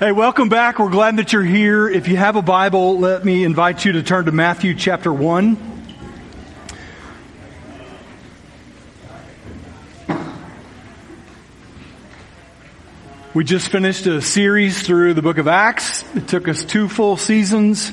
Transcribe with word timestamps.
Hey, 0.00 0.12
welcome 0.12 0.48
back. 0.48 0.78
We're 0.78 0.88
glad 0.88 1.18
that 1.18 1.34
you're 1.34 1.42
here. 1.42 1.86
If 1.86 2.08
you 2.08 2.16
have 2.16 2.34
a 2.34 2.40
Bible, 2.40 2.98
let 2.98 3.22
me 3.22 3.44
invite 3.44 3.84
you 3.84 3.92
to 3.92 4.02
turn 4.02 4.24
to 4.24 4.32
Matthew 4.32 4.74
chapter 4.74 5.12
1. 5.12 5.58
We 13.34 13.44
just 13.44 13.68
finished 13.68 14.06
a 14.06 14.22
series 14.22 14.80
through 14.80 15.12
the 15.12 15.20
book 15.20 15.36
of 15.36 15.46
Acts. 15.46 16.02
It 16.14 16.28
took 16.28 16.48
us 16.48 16.64
two 16.64 16.88
full 16.88 17.18
seasons, 17.18 17.92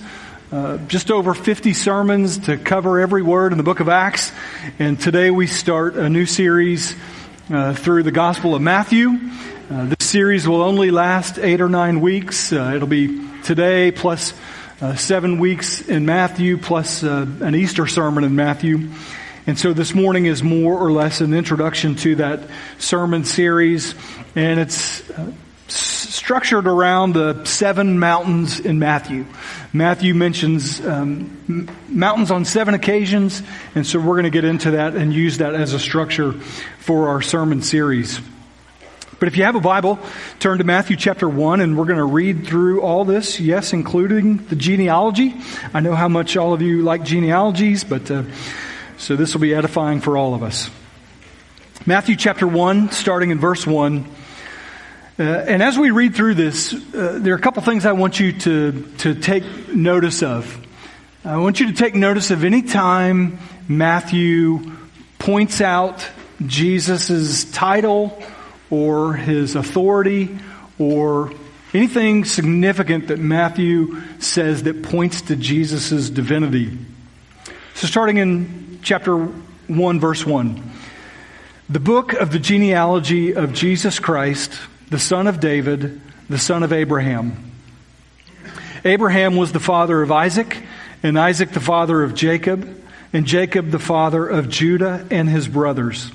uh, 0.54 0.78
just 0.88 1.12
over 1.12 1.34
50 1.34 1.74
sermons 1.74 2.38
to 2.46 2.56
cover 2.56 3.02
every 3.02 3.22
word 3.22 3.52
in 3.52 3.58
the 3.58 3.66
book 3.66 3.82
of 3.82 3.90
Acts. 3.90 4.32
And 4.80 4.98
today 4.98 5.30
we 5.30 5.46
start 5.46 5.98
a 5.98 6.08
new 6.10 6.26
series 6.26 6.96
uh, 7.50 7.74
through 7.74 8.04
the 8.04 8.12
Gospel 8.12 8.56
of 8.56 8.62
Matthew. 8.62 9.10
Uh, 9.70 9.97
series 10.08 10.48
will 10.48 10.62
only 10.62 10.90
last 10.90 11.38
eight 11.38 11.60
or 11.60 11.68
nine 11.68 12.00
weeks. 12.00 12.54
Uh, 12.54 12.72
it'll 12.74 12.88
be 12.88 13.22
today 13.42 13.92
plus 13.92 14.34
uh, 14.80 14.96
seven 14.96 15.38
weeks 15.38 15.82
in 15.82 16.06
Matthew 16.06 16.58
plus 16.58 17.04
uh, 17.04 17.28
an 17.42 17.54
Easter 17.56 17.86
sermon 17.88 18.24
in 18.24 18.34
Matthew. 18.34 18.90
And 19.48 19.60
so 19.60 19.74
this 19.74 19.94
morning 19.94 20.26
is 20.26 20.42
more 20.42 20.80
or 20.80 20.94
less 20.94 21.20
an 21.20 21.34
introduction 21.34 21.96
to 21.96 22.16
that 22.16 22.40
sermon 22.78 23.26
series, 23.26 23.96
and 24.34 24.62
it's 24.62 25.10
uh, 25.10 25.34
structured 25.68 26.68
around 26.68 27.12
the 27.12 27.44
seven 27.44 28.00
mountains 28.00 28.62
in 28.62 28.80
Matthew. 28.80 29.26
Matthew 29.74 30.14
mentions 30.14 30.80
um, 30.86 31.38
m- 31.50 31.70
mountains 31.90 32.32
on 32.32 32.46
seven 32.46 32.76
occasions, 32.76 33.44
and 33.76 33.86
so 33.86 34.00
we're 34.00 34.14
going 34.14 34.24
to 34.24 34.30
get 34.30 34.46
into 34.46 34.72
that 34.72 34.96
and 34.96 35.14
use 35.14 35.40
that 35.40 35.54
as 35.54 35.74
a 35.74 35.80
structure 35.80 36.32
for 36.80 37.10
our 37.10 37.22
sermon 37.22 37.62
series. 37.62 38.22
But 39.20 39.28
if 39.28 39.38
you 39.38 39.46
have 39.46 39.56
a 39.56 39.60
Bible, 39.60 39.98
turn 40.40 40.60
to 40.60 40.64
Matthew 40.64 40.96
chapter 40.96 41.28
1 41.28 41.60
and 41.60 41.76
we're 41.76 41.86
going 41.86 41.98
to 41.98 42.04
read 42.04 42.46
through 42.46 42.82
all 42.82 43.04
this, 43.04 43.40
yes, 43.40 43.74
including 43.74 44.46
the 44.46 44.56
genealogy. 44.56 45.34
I 45.74 45.80
know 45.80 45.96
how 45.96 46.08
much 46.08 46.38
all 46.38 46.54
of 46.54 46.62
you 46.62 46.84
like 46.84 47.04
genealogies, 47.04 47.84
but 47.84 48.12
uh, 48.12 48.24
so 48.98 49.16
this 49.16 49.34
will 49.34 49.42
be 49.42 49.56
edifying 49.56 50.02
for 50.02 50.18
all 50.18 50.36
of 50.36 50.44
us. 50.44 50.70
Matthew 51.88 52.16
chapter 52.16 52.46
1, 52.46 52.92
starting 52.92 53.32
in 53.32 53.40
verse 53.40 53.66
1. 53.66 54.06
Uh, 55.18 55.24
and 55.24 55.64
as 55.64 55.80
we 55.80 55.90
read 55.90 56.14
through 56.14 56.36
this, 56.36 56.74
uh, 56.74 57.18
there 57.20 57.34
are 57.34 57.38
a 57.38 57.42
couple 57.42 57.64
things 57.64 57.88
I 57.88 57.94
want 57.94 58.20
you 58.20 58.34
to, 58.34 58.94
to 59.00 59.16
take 59.16 59.44
notice 59.74 60.22
of. 60.22 60.64
I 61.26 61.38
want 61.38 61.60
you 61.60 61.68
to 61.68 61.74
take 61.74 61.96
notice 61.96 62.30
of 62.30 62.44
any 62.44 62.62
time 62.62 63.40
Matthew 63.68 64.74
points 65.18 65.60
out 65.60 66.08
Jesus' 66.46 67.46
title 67.46 68.22
or 68.70 69.14
his 69.14 69.56
authority 69.56 70.38
or 70.80 71.32
anything 71.74 72.26
significant 72.26 73.08
that 73.08 73.20
Matthew 73.20 74.02
says 74.20 74.64
that 74.64 74.84
points 74.84 75.22
to 75.24 75.36
Jesus' 75.36 76.10
divinity. 76.10 76.78
So 77.76 77.88
starting 77.88 78.18
in 78.18 78.80
chapter 78.82 79.16
1, 79.16 80.00
verse 80.00 80.26
1. 80.26 80.64
The 81.70 81.80
book 81.80 82.14
of 82.14 82.32
the 82.32 82.40
genealogy 82.40 83.36
of 83.36 83.54
Jesus 83.54 84.00
Christ, 84.00 84.58
the 84.90 85.00
son 85.00 85.28
of 85.28 85.40
David, 85.40 86.00
the 86.30 86.38
son 86.38 86.64
of 86.64 86.72
Abraham. 86.72 87.52
Abraham 88.86 89.36
was 89.36 89.52
the 89.52 89.60
father 89.60 90.02
of 90.02 90.12
Isaac, 90.12 90.64
and 91.04 91.20
Isaac 91.20 91.52
the 91.52 91.60
father 91.60 92.04
of 92.04 92.16
Jacob, 92.16 92.84
and 93.12 93.26
Jacob 93.26 93.70
the 93.72 93.80
father 93.80 94.26
of 94.26 94.50
Judah 94.50 95.06
and 95.12 95.28
his 95.28 95.48
brothers. 95.48 96.10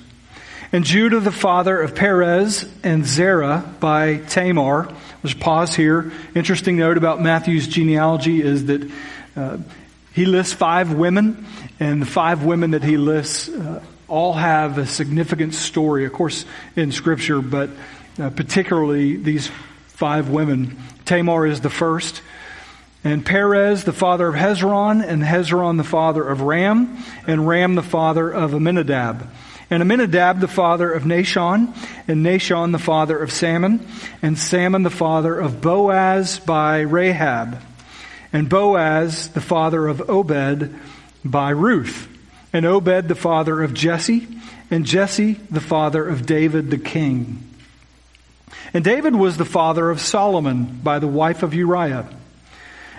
And 0.75 0.87
Judah 0.87 1.21
the 1.21 1.31
father 1.31 1.79
of 1.79 1.95
Perez 1.95 2.67
and 2.83 3.05
Zerah 3.05 3.63
by 3.79 4.17
Tamar. 4.17 4.89
Let's 5.23 5.35
pause 5.35 5.75
here. 5.75 6.11
Interesting 6.35 6.79
note 6.79 6.97
about 6.97 7.21
Matthew's 7.21 7.69
genealogy 7.69 8.41
is 8.41 8.65
that 8.65 8.91
uh, 9.37 9.59
he 10.15 10.25
lists 10.25 10.55
five 10.55 10.95
women, 10.95 11.47
and 11.79 12.01
the 12.01 12.07
five 12.07 12.45
women 12.45 12.71
that 12.71 12.83
he 12.83 12.97
lists 12.97 13.51
uh, 13.51 13.83
all 14.09 14.33
have 14.33 14.79
a 14.79 14.87
significant 14.87 15.53
story, 15.53 16.07
of 16.07 16.15
course, 16.15 16.47
in 16.75 16.91
Scripture, 16.91 17.43
but 17.43 17.69
uh, 18.19 18.31
particularly 18.31 19.17
these 19.17 19.51
five 19.89 20.31
women. 20.31 20.79
Tamar 21.05 21.47
is 21.47 21.61
the 21.61 21.71
first, 21.71 22.23
and 23.05 23.27
Perez, 23.27 23.85
the 23.85 23.93
father 23.93 24.27
of 24.27 24.35
Hezron, 24.35 25.07
and 25.07 25.23
Hezron, 25.23 25.77
the 25.77 25.85
father 25.85 26.27
of 26.27 26.41
Ram, 26.41 26.97
and 27.27 27.47
Ram, 27.47 27.75
the 27.75 27.83
father 27.83 28.31
of 28.31 28.55
Amminadab. 28.55 29.29
And 29.73 29.83
Amminadab, 29.83 30.41
the 30.41 30.49
father 30.49 30.93
of 30.93 31.05
Nahshon, 31.05 31.75
and 32.07 32.25
Nahshon, 32.25 32.73
the 32.73 32.79
father 32.79 33.19
of 33.19 33.33
Salmon, 33.33 33.87
and 34.21 34.39
Salmon, 34.39 34.83
the 34.83 34.91
father 34.91 35.39
of 35.39 35.63
Boaz 35.63 36.39
by 36.39 36.81
Rahab 36.81 37.59
and 38.33 38.49
Boaz, 38.49 39.29
the 39.29 39.41
father 39.41 39.87
of 39.87 40.09
Obed, 40.09 40.75
by 41.25 41.51
Ruth, 41.51 42.09
and 42.53 42.65
Obed, 42.65 43.09
the 43.09 43.15
father 43.15 43.63
of 43.63 43.75
Jesse, 43.75 44.27
and 44.71 44.87
Jesse, 44.87 45.35
the 45.51 45.61
father 45.61 46.07
of 46.07 46.25
David 46.25 46.71
the 46.71 46.79
king. 46.79 47.49
And 48.73 48.83
David 48.83 49.15
was 49.15 49.37
the 49.37 49.45
father 49.45 49.91
of 49.91 50.01
Solomon 50.01 50.81
by 50.83 50.99
the 50.99 51.09
wife 51.09 51.43
of 51.43 51.55
Uriah. 51.55 52.09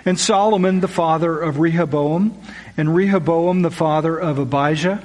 And 0.04 0.20
Solomon 0.20 0.80
the 0.80 0.88
father 0.88 1.40
of 1.40 1.58
Rehoboam, 1.58 2.40
and 2.76 2.94
Rehoboam 2.94 3.62
the 3.62 3.70
father 3.70 4.16
of 4.16 4.38
Abijah, 4.38 5.04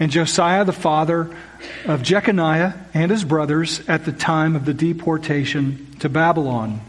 and 0.00 0.10
Josiah 0.10 0.64
the 0.64 0.72
father 0.72 1.34
of 1.86 2.02
Jeconiah 2.02 2.74
and 2.92 3.10
his 3.10 3.24
brothers 3.24 3.86
at 3.88 4.04
the 4.04 4.12
time 4.12 4.56
of 4.56 4.64
the 4.64 4.74
deportation 4.74 5.96
to 6.00 6.08
Babylon. 6.08 6.80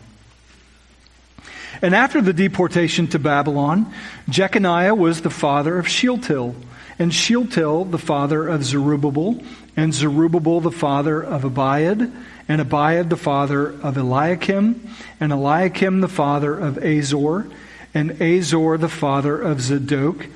And 1.82 1.94
after 1.94 2.22
the 2.22 2.34
deportation 2.34 3.08
to 3.08 3.20
Babylon, 3.20 3.94
Jeconiah 4.30 4.96
was 4.96 5.22
the 5.22 5.30
father 5.30 5.78
of 5.78 5.88
Shealtiel, 5.88 6.56
and 6.98 7.14
Shealtiel 7.14 7.86
the 7.86 7.98
father 7.98 8.48
of 8.48 8.64
Zerubbabel, 8.64 9.44
and 9.76 9.94
Zerubbabel 9.94 10.62
the 10.62 10.72
father 10.72 11.22
of 11.22 11.44
Abiud, 11.44 12.12
and 12.48 12.62
Abiud 12.62 13.10
the 13.10 13.18
father 13.18 13.70
of 13.82 13.98
Eliakim, 13.98 14.90
and 15.20 15.32
Eliakim 15.32 16.02
the 16.02 16.08
father 16.08 16.58
of 16.58 16.78
Azor, 16.78 17.48
and 17.94 18.22
Azor 18.22 18.78
the 18.78 18.90
father 18.90 19.40
of 19.40 19.62
Zadok, 19.62 20.28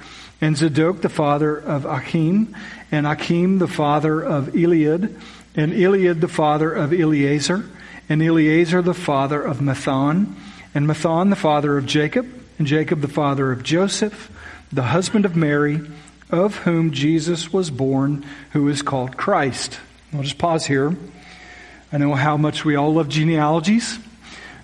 and 0.41 0.55
Zadok 0.55 1.01
the 1.01 1.09
father 1.09 1.57
of 1.57 1.85
Achim, 1.85 2.55
and 2.91 3.05
Achim 3.05 3.59
the 3.59 3.67
father 3.67 4.21
of 4.21 4.47
Eliud, 4.47 5.19
and 5.55 5.73
Eliud 5.73 6.21
the 6.21 6.27
father 6.27 6.71
of 6.71 6.93
Eleazar, 6.93 7.65
and 8.07 8.21
Eleazar 8.21 8.81
the 8.81 8.93
father 8.93 9.41
of 9.41 9.59
Matthan, 9.59 10.33
and 10.73 10.87
Matthan 10.87 11.29
the 11.29 11.35
father 11.35 11.77
of 11.77 11.85
Jacob, 11.85 12.27
and 12.57 12.67
Jacob 12.67 13.01
the 13.01 13.07
father 13.07 13.51
of 13.51 13.63
Joseph, 13.63 14.31
the 14.71 14.83
husband 14.83 15.25
of 15.25 15.35
Mary, 15.35 15.81
of 16.29 16.57
whom 16.57 16.91
Jesus 16.91 17.51
was 17.51 17.69
born, 17.69 18.25
who 18.51 18.67
is 18.67 18.81
called 18.81 19.17
Christ. 19.17 19.79
I'll 20.13 20.23
just 20.23 20.37
pause 20.37 20.65
here. 20.65 20.95
I 21.91 21.97
know 21.97 22.13
how 22.13 22.37
much 22.37 22.63
we 22.63 22.75
all 22.75 22.93
love 22.93 23.09
genealogies. 23.09 23.97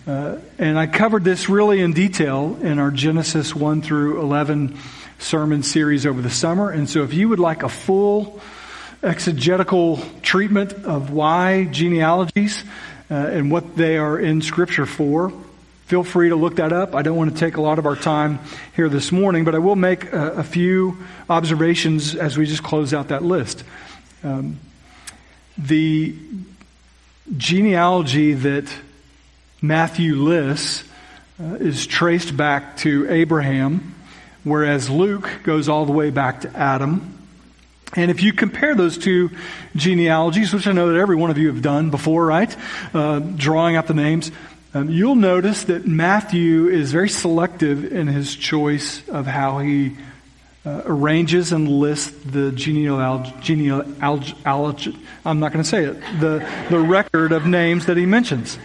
Uh, 0.08 0.38
and 0.60 0.78
I 0.78 0.86
covered 0.86 1.24
this 1.24 1.50
really 1.50 1.82
in 1.82 1.94
detail 1.94 2.58
in 2.62 2.78
our 2.78 2.92
Genesis 2.92 3.56
1 3.56 3.82
through 3.82 4.22
11 4.22 4.78
sermon 5.20 5.64
series 5.64 6.06
over 6.06 6.22
the 6.22 6.30
summer. 6.30 6.70
And 6.70 6.90
so 6.90 7.04
if 7.04 7.14
you 7.14 7.30
would 7.30 7.40
like 7.40 7.64
a 7.64 7.70
full 7.70 8.40
exegetical 9.04 10.00
treatment 10.22 10.74
of 10.74 11.12
why 11.12 11.66
genealogies 11.66 12.64
uh, 13.10 13.14
and 13.14 13.52
what 13.52 13.76
they 13.76 13.98
are 13.98 14.20
in 14.20 14.42
Scripture 14.42 14.86
for, 14.86 15.32
Feel 15.86 16.04
free 16.04 16.30
to 16.30 16.36
look 16.36 16.56
that 16.56 16.74
up. 16.74 16.96
I 16.96 17.04
don't 17.04 17.16
want 17.16 17.32
to 17.34 17.40
take 17.40 17.58
a 17.58 17.62
lot 17.62 17.78
of 17.78 17.86
our 17.86 17.96
time 17.96 18.40
here 18.76 18.90
this 18.90 19.12
morning, 19.12 19.44
but 19.44 19.54
I 19.54 19.60
will 19.60 19.76
make 19.76 20.12
a, 20.12 20.32
a 20.32 20.44
few 20.44 20.98
observations 21.30 22.16
as 22.16 22.40
we 22.40 22.48
just 22.48 22.64
close 22.64 22.92
out 22.92 23.10
that 23.10 23.22
list. 23.22 23.64
Um, 24.24 24.60
the 25.60 26.16
genealogy 27.38 28.34
that 28.34 28.68
Matthew 29.62 30.16
lists 30.16 30.84
uh, 31.40 31.54
is 31.60 31.86
traced 31.86 32.36
back 32.36 32.78
to 32.78 33.08
Abraham, 33.08 33.94
whereas 34.46 34.90
Luke 34.90 35.30
goes 35.44 35.68
all 35.68 35.86
the 35.86 35.92
way 35.92 36.10
back 36.10 36.42
to 36.42 36.58
Adam. 36.58 37.12
And 37.98 38.10
if 38.10 38.24
you 38.24 38.32
compare 38.32 38.76
those 38.76 38.98
two 38.98 39.32
genealogies, 39.76 40.54
which 40.54 40.68
I 40.68 40.72
know 40.72 40.94
that 40.94 40.98
every 40.98 41.18
one 41.18 41.32
of 41.32 41.38
you 41.38 41.48
have 41.48 41.62
done 41.62 41.90
before, 41.90 42.26
right? 42.26 42.56
Uh, 42.94 43.20
drawing 43.20 43.76
out 43.76 43.88
the 43.88 43.94
names, 43.94 44.32
Um, 44.76 44.90
you'll 44.90 45.16
notice 45.16 45.64
that 45.66 45.88
Matthew 45.88 46.68
is 46.68 46.92
very 46.92 47.08
selective 47.08 47.94
in 47.94 48.08
his 48.08 48.36
choice 48.36 49.08
of 49.08 49.26
how 49.26 49.60
he 49.60 49.96
uh, 50.66 50.82
arranges 50.86 51.54
and 51.54 51.70
lists 51.70 52.12
the 52.26 52.52
genealogy, 52.52 53.32
I'm 55.24 55.40
not 55.40 55.54
going 55.54 55.64
to 55.64 55.70
say 55.70 55.86
it, 55.86 56.02
the, 56.20 56.46
the 56.70 56.80
record 56.80 57.32
of 57.32 57.46
names 57.46 57.86
that 57.86 57.96
he 57.96 58.06
mentions. 58.06 58.60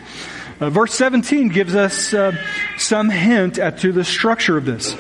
Uh, 0.59 0.69
verse 0.69 0.95
17 0.95 1.49
gives 1.51 1.77
us 1.77 2.13
uh, 2.13 2.33
some 2.77 3.09
hint 3.09 3.61
at 3.61 3.79
to 3.79 3.93
the 3.93 4.03
structure 4.03 4.57
of 4.57 4.65
this. 4.65 4.97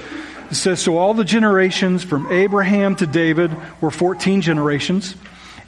It 0.51 0.55
says, 0.57 0.81
So 0.81 0.99
all 0.99 1.15
the 1.15 1.25
generations 1.25 2.03
from 2.03 2.31
Abraham 2.31 2.97
to 2.97 3.07
David 3.07 3.55
were 3.81 3.91
14 3.91 4.41
generations. 4.41 5.15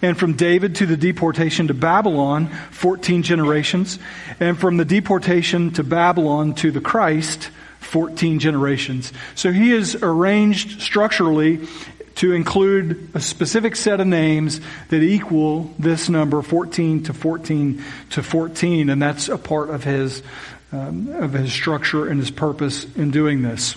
And 0.01 0.19
from 0.19 0.33
David 0.33 0.77
to 0.77 0.87
the 0.87 0.97
deportation 0.97 1.69
to 1.69 1.75
Babylon, 1.75 2.49
14 2.73 3.23
generations. 3.23 4.01
And 4.41 4.59
from 4.59 4.77
the 4.77 4.85
deportation 4.85 5.71
to 5.73 5.85
Babylon 5.85 6.55
to 6.57 6.73
the 6.73 6.81
Christ, 6.81 7.51
14 7.79 8.41
generations. 8.41 9.13
So 9.37 9.53
he 9.53 9.73
is 9.73 9.95
arranged 10.03 10.83
structurally 10.83 11.69
to 12.17 12.33
include 12.33 13.11
a 13.15 13.21
specific 13.21 13.77
set 13.77 14.01
of 14.01 14.07
names 14.07 14.61
that 14.89 15.03
equal 15.03 15.73
this 15.79 16.09
number 16.09 16.43
14 16.43 17.05
to 17.05 17.13
14 17.13 17.83
to 18.11 18.23
14 18.23 18.91
and 18.91 19.01
that's 19.01 19.29
a 19.29 19.39
part 19.39 19.71
of 19.71 19.83
his 19.83 20.23
um, 20.73 21.09
of 21.09 21.33
his 21.33 21.53
structure 21.53 22.07
and 22.07 22.21
his 22.21 22.31
purpose 22.31 22.85
in 22.97 23.11
doing 23.11 23.43
this 23.43 23.77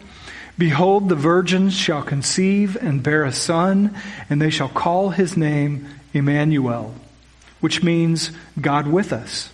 Behold, 0.61 1.09
the 1.09 1.15
virgins 1.15 1.73
shall 1.73 2.03
conceive 2.03 2.75
and 2.75 3.01
bear 3.01 3.23
a 3.23 3.31
son, 3.31 3.95
and 4.29 4.39
they 4.39 4.51
shall 4.51 4.69
call 4.69 5.09
his 5.09 5.35
name 5.35 5.87
Emmanuel, 6.13 6.93
which 7.61 7.81
means 7.81 8.29
God 8.61 8.85
with 8.85 9.11
us. 9.11 9.49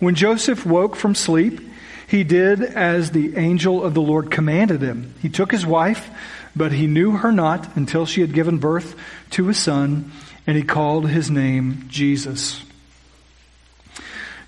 When 0.00 0.16
Joseph 0.16 0.66
woke 0.66 0.96
from 0.96 1.14
sleep, 1.14 1.60
he 2.08 2.24
did 2.24 2.60
as 2.60 3.12
the 3.12 3.36
angel 3.36 3.84
of 3.84 3.94
the 3.94 4.00
Lord 4.00 4.28
commanded 4.28 4.82
him. 4.82 5.14
He 5.22 5.28
took 5.28 5.52
his 5.52 5.64
wife, 5.64 6.10
but 6.56 6.72
he 6.72 6.88
knew 6.88 7.12
her 7.12 7.30
not 7.30 7.76
until 7.76 8.04
she 8.04 8.20
had 8.20 8.32
given 8.32 8.58
birth 8.58 8.96
to 9.30 9.48
a 9.48 9.54
son, 9.54 10.10
and 10.48 10.56
he 10.56 10.64
called 10.64 11.08
his 11.08 11.30
name 11.30 11.84
Jesus. 11.86 12.64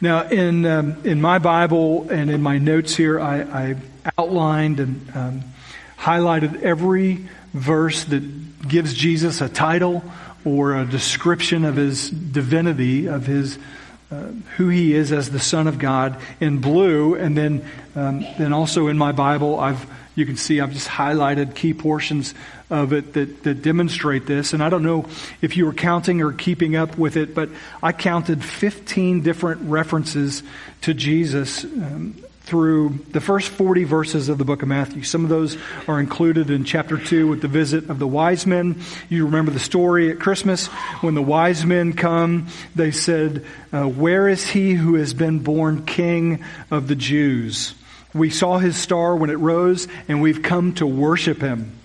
Now, 0.01 0.27
in 0.27 0.67
um, 0.67 0.97
in 1.05 1.21
my 1.21 1.39
Bible 1.39 2.11
and 2.11 2.29
in 2.29 2.43
my 2.43 2.59
notes 2.59 2.97
here, 2.97 3.21
I, 3.21 3.43
I 3.43 3.77
outlined 4.19 4.81
and 4.81 5.13
um, 5.15 5.45
highlighted 6.01 6.63
every 6.63 7.29
verse 7.53 8.05
that 8.05 8.69
gives 8.69 8.95
Jesus 8.95 9.41
a 9.41 9.49
title 9.49 10.03
or 10.45 10.75
a 10.75 10.87
description 10.87 11.65
of 11.65 11.77
his 11.77 12.09
divinity, 12.11 13.07
of 13.07 13.27
his 13.27 13.59
uh, 14.11 14.27
who 14.57 14.69
he 14.69 14.93
is 14.93 15.13
as 15.13 15.31
the 15.31 15.39
Son 15.39 15.69
of 15.69 15.79
God 15.79 16.21
in 16.41 16.59
blue, 16.59 17.15
and 17.15 17.37
then 17.37 17.65
um, 17.95 18.23
then 18.39 18.53
also 18.53 18.89
in 18.89 18.99
my 18.99 19.13
Bible, 19.13 19.61
I've 19.61 19.89
you 20.17 20.27
can 20.27 20.37
see 20.37 20.61
I've 20.61 20.73
just 20.73 20.89
highlighted 20.89 21.55
key 21.55 21.75
portions 21.75 22.35
of 22.69 22.93
it 22.93 23.13
that, 23.13 23.43
that 23.45 23.63
demonstrate 23.63 24.27
this. 24.27 24.53
And 24.53 24.63
I 24.63 24.69
don't 24.69 24.83
know 24.83 25.07
if 25.41 25.57
you 25.57 25.67
were 25.67 25.73
counting 25.73 26.23
or 26.23 26.33
keeping 26.33 26.77
up 26.77 26.99
with 26.99 27.17
it, 27.17 27.35
but 27.35 27.49
I 27.83 27.93
counted 27.93 28.45
15 28.45 29.23
different 29.23 29.63
references 29.63 30.43
to 30.83 30.95
Jesus 30.95 31.65
um, 31.65 32.17
through 32.51 32.99
the 33.13 33.21
first 33.21 33.49
40 33.49 33.85
verses 33.85 34.29
of 34.29 34.37
the 34.37 34.45
book 34.45 34.63
of 34.63 34.69
Matthew. 34.69 35.05
Some 35.05 35.23
of 35.23 35.31
those 35.31 35.57
are 35.87 36.01
included 36.01 36.51
in 36.51 36.65
chapter 36.65 36.99
2 36.99 37.29
with 37.29 37.43
the 37.43 37.47
visit 37.47 37.89
of 37.89 38.01
the 38.01 38.09
wise 38.09 38.45
men. 38.45 38.83
You 39.09 39.27
remember 39.27 39.53
the 39.53 39.61
story 39.61 40.11
at 40.11 40.19
Christmas 40.19 40.67
when 41.01 41.15
the 41.15 41.23
wise 41.23 41.65
men 41.65 41.93
come, 41.93 42.49
they 42.75 42.91
said, 42.91 43.47
uh, 43.73 43.85
Where 43.85 44.29
is 44.29 44.51
he 44.51 44.73
who 44.73 44.97
has 44.97 45.15
been 45.15 45.39
born 45.39 45.87
king 45.87 46.45
of 46.73 46.89
the 46.89 46.97
Jews? 46.97 47.77
We 48.13 48.31
saw 48.31 48.59
his 48.59 48.77
star 48.77 49.15
when 49.15 49.31
it 49.31 49.39
rose, 49.39 49.87
and 50.09 50.21
we've 50.21 50.43
come 50.43 50.75
to 50.75 50.87
worship 50.89 51.41
him. 51.41 51.79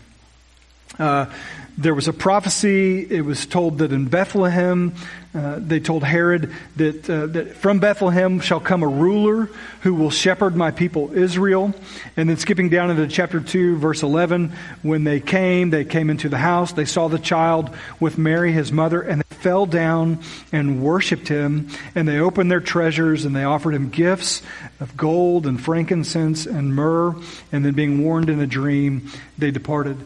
Uh, 0.97 1.27
there 1.77 1.93
was 1.93 2.07
a 2.07 2.13
prophecy. 2.13 3.05
It 3.09 3.25
was 3.25 3.45
told 3.45 3.79
that 3.79 3.91
in 3.91 4.05
Bethlehem, 4.05 4.95
uh, 5.33 5.59
they 5.59 5.81
told 5.81 6.03
Herod 6.05 6.53
that, 6.77 7.09
uh, 7.09 7.27
that 7.27 7.55
from 7.57 7.79
Bethlehem 7.79 8.39
shall 8.39 8.61
come 8.61 8.81
a 8.81 8.87
ruler 8.87 9.49
who 9.81 9.93
will 9.93 10.09
shepherd 10.09 10.55
my 10.55 10.71
people 10.71 11.11
Israel. 11.13 11.73
And 12.15 12.29
then 12.29 12.37
skipping 12.37 12.69
down 12.69 12.91
into 12.91 13.07
chapter 13.07 13.41
2, 13.41 13.75
verse 13.75 14.03
11, 14.03 14.53
when 14.83 15.03
they 15.03 15.19
came, 15.19 15.69
they 15.69 15.83
came 15.83 16.09
into 16.09 16.29
the 16.29 16.37
house. 16.37 16.71
They 16.71 16.85
saw 16.85 17.09
the 17.09 17.19
child 17.19 17.69
with 17.99 18.17
Mary, 18.17 18.53
his 18.53 18.71
mother, 18.71 19.01
and 19.01 19.21
they 19.21 19.35
fell 19.35 19.65
down 19.65 20.19
and 20.53 20.81
worshiped 20.81 21.27
him. 21.27 21.67
And 21.93 22.07
they 22.07 22.19
opened 22.19 22.49
their 22.49 22.61
treasures 22.61 23.25
and 23.25 23.35
they 23.35 23.43
offered 23.43 23.73
him 23.73 23.89
gifts 23.89 24.41
of 24.79 24.95
gold 24.95 25.45
and 25.45 25.61
frankincense 25.61 26.45
and 26.45 26.73
myrrh. 26.73 27.13
And 27.51 27.65
then 27.65 27.73
being 27.73 28.01
warned 28.01 28.29
in 28.29 28.39
a 28.39 28.47
dream, 28.47 29.11
they 29.37 29.51
departed. 29.51 29.97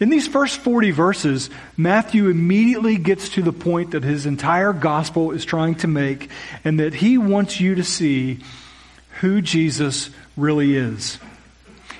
In 0.00 0.10
these 0.10 0.28
first 0.28 0.60
40 0.60 0.92
verses, 0.92 1.50
Matthew 1.76 2.28
immediately 2.28 2.98
gets 2.98 3.30
to 3.30 3.42
the 3.42 3.52
point 3.52 3.90
that 3.90 4.04
his 4.04 4.26
entire 4.26 4.72
gospel 4.72 5.32
is 5.32 5.44
trying 5.44 5.74
to 5.76 5.88
make, 5.88 6.30
and 6.64 6.78
that 6.78 6.94
he 6.94 7.18
wants 7.18 7.60
you 7.60 7.74
to 7.74 7.84
see 7.84 8.38
who 9.20 9.42
Jesus 9.42 10.10
really 10.36 10.76
is. 10.76 11.18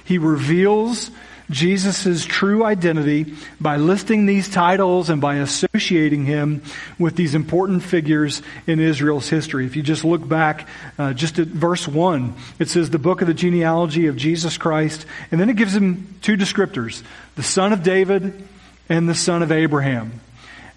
He 0.05 0.19
reveals 0.19 1.11
Jesus' 1.51 2.25
true 2.27 2.65
identity 2.65 3.35
by 3.61 3.77
listing 3.77 4.27
these 4.27 4.49
titles 4.49 5.09
and 5.09 5.21
by 5.21 5.37
associating 5.37 6.27
him 6.27 6.63
with 6.99 7.17
these 7.17 7.35
important 7.35 7.83
figures 7.83 8.43
in 8.67 8.81
Israel's 8.81 9.29
history. 9.29 9.65
If 9.65 9.75
you 9.75 9.83
just 9.83 10.05
look 10.05 10.27
back 10.27 10.69
uh, 10.99 11.15
just 11.15 11.39
at 11.39 11.49
verse 11.49 11.89
1, 11.89 12.35
it 12.59 12.69
says 12.69 12.91
the 12.91 12.99
book 12.99 13.23
of 13.23 13.29
the 13.29 13.35
genealogy 13.35 14.07
of 14.07 14.17
Jesus 14.17 14.59
Christ, 14.59 15.07
and 15.31 15.41
then 15.41 15.49
it 15.49 15.57
gives 15.57 15.75
him 15.75 16.19
two 16.23 16.37
descriptors 16.37 17.03
the 17.37 17.43
son 17.43 17.73
of 17.73 17.83
David 17.83 18.47
and 18.89 19.09
the 19.09 19.15
son 19.15 19.43
of 19.43 19.53
Abraham. 19.53 20.21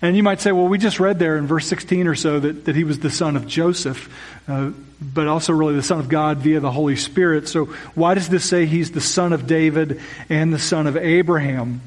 And 0.01 0.17
you 0.17 0.23
might 0.23 0.41
say, 0.41 0.51
well, 0.51 0.67
we 0.67 0.79
just 0.79 0.99
read 0.99 1.19
there 1.19 1.37
in 1.37 1.45
verse 1.45 1.67
16 1.67 2.07
or 2.07 2.15
so 2.15 2.39
that, 2.39 2.65
that 2.65 2.75
he 2.75 2.83
was 2.83 2.99
the 2.99 3.11
son 3.11 3.35
of 3.35 3.45
Joseph, 3.45 4.09
uh, 4.47 4.71
but 4.99 5.27
also 5.27 5.53
really 5.53 5.75
the 5.75 5.83
son 5.83 5.99
of 5.99 6.09
God 6.09 6.39
via 6.39 6.59
the 6.59 6.71
Holy 6.71 6.95
Spirit. 6.95 7.47
So 7.47 7.65
why 7.93 8.15
does 8.15 8.27
this 8.27 8.43
say 8.43 8.65
he's 8.65 8.91
the 8.91 9.01
son 9.01 9.31
of 9.31 9.45
David 9.45 10.01
and 10.27 10.51
the 10.51 10.59
son 10.59 10.87
of 10.87 10.97
Abraham? 10.97 11.81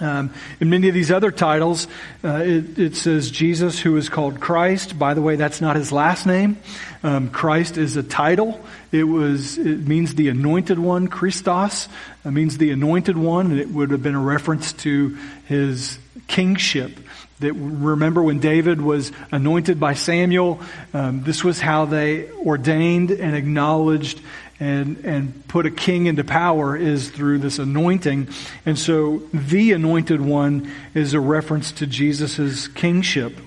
Um, 0.00 0.32
in 0.60 0.70
many 0.70 0.88
of 0.88 0.94
these 0.94 1.10
other 1.10 1.30
titles, 1.30 1.88
uh, 2.22 2.42
it, 2.44 2.78
it, 2.78 2.96
says 2.96 3.30
Jesus, 3.30 3.80
who 3.80 3.96
is 3.96 4.08
called 4.08 4.38
Christ. 4.38 4.96
By 4.96 5.14
the 5.14 5.22
way, 5.22 5.34
that's 5.34 5.60
not 5.60 5.74
his 5.74 5.90
last 5.90 6.24
name. 6.24 6.58
Um, 7.02 7.30
Christ 7.30 7.78
is 7.78 7.96
a 7.96 8.02
title. 8.04 8.60
It 8.92 9.04
was 9.04 9.58
it 9.58 9.86
means 9.88 10.14
the 10.14 10.28
anointed 10.28 10.78
one. 10.78 11.08
Christos 11.08 11.88
it 12.24 12.30
means 12.30 12.58
the 12.58 12.70
anointed 12.70 13.16
one, 13.16 13.50
and 13.50 13.60
it 13.60 13.70
would 13.70 13.90
have 13.90 14.02
been 14.02 14.14
a 14.14 14.20
reference 14.20 14.72
to 14.74 15.16
his 15.46 15.98
kingship. 16.28 16.92
That 17.40 17.52
remember 17.52 18.22
when 18.22 18.40
David 18.40 18.80
was 18.80 19.12
anointed 19.30 19.78
by 19.78 19.94
Samuel, 19.94 20.60
um, 20.92 21.22
this 21.22 21.44
was 21.44 21.60
how 21.60 21.84
they 21.84 22.30
ordained 22.32 23.10
and 23.10 23.36
acknowledged 23.36 24.20
and 24.60 24.98
and 25.04 25.46
put 25.46 25.66
a 25.66 25.70
king 25.70 26.06
into 26.06 26.24
power 26.24 26.76
is 26.76 27.10
through 27.10 27.38
this 27.38 27.58
anointing. 27.58 28.28
And 28.66 28.78
so 28.78 29.18
the 29.32 29.72
anointed 29.72 30.20
one 30.20 30.72
is 30.94 31.14
a 31.14 31.20
reference 31.20 31.72
to 31.72 31.86
Jesus' 31.86 32.66
kingship. 32.68 33.38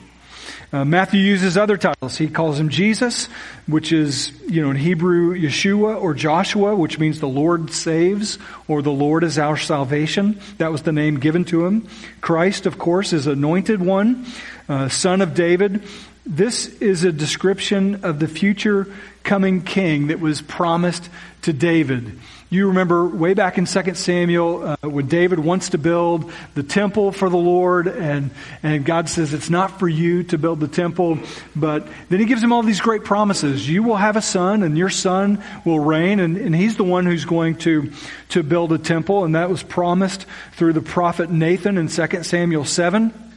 Uh, 0.73 0.85
Matthew 0.85 1.19
uses 1.19 1.57
other 1.57 1.75
titles. 1.75 2.17
He 2.17 2.29
calls 2.29 2.57
him 2.57 2.69
Jesus, 2.69 3.27
which 3.67 3.91
is, 3.91 4.31
you 4.47 4.61
know, 4.61 4.69
in 4.69 4.77
Hebrew, 4.77 5.37
Yeshua 5.37 6.01
or 6.01 6.13
Joshua, 6.13 6.75
which 6.75 6.97
means 6.97 7.19
the 7.19 7.27
Lord 7.27 7.71
saves 7.71 8.39
or 8.69 8.81
the 8.81 8.91
Lord 8.91 9.25
is 9.25 9.37
our 9.37 9.57
salvation. 9.57 10.39
That 10.59 10.71
was 10.71 10.83
the 10.83 10.93
name 10.93 11.19
given 11.19 11.43
to 11.45 11.65
him. 11.65 11.87
Christ, 12.21 12.65
of 12.65 12.77
course, 12.77 13.11
is 13.11 13.27
anointed 13.27 13.81
one, 13.81 14.25
uh, 14.69 14.87
son 14.87 15.19
of 15.19 15.33
David. 15.33 15.83
This 16.25 16.67
is 16.67 17.03
a 17.03 17.11
description 17.11 18.03
of 18.03 18.19
the 18.19 18.27
future 18.27 18.87
coming 19.23 19.63
king 19.63 20.07
that 20.07 20.19
was 20.19 20.41
promised 20.41 21.09
to 21.43 21.53
David. 21.53 22.19
You 22.51 22.67
remember 22.67 23.07
way 23.07 23.33
back 23.33 23.57
in 23.57 23.65
2 23.65 23.95
Samuel 23.95 24.67
uh, 24.67 24.75
when 24.83 25.07
David 25.07 25.39
wants 25.39 25.69
to 25.69 25.79
build 25.79 26.31
the 26.53 26.61
temple 26.61 27.11
for 27.11 27.27
the 27.27 27.37
Lord, 27.37 27.87
and, 27.87 28.29
and 28.61 28.85
God 28.85 29.09
says 29.09 29.33
it's 29.33 29.49
not 29.49 29.79
for 29.79 29.87
you 29.87 30.23
to 30.25 30.37
build 30.37 30.59
the 30.59 30.67
temple, 30.67 31.17
but 31.55 31.87
then 32.09 32.19
he 32.19 32.25
gives 32.25 32.43
him 32.43 32.51
all 32.51 32.61
these 32.61 32.81
great 32.81 33.03
promises. 33.03 33.67
You 33.67 33.81
will 33.81 33.95
have 33.95 34.15
a 34.15 34.21
son, 34.21 34.61
and 34.61 34.77
your 34.77 34.89
son 34.89 35.43
will 35.65 35.79
reign, 35.79 36.19
and, 36.19 36.37
and 36.37 36.53
he's 36.53 36.77
the 36.77 36.83
one 36.83 37.05
who's 37.05 37.25
going 37.25 37.55
to, 37.59 37.91
to 38.29 38.43
build 38.43 38.73
a 38.73 38.77
temple, 38.77 39.23
and 39.23 39.33
that 39.33 39.49
was 39.49 39.63
promised 39.63 40.27
through 40.51 40.73
the 40.73 40.81
prophet 40.81 41.31
Nathan 41.31 41.79
in 41.79 41.87
2 41.87 42.23
Samuel 42.23 42.65
7. 42.65 43.30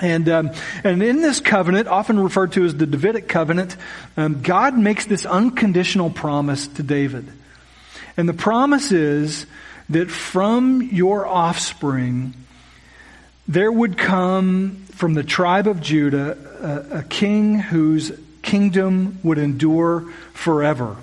And 0.00 0.28
um, 0.28 0.50
and 0.84 1.02
in 1.02 1.22
this 1.22 1.40
covenant, 1.40 1.88
often 1.88 2.20
referred 2.20 2.52
to 2.52 2.64
as 2.64 2.76
the 2.76 2.86
Davidic 2.86 3.26
covenant, 3.26 3.76
um, 4.16 4.42
God 4.42 4.78
makes 4.78 5.06
this 5.06 5.26
unconditional 5.26 6.10
promise 6.10 6.68
to 6.68 6.82
David. 6.82 7.26
And 8.16 8.28
the 8.28 8.34
promise 8.34 8.92
is 8.92 9.46
that 9.88 10.10
from 10.10 10.82
your 10.82 11.26
offspring, 11.26 12.34
there 13.48 13.72
would 13.72 13.96
come 13.96 14.84
from 14.92 15.14
the 15.14 15.24
tribe 15.24 15.66
of 15.66 15.80
Judah 15.80 16.36
a, 16.92 16.98
a 16.98 17.02
king 17.02 17.58
whose 17.58 18.12
kingdom 18.42 19.18
would 19.22 19.38
endure 19.38 20.12
forever. 20.32 20.96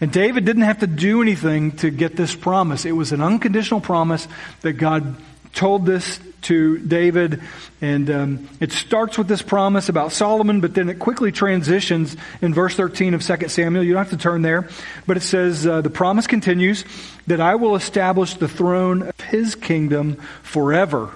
And 0.00 0.12
David 0.12 0.44
didn't 0.44 0.62
have 0.62 0.80
to 0.80 0.86
do 0.86 1.22
anything 1.22 1.72
to 1.78 1.90
get 1.90 2.14
this 2.14 2.34
promise. 2.34 2.84
It 2.84 2.92
was 2.92 3.12
an 3.12 3.20
unconditional 3.20 3.80
promise 3.80 4.28
that 4.60 4.74
God 4.74 5.16
told 5.58 5.84
this 5.84 6.20
to 6.42 6.78
David. 6.78 7.42
And 7.80 8.08
um, 8.10 8.48
it 8.60 8.70
starts 8.70 9.18
with 9.18 9.26
this 9.26 9.42
promise 9.42 9.88
about 9.88 10.12
Solomon, 10.12 10.60
but 10.60 10.72
then 10.72 10.88
it 10.88 11.00
quickly 11.00 11.32
transitions 11.32 12.16
in 12.40 12.54
verse 12.54 12.76
13 12.76 13.14
of 13.14 13.22
2 13.22 13.48
Samuel. 13.48 13.82
You 13.82 13.94
don't 13.94 14.04
have 14.04 14.18
to 14.18 14.22
turn 14.22 14.42
there. 14.42 14.68
But 15.06 15.16
it 15.16 15.22
says, 15.22 15.66
uh, 15.66 15.80
the 15.80 15.90
promise 15.90 16.28
continues 16.28 16.84
that 17.26 17.40
I 17.40 17.56
will 17.56 17.74
establish 17.74 18.34
the 18.34 18.48
throne 18.48 19.02
of 19.02 19.20
his 19.20 19.56
kingdom 19.56 20.14
forever. 20.42 21.10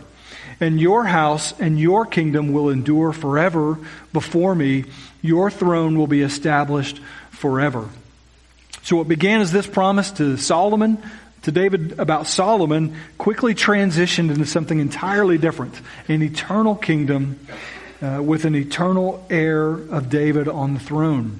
And 0.60 0.80
your 0.80 1.04
house 1.04 1.58
and 1.60 1.78
your 1.78 2.04
kingdom 2.04 2.52
will 2.52 2.68
endure 2.68 3.12
forever 3.12 3.78
before 4.12 4.54
me. 4.54 4.84
Your 5.22 5.50
throne 5.50 5.96
will 5.96 6.08
be 6.08 6.22
established 6.22 7.00
forever. 7.30 7.88
So 8.82 8.96
what 8.96 9.06
began 9.06 9.40
as 9.40 9.52
this 9.52 9.68
promise 9.68 10.10
to 10.12 10.36
Solomon 10.36 11.02
to 11.42 11.52
David 11.52 11.98
about 11.98 12.26
Solomon 12.26 12.96
quickly 13.18 13.54
transitioned 13.54 14.30
into 14.30 14.46
something 14.46 14.78
entirely 14.78 15.38
different 15.38 15.74
an 16.08 16.22
eternal 16.22 16.74
kingdom 16.74 17.38
uh, 18.00 18.22
with 18.22 18.44
an 18.44 18.54
eternal 18.54 19.24
heir 19.30 19.70
of 19.70 20.08
David 20.08 20.48
on 20.48 20.74
the 20.74 20.80
throne. 20.80 21.38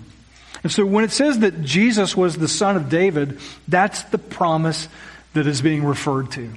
And 0.62 0.70
so 0.70 0.86
when 0.86 1.04
it 1.04 1.10
says 1.10 1.40
that 1.40 1.62
Jesus 1.62 2.16
was 2.16 2.36
the 2.36 2.48
son 2.48 2.76
of 2.76 2.88
David, 2.88 3.40
that's 3.66 4.02
the 4.04 4.18
promise 4.18 4.88
that 5.34 5.46
is 5.46 5.60
being 5.60 5.84
referred 5.84 6.30
to. 6.32 6.50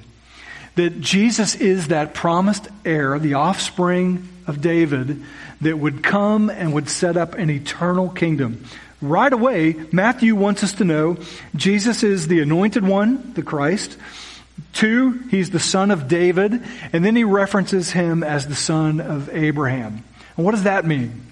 That 0.76 1.00
Jesus 1.00 1.56
is 1.56 1.88
that 1.88 2.14
promised 2.14 2.68
heir, 2.84 3.18
the 3.18 3.34
offspring 3.34 4.28
of 4.46 4.60
David, 4.60 5.24
that 5.62 5.78
would 5.78 6.04
come 6.04 6.50
and 6.50 6.72
would 6.74 6.88
set 6.88 7.16
up 7.16 7.34
an 7.34 7.50
eternal 7.50 8.08
kingdom 8.10 8.64
right 9.00 9.32
away, 9.32 9.74
Matthew 9.92 10.34
wants 10.34 10.64
us 10.64 10.74
to 10.74 10.84
know 10.84 11.18
Jesus 11.54 12.02
is 12.02 12.28
the 12.28 12.40
anointed 12.40 12.84
one, 12.84 13.32
the 13.34 13.42
Christ. 13.42 13.96
Two, 14.72 15.22
he's 15.30 15.50
the 15.50 15.60
son 15.60 15.90
of 15.90 16.08
David. 16.08 16.62
And 16.92 17.04
then 17.04 17.16
he 17.16 17.24
references 17.24 17.90
him 17.90 18.22
as 18.22 18.46
the 18.46 18.54
son 18.54 19.00
of 19.00 19.28
Abraham. 19.34 20.04
And 20.36 20.44
what 20.44 20.52
does 20.52 20.64
that 20.64 20.84
mean? 20.84 21.26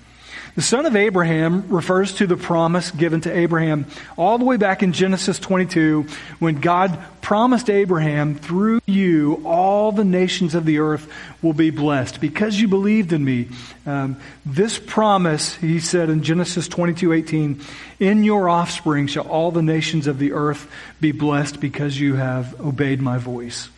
The 0.55 0.63
son 0.63 0.87
of 0.87 0.95
Abraham 0.95 1.69
refers 1.69 2.15
to 2.15 2.29
the 2.29 2.37
promise 2.37 2.93
given 2.93 3.21
to 3.23 3.37
Abraham 3.37 3.87
all 4.17 4.39
the 4.39 4.45
way 4.45 4.57
back 4.57 4.85
in 4.85 4.93
Genesis 4.93 5.41
22 5.41 6.07
when 6.39 6.61
God 6.61 6.97
promised 7.21 7.69
Abraham, 7.69 8.37
through 8.37 8.81
you, 8.87 9.43
all 9.45 9.91
the 9.91 10.05
nations 10.05 10.55
of 10.55 10.65
the 10.65 10.79
earth 10.79 11.11
will 11.43 11.55
be 11.55 11.71
blessed 11.71 12.21
because 12.21 12.61
you 12.61 12.69
believed 12.69 13.13
in 13.13 13.25
me. 13.25 13.49
Um, 13.85 14.21
this 14.47 14.79
promise, 14.79 15.57
he 15.57 15.81
said 15.81 16.09
in 16.09 16.23
Genesis 16.23 16.69
22, 16.69 17.13
18, 17.13 17.61
in 17.99 18.23
your 18.23 18.49
offspring 18.49 19.09
shall 19.09 19.27
all 19.27 19.51
the 19.51 19.63
nations 19.63 20.07
of 20.07 20.21
the 20.21 20.35
earth 20.35 20.71
be 21.01 21.11
blessed 21.11 21.59
because 21.59 21.99
you 21.99 22.15
have 22.15 22.61
obeyed 22.61 23.03
my 23.03 23.19
voice. 23.19 23.71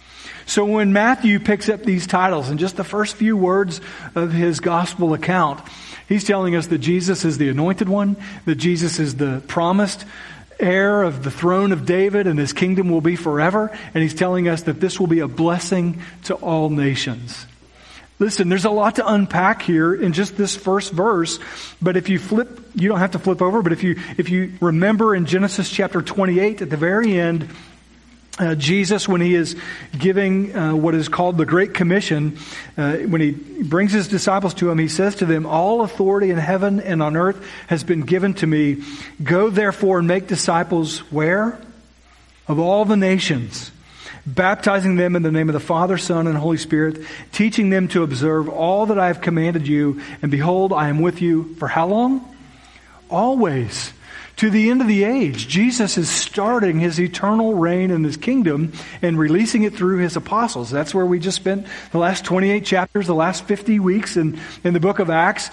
So 0.44 0.64
when 0.64 0.92
Matthew 0.92 1.40
picks 1.40 1.70
up 1.70 1.82
these 1.82 2.06
titles 2.06 2.50
in 2.50 2.58
just 2.58 2.76
the 2.76 2.84
first 2.84 3.16
few 3.16 3.36
words 3.36 3.80
of 4.14 4.32
his 4.32 4.60
gospel 4.60 5.14
account, 5.14 5.60
He's 6.08 6.24
telling 6.24 6.54
us 6.54 6.68
that 6.68 6.78
Jesus 6.78 7.24
is 7.24 7.38
the 7.38 7.48
anointed 7.48 7.88
one, 7.88 8.16
that 8.44 8.56
Jesus 8.56 8.98
is 8.98 9.16
the 9.16 9.42
promised 9.48 10.04
heir 10.58 11.02
of 11.02 11.22
the 11.22 11.30
throne 11.30 11.72
of 11.72 11.84
David 11.84 12.26
and 12.26 12.38
his 12.38 12.52
kingdom 12.52 12.88
will 12.88 13.00
be 13.00 13.16
forever. 13.16 13.76
And 13.92 14.02
he's 14.02 14.14
telling 14.14 14.48
us 14.48 14.62
that 14.62 14.80
this 14.80 14.98
will 14.98 15.06
be 15.06 15.20
a 15.20 15.28
blessing 15.28 16.00
to 16.24 16.34
all 16.34 16.70
nations. 16.70 17.46
Listen, 18.18 18.48
there's 18.48 18.64
a 18.64 18.70
lot 18.70 18.94
to 18.96 19.06
unpack 19.06 19.60
here 19.60 19.94
in 19.94 20.14
just 20.14 20.38
this 20.38 20.56
first 20.56 20.92
verse, 20.92 21.38
but 21.82 21.98
if 21.98 22.08
you 22.08 22.18
flip, 22.18 22.60
you 22.74 22.88
don't 22.88 22.98
have 22.98 23.10
to 23.10 23.18
flip 23.18 23.42
over, 23.42 23.60
but 23.60 23.72
if 23.72 23.82
you, 23.82 24.00
if 24.16 24.30
you 24.30 24.54
remember 24.62 25.14
in 25.14 25.26
Genesis 25.26 25.68
chapter 25.68 26.00
28 26.00 26.62
at 26.62 26.70
the 26.70 26.78
very 26.78 27.18
end, 27.18 27.50
uh, 28.38 28.54
Jesus, 28.54 29.08
when 29.08 29.22
he 29.22 29.34
is 29.34 29.56
giving 29.98 30.54
uh, 30.54 30.74
what 30.74 30.94
is 30.94 31.08
called 31.08 31.38
the 31.38 31.46
Great 31.46 31.72
Commission, 31.72 32.36
uh, 32.76 32.96
when 32.98 33.20
he 33.20 33.30
brings 33.30 33.92
his 33.92 34.08
disciples 34.08 34.52
to 34.54 34.70
him, 34.70 34.78
he 34.78 34.88
says 34.88 35.14
to 35.16 35.26
them, 35.26 35.46
All 35.46 35.80
authority 35.80 36.30
in 36.30 36.36
heaven 36.36 36.80
and 36.80 37.02
on 37.02 37.16
earth 37.16 37.42
has 37.68 37.82
been 37.82 38.02
given 38.02 38.34
to 38.34 38.46
me. 38.46 38.82
Go 39.22 39.48
therefore 39.48 39.98
and 39.98 40.06
make 40.06 40.26
disciples 40.26 40.98
where? 41.10 41.58
Of 42.46 42.58
all 42.58 42.84
the 42.84 42.96
nations, 42.96 43.72
baptizing 44.26 44.96
them 44.96 45.16
in 45.16 45.22
the 45.22 45.32
name 45.32 45.48
of 45.48 45.54
the 45.54 45.60
Father, 45.60 45.96
Son, 45.96 46.26
and 46.26 46.36
Holy 46.36 46.58
Spirit, 46.58 47.04
teaching 47.32 47.70
them 47.70 47.88
to 47.88 48.02
observe 48.02 48.50
all 48.50 48.86
that 48.86 48.98
I 48.98 49.06
have 49.06 49.22
commanded 49.22 49.66
you. 49.66 50.02
And 50.20 50.30
behold, 50.30 50.74
I 50.74 50.90
am 50.90 51.00
with 51.00 51.22
you 51.22 51.54
for 51.54 51.68
how 51.68 51.86
long? 51.86 52.36
Always 53.08 53.92
to 54.36 54.50
the 54.50 54.70
end 54.70 54.80
of 54.80 54.86
the 54.86 55.04
age. 55.04 55.48
Jesus 55.48 55.96
is 55.96 56.10
starting 56.10 56.78
his 56.78 57.00
eternal 57.00 57.54
reign 57.54 57.90
in 57.90 58.04
his 58.04 58.16
kingdom 58.16 58.72
and 59.02 59.18
releasing 59.18 59.62
it 59.62 59.74
through 59.74 59.98
his 59.98 60.16
apostles. 60.16 60.70
That's 60.70 60.94
where 60.94 61.06
we 61.06 61.18
just 61.18 61.36
spent 61.36 61.66
the 61.92 61.98
last 61.98 62.24
28 62.24 62.64
chapters, 62.64 63.06
the 63.06 63.14
last 63.14 63.44
50 63.44 63.80
weeks 63.80 64.16
in, 64.16 64.38
in 64.62 64.74
the 64.74 64.80
book 64.80 64.98
of 64.98 65.10
Acts 65.10 65.50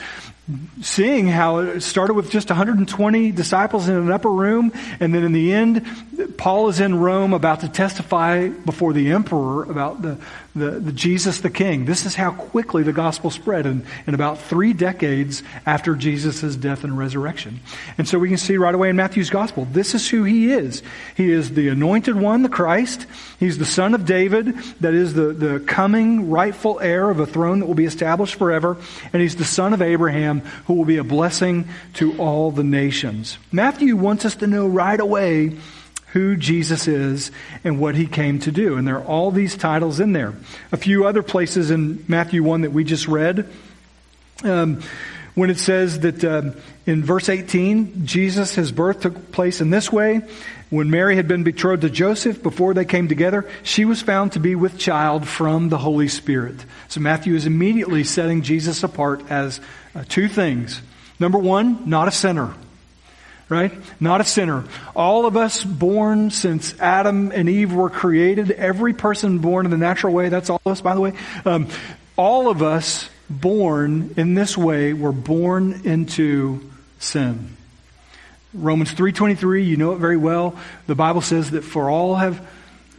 seeing 0.82 1.28
how 1.28 1.60
it 1.60 1.82
started 1.82 2.16
with 2.16 2.30
just 2.30 2.50
120 2.50 3.32
disciples 3.32 3.88
in 3.88 3.96
an 3.96 4.12
upper 4.12 4.30
room, 4.30 4.74
and 5.00 5.16
then 5.16 5.24
in 5.24 5.32
the 5.32 5.54
end, 5.54 6.38
Paul 6.38 6.68
is 6.68 6.82
in 6.82 6.96
Rome 6.96 7.34
about 7.34 7.62
to 7.62 7.70
testify 7.70 8.50
before 8.50 8.92
the 8.92 9.12
emperor 9.12 9.63
about 9.63 10.02
the, 10.02 10.18
the, 10.55 10.72
the 10.72 10.91
Jesus 10.91 11.39
the 11.39 11.50
King. 11.50 11.86
This 11.86 12.05
is 12.05 12.15
how 12.15 12.31
quickly 12.31 12.83
the 12.83 12.93
gospel 12.93 13.31
spread 13.31 13.65
in, 13.65 13.86
in 14.05 14.13
about 14.13 14.39
three 14.39 14.74
decades 14.74 15.41
after 15.65 15.95
Jesus' 15.95 16.55
death 16.55 16.83
and 16.83 16.98
resurrection. 16.98 17.60
And 17.98 18.07
so 18.07 18.19
we 18.19 18.29
can 18.29 18.38
see 18.38 18.57
right 18.57 18.75
away 18.75 18.89
in 18.89 18.95
Matthew's 18.95 19.29
gospel, 19.29 19.65
this 19.65 19.95
is 19.95 20.07
who 20.10 20.24
he 20.24 20.51
is. 20.51 20.83
He 21.15 21.31
is 21.31 21.53
the 21.53 21.69
anointed 21.69 22.15
one, 22.15 22.43
the 22.43 22.50
Christ. 22.50 23.07
He's 23.39 23.57
the 23.57 23.65
son 23.65 23.93
of 23.93 24.05
David, 24.05 24.55
that 24.79 24.93
is 24.93 25.13
the, 25.13 25.33
the 25.33 25.60
coming 25.62 26.29
rightful 26.29 26.79
heir 26.79 27.10
of 27.10 27.19
a 27.19 27.25
throne 27.25 27.60
that 27.60 27.65
will 27.65 27.74
be 27.74 27.86
established 27.86 28.36
forever. 28.36 28.77
And 29.12 29.22
he's 29.22 29.36
the 29.36 29.45
son 29.45 29.74
of 29.74 29.81
Abraham 29.81 30.41
who 30.65 30.75
will 30.75 30.86
be 30.86 30.98
a 30.98 31.03
blessing 31.03 31.67
to 31.95 32.17
all 32.17 32.51
the 32.51 32.63
nations. 32.63 33.38
Matthew 33.51 33.95
wants 33.95 34.25
us 34.25 34.36
to 34.36 34.48
know 34.48 34.67
right 34.67 35.00
away 35.00 35.57
who 36.13 36.36
Jesus 36.36 36.88
is 36.88 37.32
and 37.63 37.79
what 37.79 37.96
he 37.96 38.05
came 38.05 38.39
to 38.39 38.51
do. 38.51 38.77
And 38.77 38.88
there 38.88 38.98
are 38.98 39.05
all 39.05 39.32
these 39.32 39.58
titles 39.58 40.00
in 40.00 40.13
there. 40.13 40.34
A 40.72 40.77
few 40.77 41.05
other 41.05 41.24
places 41.24 41.72
in 41.72 42.05
Matthew 42.08 42.43
1 42.43 42.62
that 42.62 42.72
we 42.72 42.84
just 42.84 43.08
read. 43.08 43.50
Um, 44.43 44.82
when 45.34 45.50
it 45.50 45.58
says 45.58 46.01
that 46.01 46.24
um, 46.24 46.55
in 46.86 47.03
verse 47.03 47.29
18, 47.29 48.05
Jesus, 48.05 48.53
his 48.53 48.72
birth 48.72 49.01
took 49.01 49.32
place 49.32 49.60
in 49.60 49.72
this 49.72 49.91
way. 49.91 50.22
When 50.70 50.91
Mary 50.91 51.15
had 51.15 51.27
been 51.27 51.43
betrothed 51.43 51.82
to 51.82 51.89
Joseph, 51.89 52.43
before 52.43 52.75
they 52.75 52.86
came 52.86 53.08
together, 53.08 53.50
she 53.63 53.84
was 53.84 54.01
found 54.01 54.34
to 54.34 54.39
be 54.39 54.53
with 54.53 54.77
child 54.77 55.27
from 55.27 55.70
the 55.70 55.79
Holy 55.79 56.08
Spirit. 56.08 56.63
So 56.89 57.00
Matthew 57.00 57.34
is 57.34 57.48
immediately 57.48 58.03
setting 58.03 58.43
Jesus 58.43 58.84
apart 58.84 59.32
as 59.32 59.60
uh, 59.96 60.03
two 60.08 60.27
things. 60.27 60.79
Number 61.20 61.39
one, 61.39 61.89
not 61.89 62.08
a 62.08 62.12
sinner. 62.12 62.53
Right? 63.50 63.74
Not 64.00 64.22
a 64.22 64.24
sinner. 64.24 64.64
All 64.96 65.26
of 65.26 65.38
us 65.38 65.64
born 65.64 66.32
since 66.32 66.80
Adam 66.80 67.32
and 67.32 67.50
Eve 67.50 67.74
were 67.74 67.90
created, 67.90 68.52
every 68.52 68.94
person 68.94 69.40
born 69.40 69.66
in 69.66 69.72
the 69.72 69.78
natural 69.78 70.14
way, 70.14 70.30
that's 70.30 70.50
all 70.50 70.62
of 70.66 70.72
us, 70.72 70.82
by 70.82 70.96
the 70.96 71.02
way. 71.02 71.14
Um, 71.46 71.68
all 72.16 72.50
of 72.50 72.64
us 72.64 73.10
born 73.30 74.14
in 74.18 74.34
this 74.34 74.58
way 74.58 74.94
were 74.94 75.12
born 75.12 75.82
into 75.84 76.70
sin. 77.00 77.58
Romans 78.54 78.92
3:23, 78.92 79.66
you 79.66 79.78
know 79.78 79.94
it 79.94 80.00
very 80.00 80.18
well. 80.18 80.56
The 80.88 80.96
Bible 80.96 81.22
says 81.22 81.52
that 81.52 81.64
for 81.64 81.90
all 81.90 82.16
have 82.16 82.46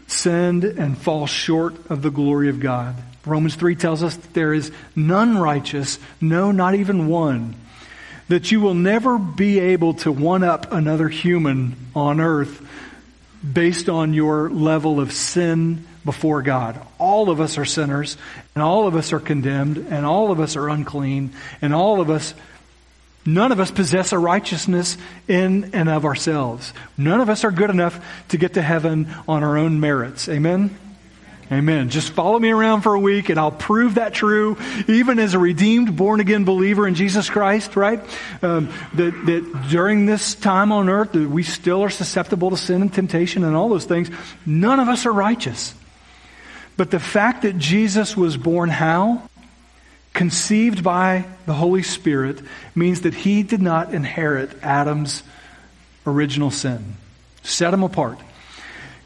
sinned 0.06 0.64
and 0.64 0.98
fall 0.98 1.26
short 1.26 1.74
of 1.90 2.02
the 2.02 2.10
glory 2.10 2.48
of 2.48 2.60
God. 2.60 2.96
Romans 3.24 3.54
3 3.54 3.74
tells 3.74 4.02
us 4.02 4.16
that 4.16 4.34
there 4.34 4.52
is 4.52 4.70
none 4.94 5.38
righteous, 5.38 5.98
no 6.20 6.50
not 6.50 6.74
even 6.74 7.06
one. 7.06 7.54
That 8.28 8.50
you 8.50 8.60
will 8.60 8.74
never 8.74 9.18
be 9.18 9.58
able 9.58 9.94
to 9.94 10.10
one 10.10 10.42
up 10.42 10.72
another 10.72 11.08
human 11.08 11.76
on 11.94 12.20
earth 12.20 12.66
based 13.52 13.88
on 13.88 14.14
your 14.14 14.48
level 14.50 15.00
of 15.00 15.12
sin 15.12 15.84
before 16.04 16.42
God. 16.42 16.80
All 16.98 17.30
of 17.30 17.40
us 17.40 17.58
are 17.58 17.64
sinners, 17.64 18.16
and 18.54 18.62
all 18.62 18.86
of 18.86 18.94
us 18.94 19.12
are 19.12 19.20
condemned, 19.20 19.78
and 19.90 20.06
all 20.06 20.30
of 20.30 20.40
us 20.40 20.56
are 20.56 20.68
unclean, 20.68 21.32
and 21.60 21.74
all 21.74 22.00
of 22.00 22.10
us, 22.10 22.34
none 23.26 23.52
of 23.52 23.60
us 23.60 23.70
possess 23.70 24.12
a 24.12 24.18
righteousness 24.18 24.96
in 25.28 25.70
and 25.74 25.88
of 25.88 26.04
ourselves. 26.04 26.72
None 26.96 27.20
of 27.20 27.28
us 27.28 27.44
are 27.44 27.50
good 27.50 27.70
enough 27.70 28.04
to 28.28 28.38
get 28.38 28.54
to 28.54 28.62
heaven 28.62 29.14
on 29.28 29.42
our 29.42 29.58
own 29.58 29.80
merits. 29.80 30.28
Amen? 30.28 30.76
Amen. 31.52 31.90
Just 31.90 32.10
follow 32.10 32.38
me 32.38 32.50
around 32.50 32.80
for 32.80 32.94
a 32.94 33.00
week 33.00 33.28
and 33.28 33.38
I'll 33.38 33.52
prove 33.52 33.96
that 33.96 34.14
true, 34.14 34.56
even 34.88 35.18
as 35.18 35.34
a 35.34 35.38
redeemed, 35.38 35.94
born 35.94 36.20
again 36.20 36.44
believer 36.44 36.88
in 36.88 36.94
Jesus 36.94 37.28
Christ, 37.28 37.76
right? 37.76 38.00
Um, 38.42 38.72
that, 38.94 39.12
that 39.26 39.66
during 39.68 40.06
this 40.06 40.34
time 40.34 40.72
on 40.72 40.88
earth, 40.88 41.12
that 41.12 41.28
we 41.28 41.42
still 41.42 41.82
are 41.82 41.90
susceptible 41.90 42.50
to 42.50 42.56
sin 42.56 42.80
and 42.80 42.92
temptation 42.92 43.44
and 43.44 43.54
all 43.54 43.68
those 43.68 43.84
things. 43.84 44.10
None 44.46 44.80
of 44.80 44.88
us 44.88 45.04
are 45.04 45.12
righteous. 45.12 45.74
But 46.78 46.90
the 46.90 46.98
fact 46.98 47.42
that 47.42 47.58
Jesus 47.58 48.16
was 48.16 48.38
born 48.38 48.70
how? 48.70 49.28
Conceived 50.14 50.82
by 50.82 51.26
the 51.44 51.54
Holy 51.54 51.82
Spirit 51.82 52.40
means 52.74 53.02
that 53.02 53.14
he 53.14 53.42
did 53.42 53.60
not 53.60 53.92
inherit 53.92 54.62
Adam's 54.62 55.22
original 56.06 56.50
sin. 56.50 56.96
Set 57.42 57.74
him 57.74 57.82
apart. 57.82 58.18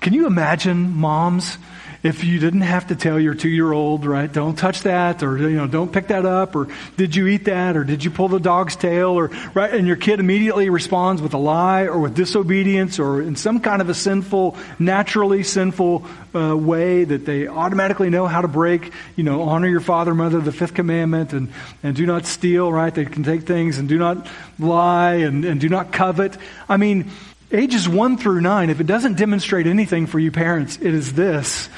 Can 0.00 0.12
you 0.12 0.26
imagine 0.26 0.92
moms? 0.92 1.58
If 2.02 2.22
you 2.22 2.38
didn't 2.38 2.60
have 2.60 2.86
to 2.88 2.96
tell 2.96 3.18
your 3.18 3.34
two 3.34 3.48
year 3.48 3.72
old, 3.72 4.06
right, 4.06 4.32
don't 4.32 4.56
touch 4.56 4.82
that, 4.82 5.22
or, 5.22 5.36
you 5.36 5.56
know, 5.56 5.66
don't 5.66 5.92
pick 5.92 6.08
that 6.08 6.24
up, 6.24 6.54
or 6.54 6.68
did 6.96 7.16
you 7.16 7.26
eat 7.26 7.46
that, 7.46 7.76
or 7.76 7.82
did 7.82 8.04
you 8.04 8.10
pull 8.10 8.28
the 8.28 8.38
dog's 8.38 8.76
tail, 8.76 9.10
or, 9.10 9.28
right, 9.54 9.74
and 9.74 9.86
your 9.86 9.96
kid 9.96 10.20
immediately 10.20 10.70
responds 10.70 11.20
with 11.20 11.34
a 11.34 11.38
lie, 11.38 11.86
or 11.86 11.98
with 11.98 12.14
disobedience, 12.14 12.98
or 12.98 13.20
in 13.20 13.34
some 13.34 13.60
kind 13.60 13.82
of 13.82 13.88
a 13.88 13.94
sinful, 13.94 14.56
naturally 14.78 15.42
sinful 15.42 16.06
uh, 16.34 16.56
way 16.56 17.04
that 17.04 17.26
they 17.26 17.48
automatically 17.48 18.10
know 18.10 18.26
how 18.26 18.42
to 18.42 18.48
break, 18.48 18.92
you 19.16 19.24
know, 19.24 19.42
honor 19.42 19.68
your 19.68 19.80
father, 19.80 20.14
mother, 20.14 20.40
the 20.40 20.52
fifth 20.52 20.74
commandment, 20.74 21.32
and, 21.32 21.52
and 21.82 21.96
do 21.96 22.06
not 22.06 22.26
steal, 22.26 22.72
right? 22.72 22.94
They 22.94 23.06
can 23.06 23.24
take 23.24 23.42
things 23.42 23.78
and 23.78 23.88
do 23.88 23.98
not 23.98 24.28
lie 24.58 25.14
and, 25.14 25.44
and 25.44 25.60
do 25.60 25.68
not 25.68 25.92
covet. 25.92 26.36
I 26.68 26.76
mean, 26.76 27.10
ages 27.50 27.88
one 27.88 28.18
through 28.18 28.40
nine, 28.40 28.70
if 28.70 28.80
it 28.80 28.86
doesn't 28.86 29.16
demonstrate 29.16 29.66
anything 29.66 30.06
for 30.06 30.18
you 30.18 30.30
parents, 30.30 30.76
it 30.76 30.94
is 30.94 31.14
this 31.14 31.68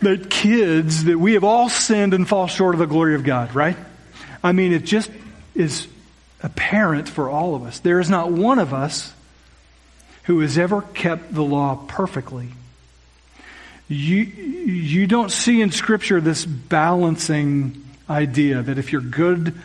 that 0.00 0.30
kids, 0.30 1.04
that 1.04 1.18
we 1.18 1.34
have 1.34 1.44
all 1.44 1.68
sinned 1.68 2.14
and 2.14 2.28
fall 2.28 2.46
short 2.46 2.74
of 2.74 2.78
the 2.78 2.86
glory 2.86 3.14
of 3.14 3.24
God, 3.24 3.54
right? 3.54 3.76
I 4.42 4.52
mean, 4.52 4.72
it 4.72 4.84
just 4.84 5.10
is 5.54 5.86
apparent 6.42 7.08
for 7.08 7.28
all 7.28 7.54
of 7.54 7.64
us. 7.64 7.80
There 7.80 8.00
is 8.00 8.08
not 8.08 8.32
one 8.32 8.58
of 8.58 8.72
us 8.72 9.12
who 10.24 10.40
has 10.40 10.56
ever 10.56 10.82
kept 10.82 11.34
the 11.34 11.42
law 11.42 11.84
perfectly. 11.88 12.48
You, 13.88 14.18
you 14.18 15.06
don't 15.06 15.30
see 15.30 15.60
in 15.60 15.70
Scripture 15.72 16.20
this 16.20 16.46
balancing 16.46 17.84
idea 18.08 18.62
that 18.62 18.78
if 18.78 18.92
your 18.92 19.00
good 19.00 19.60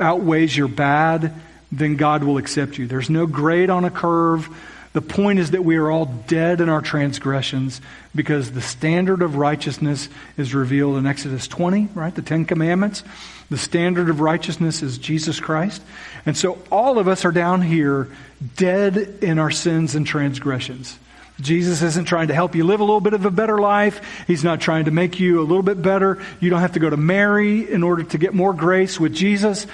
outweighs 0.00 0.56
your 0.56 0.68
bad, 0.68 1.34
then 1.70 1.96
God 1.96 2.24
will 2.24 2.38
accept 2.38 2.78
you. 2.78 2.86
There's 2.86 3.10
no 3.10 3.26
grade 3.26 3.70
on 3.70 3.84
a 3.84 3.90
curve. 3.90 4.48
The 4.92 5.00
point 5.00 5.38
is 5.38 5.52
that 5.52 5.64
we 5.64 5.76
are 5.76 5.88
all 5.88 6.06
dead 6.06 6.60
in 6.60 6.68
our 6.68 6.80
transgressions 6.80 7.80
because 8.14 8.50
the 8.50 8.60
standard 8.60 9.22
of 9.22 9.36
righteousness 9.36 10.08
is 10.36 10.52
revealed 10.52 10.96
in 10.96 11.06
Exodus 11.06 11.46
20, 11.46 11.90
right? 11.94 12.12
The 12.12 12.22
Ten 12.22 12.44
Commandments. 12.44 13.04
The 13.50 13.58
standard 13.58 14.10
of 14.10 14.20
righteousness 14.20 14.82
is 14.82 14.98
Jesus 14.98 15.38
Christ. 15.38 15.82
And 16.26 16.36
so 16.36 16.58
all 16.70 16.98
of 16.98 17.06
us 17.06 17.24
are 17.24 17.30
down 17.30 17.62
here 17.62 18.08
dead 18.56 18.96
in 19.22 19.38
our 19.38 19.50
sins 19.52 19.94
and 19.94 20.04
transgressions. 20.04 20.98
Jesus 21.40 21.82
isn't 21.82 22.04
trying 22.04 22.28
to 22.28 22.34
help 22.34 22.54
you 22.54 22.64
live 22.64 22.80
a 22.80 22.84
little 22.84 23.00
bit 23.00 23.14
of 23.14 23.24
a 23.24 23.30
better 23.30 23.58
life. 23.58 24.24
He's 24.26 24.44
not 24.44 24.60
trying 24.60 24.86
to 24.86 24.90
make 24.90 25.20
you 25.20 25.40
a 25.40 25.42
little 25.42 25.62
bit 25.62 25.80
better. 25.80 26.22
You 26.40 26.50
don't 26.50 26.60
have 26.60 26.72
to 26.72 26.80
go 26.80 26.90
to 26.90 26.96
Mary 26.96 27.70
in 27.70 27.82
order 27.82 28.02
to 28.02 28.18
get 28.18 28.34
more 28.34 28.52
grace 28.52 29.00
with 29.00 29.14
Jesus. 29.14 29.66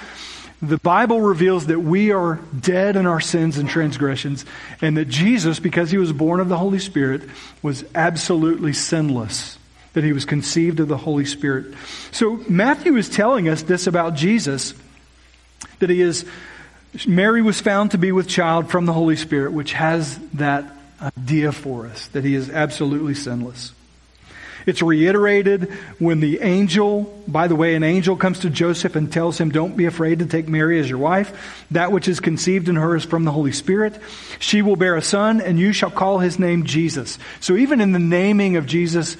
The 0.61 0.77
Bible 0.79 1.21
reveals 1.21 1.67
that 1.67 1.79
we 1.79 2.11
are 2.11 2.39
dead 2.59 2.95
in 2.95 3.05
our 3.05 3.19
sins 3.19 3.59
and 3.59 3.69
transgressions, 3.69 4.43
and 4.81 4.97
that 4.97 5.05
Jesus, 5.07 5.59
because 5.59 5.91
he 5.91 5.99
was 5.99 6.11
born 6.11 6.39
of 6.39 6.49
the 6.49 6.57
Holy 6.57 6.79
Spirit, 6.79 7.29
was 7.61 7.85
absolutely 7.93 8.73
sinless, 8.73 9.59
that 9.93 10.03
he 10.03 10.13
was 10.13 10.25
conceived 10.25 10.79
of 10.79 10.87
the 10.87 10.97
Holy 10.97 11.25
Spirit. 11.25 11.75
So 12.11 12.43
Matthew 12.49 12.95
is 12.95 13.07
telling 13.07 13.47
us 13.47 13.61
this 13.61 13.85
about 13.85 14.15
Jesus, 14.15 14.73
that 15.77 15.91
he 15.91 16.01
is, 16.01 16.25
Mary 17.05 17.43
was 17.43 17.61
found 17.61 17.91
to 17.91 17.99
be 17.99 18.11
with 18.11 18.27
child 18.27 18.71
from 18.71 18.87
the 18.87 18.93
Holy 18.93 19.15
Spirit, 19.15 19.53
which 19.53 19.73
has 19.73 20.17
that 20.33 20.65
idea 20.99 21.51
for 21.51 21.85
us, 21.85 22.07
that 22.07 22.23
he 22.23 22.33
is 22.33 22.49
absolutely 22.49 23.13
sinless. 23.13 23.73
It's 24.67 24.81
reiterated 24.81 25.71
when 25.97 26.19
the 26.19 26.41
angel, 26.41 27.03
by 27.25 27.47
the 27.47 27.55
way, 27.55 27.75
an 27.75 27.83
angel 27.83 28.17
comes 28.17 28.39
to 28.39 28.49
Joseph 28.49 28.97
and 28.97 29.11
tells 29.11 29.39
him, 29.39 29.49
Don't 29.49 29.77
be 29.77 29.85
afraid 29.85 30.19
to 30.19 30.25
take 30.25 30.49
Mary 30.49 30.77
as 30.77 30.89
your 30.89 30.99
wife. 30.99 31.65
That 31.71 31.93
which 31.93 32.09
is 32.09 32.19
conceived 32.19 32.67
in 32.67 32.75
her 32.75 32.93
is 32.97 33.05
from 33.05 33.23
the 33.23 33.31
Holy 33.31 33.53
Spirit. 33.53 33.97
She 34.39 34.61
will 34.61 34.75
bear 34.75 34.97
a 34.97 35.01
son, 35.01 35.39
and 35.39 35.57
you 35.57 35.71
shall 35.71 35.89
call 35.89 36.19
his 36.19 36.37
name 36.37 36.65
Jesus. 36.65 37.17
So 37.39 37.55
even 37.55 37.79
in 37.79 37.93
the 37.93 37.99
naming 37.99 38.57
of 38.57 38.65
Jesus, 38.65 39.15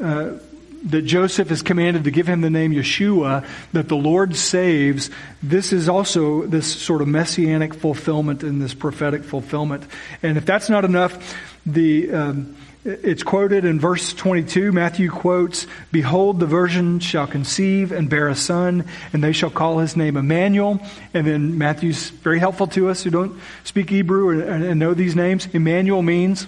uh, 0.00 0.38
that 0.84 1.02
Joseph 1.02 1.50
is 1.50 1.60
commanded 1.60 2.04
to 2.04 2.10
give 2.10 2.26
him 2.26 2.40
the 2.40 2.48
name 2.48 2.72
Yeshua, 2.72 3.46
that 3.72 3.88
the 3.88 3.96
Lord 3.96 4.36
saves, 4.36 5.10
this 5.42 5.74
is 5.74 5.90
also 5.90 6.46
this 6.46 6.66
sort 6.66 7.02
of 7.02 7.08
messianic 7.08 7.74
fulfillment 7.74 8.42
and 8.42 8.62
this 8.62 8.72
prophetic 8.72 9.22
fulfillment. 9.22 9.84
And 10.22 10.38
if 10.38 10.46
that's 10.46 10.70
not 10.70 10.86
enough, 10.86 11.36
the. 11.66 12.10
Um, 12.10 12.56
it's 12.84 13.22
quoted 13.22 13.64
in 13.64 13.80
verse 13.80 14.12
22. 14.12 14.72
Matthew 14.72 15.10
quotes, 15.10 15.66
Behold, 15.90 16.40
the 16.40 16.46
virgin 16.46 17.00
shall 17.00 17.26
conceive 17.26 17.92
and 17.92 18.08
bear 18.08 18.28
a 18.28 18.36
son, 18.36 18.84
and 19.12 19.22
they 19.22 19.32
shall 19.32 19.50
call 19.50 19.78
his 19.78 19.96
name 19.96 20.16
Emmanuel. 20.16 20.80
And 21.12 21.26
then 21.26 21.58
Matthew's 21.58 22.10
very 22.10 22.38
helpful 22.38 22.68
to 22.68 22.88
us 22.88 23.02
who 23.02 23.10
don't 23.10 23.40
speak 23.64 23.90
Hebrew 23.90 24.40
and 24.40 24.78
know 24.78 24.94
these 24.94 25.16
names. 25.16 25.46
Emmanuel 25.52 26.02
means 26.02 26.46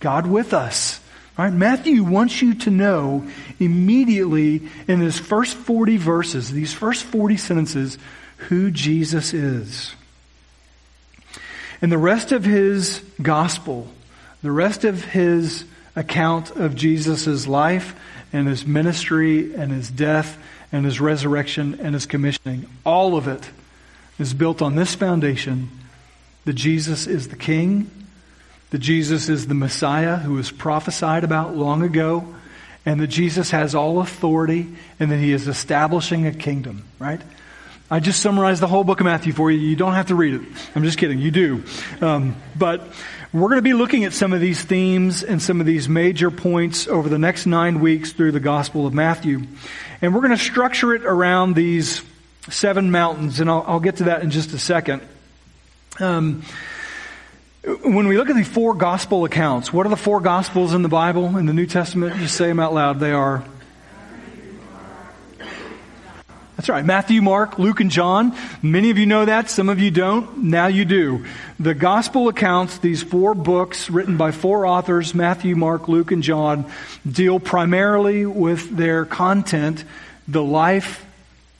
God 0.00 0.26
with 0.26 0.54
us. 0.54 1.00
Right? 1.36 1.52
Matthew 1.52 2.04
wants 2.04 2.40
you 2.40 2.54
to 2.54 2.70
know 2.70 3.28
immediately 3.58 4.62
in 4.86 5.00
his 5.00 5.18
first 5.18 5.56
40 5.56 5.96
verses, 5.96 6.50
these 6.52 6.72
first 6.72 7.04
40 7.04 7.36
sentences, 7.36 7.98
who 8.36 8.70
Jesus 8.70 9.34
is. 9.34 9.94
And 11.82 11.90
the 11.90 11.98
rest 11.98 12.32
of 12.32 12.44
his 12.44 13.02
gospel 13.20 13.88
the 14.44 14.52
rest 14.52 14.84
of 14.84 15.02
his 15.02 15.64
account 15.96 16.50
of 16.50 16.74
Jesus' 16.74 17.46
life 17.46 17.98
and 18.30 18.46
his 18.46 18.66
ministry 18.66 19.54
and 19.54 19.72
his 19.72 19.88
death 19.88 20.36
and 20.70 20.84
his 20.84 21.00
resurrection 21.00 21.80
and 21.80 21.94
his 21.94 22.04
commissioning, 22.04 22.66
all 22.84 23.16
of 23.16 23.26
it 23.26 23.48
is 24.18 24.34
built 24.34 24.60
on 24.60 24.74
this 24.74 24.94
foundation 24.94 25.70
that 26.44 26.52
Jesus 26.52 27.06
is 27.06 27.28
the 27.28 27.36
King, 27.36 27.90
that 28.68 28.80
Jesus 28.80 29.30
is 29.30 29.46
the 29.46 29.54
Messiah 29.54 30.16
who 30.16 30.34
was 30.34 30.50
prophesied 30.50 31.24
about 31.24 31.56
long 31.56 31.82
ago, 31.82 32.34
and 32.84 33.00
that 33.00 33.06
Jesus 33.06 33.50
has 33.50 33.74
all 33.74 34.02
authority 34.02 34.74
and 35.00 35.10
that 35.10 35.20
he 35.20 35.32
is 35.32 35.48
establishing 35.48 36.26
a 36.26 36.32
kingdom, 36.32 36.84
right? 36.98 37.22
I 37.90 38.00
just 38.00 38.20
summarized 38.20 38.60
the 38.60 38.66
whole 38.66 38.84
book 38.84 39.00
of 39.00 39.06
Matthew 39.06 39.32
for 39.32 39.50
you. 39.50 39.58
You 39.58 39.76
don't 39.76 39.94
have 39.94 40.08
to 40.08 40.14
read 40.14 40.34
it. 40.34 40.42
I'm 40.74 40.84
just 40.84 40.98
kidding. 40.98 41.18
You 41.18 41.30
do. 41.30 41.64
Um, 42.02 42.36
but 42.54 42.82
we're 43.42 43.48
going 43.48 43.58
to 43.58 43.62
be 43.62 43.74
looking 43.74 44.04
at 44.04 44.12
some 44.12 44.32
of 44.32 44.40
these 44.40 44.62
themes 44.62 45.24
and 45.24 45.42
some 45.42 45.58
of 45.58 45.66
these 45.66 45.88
major 45.88 46.30
points 46.30 46.86
over 46.86 47.08
the 47.08 47.18
next 47.18 47.46
nine 47.46 47.80
weeks 47.80 48.12
through 48.12 48.30
the 48.30 48.38
Gospel 48.38 48.86
of 48.86 48.94
Matthew. 48.94 49.42
And 50.00 50.14
we're 50.14 50.20
going 50.20 50.36
to 50.36 50.42
structure 50.42 50.94
it 50.94 51.04
around 51.04 51.56
these 51.56 52.02
seven 52.48 52.92
mountains, 52.92 53.40
and 53.40 53.50
I'll, 53.50 53.64
I'll 53.66 53.80
get 53.80 53.96
to 53.96 54.04
that 54.04 54.22
in 54.22 54.30
just 54.30 54.52
a 54.52 54.58
second. 54.58 55.02
Um, 55.98 56.44
when 57.82 58.06
we 58.06 58.16
look 58.18 58.30
at 58.30 58.36
the 58.36 58.44
four 58.44 58.74
gospel 58.74 59.24
accounts, 59.24 59.72
what 59.72 59.84
are 59.84 59.90
the 59.90 59.96
four 59.96 60.20
gospels 60.20 60.72
in 60.72 60.82
the 60.82 60.88
Bible, 60.88 61.36
in 61.36 61.46
the 61.46 61.54
New 61.54 61.66
Testament? 61.66 62.14
Just 62.18 62.36
say 62.36 62.46
them 62.46 62.60
out 62.60 62.72
loud. 62.72 63.00
They 63.00 63.12
are 63.12 63.42
That's 66.64 66.70
right. 66.70 66.84
Matthew, 66.86 67.20
Mark, 67.20 67.58
Luke, 67.58 67.80
and 67.80 67.90
John. 67.90 68.34
Many 68.62 68.88
of 68.88 68.96
you 68.96 69.04
know 69.04 69.26
that. 69.26 69.50
Some 69.50 69.68
of 69.68 69.80
you 69.80 69.90
don't. 69.90 70.44
Now 70.44 70.68
you 70.68 70.86
do. 70.86 71.26
The 71.60 71.74
gospel 71.74 72.28
accounts, 72.28 72.78
these 72.78 73.02
four 73.02 73.34
books 73.34 73.90
written 73.90 74.16
by 74.16 74.30
four 74.30 74.64
authors, 74.64 75.14
Matthew, 75.14 75.56
Mark, 75.56 75.88
Luke, 75.88 76.10
and 76.10 76.22
John, 76.22 76.64
deal 77.06 77.38
primarily 77.38 78.24
with 78.24 78.74
their 78.74 79.04
content, 79.04 79.84
the 80.26 80.42
life, 80.42 81.04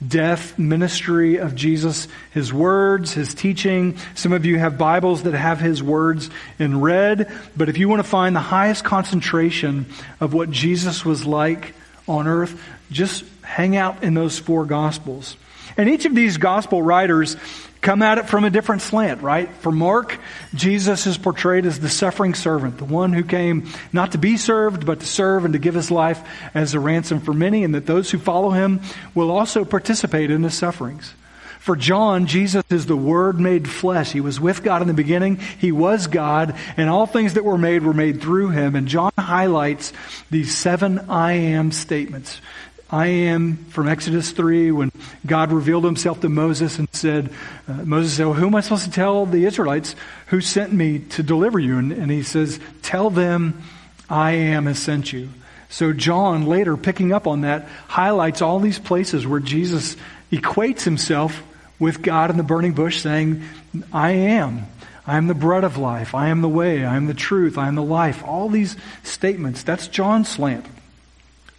death, 0.07 0.57
ministry 0.57 1.35
of 1.35 1.53
Jesus, 1.53 2.07
his 2.31 2.51
words, 2.51 3.13
his 3.13 3.35
teaching. 3.35 3.97
Some 4.15 4.33
of 4.33 4.43
you 4.43 4.57
have 4.57 4.79
Bibles 4.79 5.21
that 5.21 5.35
have 5.35 5.59
his 5.59 5.83
words 5.83 6.31
in 6.57 6.81
red, 6.81 7.31
but 7.55 7.69
if 7.69 7.77
you 7.77 7.87
want 7.89 7.99
to 7.99 8.09
find 8.09 8.35
the 8.35 8.39
highest 8.39 8.83
concentration 8.83 9.85
of 10.19 10.33
what 10.33 10.49
Jesus 10.49 11.05
was 11.05 11.27
like 11.27 11.75
on 12.07 12.27
earth, 12.27 12.59
just 12.89 13.23
hang 13.45 13.77
out 13.77 14.03
in 14.03 14.13
those 14.13 14.39
four 14.39 14.65
gospels. 14.65 15.37
And 15.77 15.89
each 15.89 16.05
of 16.05 16.15
these 16.15 16.37
gospel 16.37 16.81
writers 16.81 17.35
come 17.81 18.01
at 18.01 18.17
it 18.17 18.27
from 18.27 18.45
a 18.45 18.49
different 18.49 18.81
slant, 18.81 19.21
right? 19.21 19.49
For 19.57 19.71
Mark, 19.71 20.17
Jesus 20.55 21.05
is 21.05 21.17
portrayed 21.17 21.65
as 21.65 21.79
the 21.79 21.89
suffering 21.89 22.33
servant, 22.33 22.77
the 22.77 22.85
one 22.85 23.13
who 23.13 23.23
came 23.23 23.69
not 23.93 24.13
to 24.13 24.17
be 24.17 24.37
served, 24.37 24.85
but 24.85 25.01
to 25.01 25.05
serve 25.05 25.45
and 25.45 25.53
to 25.53 25.59
give 25.59 25.75
his 25.75 25.91
life 25.91 26.27
as 26.53 26.73
a 26.73 26.79
ransom 26.79 27.19
for 27.19 27.33
many, 27.33 27.63
and 27.63 27.75
that 27.75 27.85
those 27.85 28.09
who 28.09 28.17
follow 28.17 28.49
him 28.49 28.81
will 29.13 29.29
also 29.29 29.63
participate 29.65 30.31
in 30.31 30.43
his 30.43 30.55
sufferings. 30.55 31.13
For 31.59 31.75
John, 31.75 32.27
Jesus 32.27 32.63
is 32.69 32.85
the 32.85 32.95
Word 32.95 33.39
made 33.39 33.67
flesh. 33.67 34.11
He 34.11 34.21
was 34.21 34.39
with 34.39 34.63
God 34.63 34.83
in 34.83 34.87
the 34.87 34.93
beginning. 34.93 35.37
He 35.37 35.71
was 35.71 36.05
God, 36.05 36.55
and 36.77 36.91
all 36.91 37.07
things 37.07 37.33
that 37.33 37.43
were 37.43 37.57
made 37.57 37.81
were 37.81 37.91
made 37.91 38.21
through 38.21 38.49
him. 38.49 38.75
And 38.75 38.87
John 38.87 39.11
highlights 39.17 39.91
these 40.29 40.55
seven 40.55 41.09
I 41.09 41.33
am 41.33 41.71
statements. 41.71 42.39
I 42.89 43.07
am 43.07 43.57
from 43.65 43.87
Exodus 43.87 44.31
3 44.31 44.71
when 44.71 44.91
God 45.25 45.51
revealed 45.51 45.85
himself 45.85 46.21
to 46.21 46.29
Moses 46.29 46.77
and 46.77 46.87
said, 46.93 47.33
uh, 47.67 47.73
Moses 47.83 48.13
said, 48.13 48.25
well, 48.25 48.35
who 48.35 48.47
am 48.47 48.55
I 48.55 48.61
supposed 48.61 48.85
to 48.85 48.91
tell 48.91 49.25
the 49.25 49.45
Israelites 49.45 49.95
who 50.27 50.39
sent 50.39 50.71
me 50.71 50.99
to 50.99 51.23
deliver 51.23 51.57
you? 51.59 51.79
And, 51.79 51.91
and 51.91 52.11
he 52.11 52.21
says, 52.21 52.59
tell 52.83 53.09
them 53.09 53.63
I 54.07 54.33
am 54.33 54.67
has 54.67 54.77
sent 54.77 55.11
you. 55.11 55.29
So 55.69 55.93
John 55.93 56.45
later 56.45 56.77
picking 56.77 57.11
up 57.11 57.25
on 57.25 57.41
that 57.41 57.67
highlights 57.87 58.43
all 58.43 58.59
these 58.59 58.79
places 58.79 59.25
where 59.25 59.39
Jesus 59.39 59.97
equates 60.31 60.83
himself 60.83 61.41
with 61.79 62.03
God 62.03 62.29
in 62.29 62.37
the 62.37 62.43
burning 62.43 62.73
bush 62.73 63.01
saying, 63.01 63.43
I 63.91 64.11
am. 64.11 64.67
I 65.07 65.17
am 65.17 65.27
the 65.27 65.33
bread 65.33 65.63
of 65.63 65.77
life. 65.77 66.13
I 66.13 66.29
am 66.29 66.41
the 66.41 66.49
way. 66.49 66.85
I 66.85 66.95
am 66.95 67.07
the 67.07 67.13
truth. 67.13 67.57
I 67.57 67.67
am 67.67 67.75
the 67.75 67.83
life. 67.83 68.23
All 68.23 68.47
these 68.47 68.77
statements. 69.03 69.63
That's 69.63 69.87
John's 69.87 70.29
slant. 70.29 70.65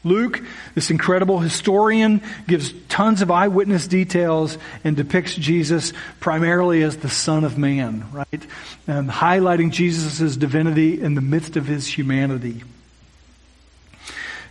Luke, 0.04 0.42
this 0.74 0.90
incredible 0.90 1.40
historian, 1.40 2.22
gives 2.46 2.72
tons 2.88 3.22
of 3.22 3.30
eyewitness 3.30 3.86
details 3.88 4.56
and 4.84 4.96
depicts 4.96 5.34
Jesus 5.34 5.92
primarily 6.20 6.82
as 6.82 6.96
the 6.98 7.08
Son 7.08 7.42
of 7.42 7.58
Man, 7.58 8.06
right? 8.12 8.46
Um, 8.86 9.08
highlighting 9.08 9.72
Jesus' 9.72 10.36
divinity 10.36 11.00
in 11.00 11.14
the 11.14 11.20
midst 11.20 11.56
of 11.56 11.66
his 11.66 11.86
humanity. 11.86 12.62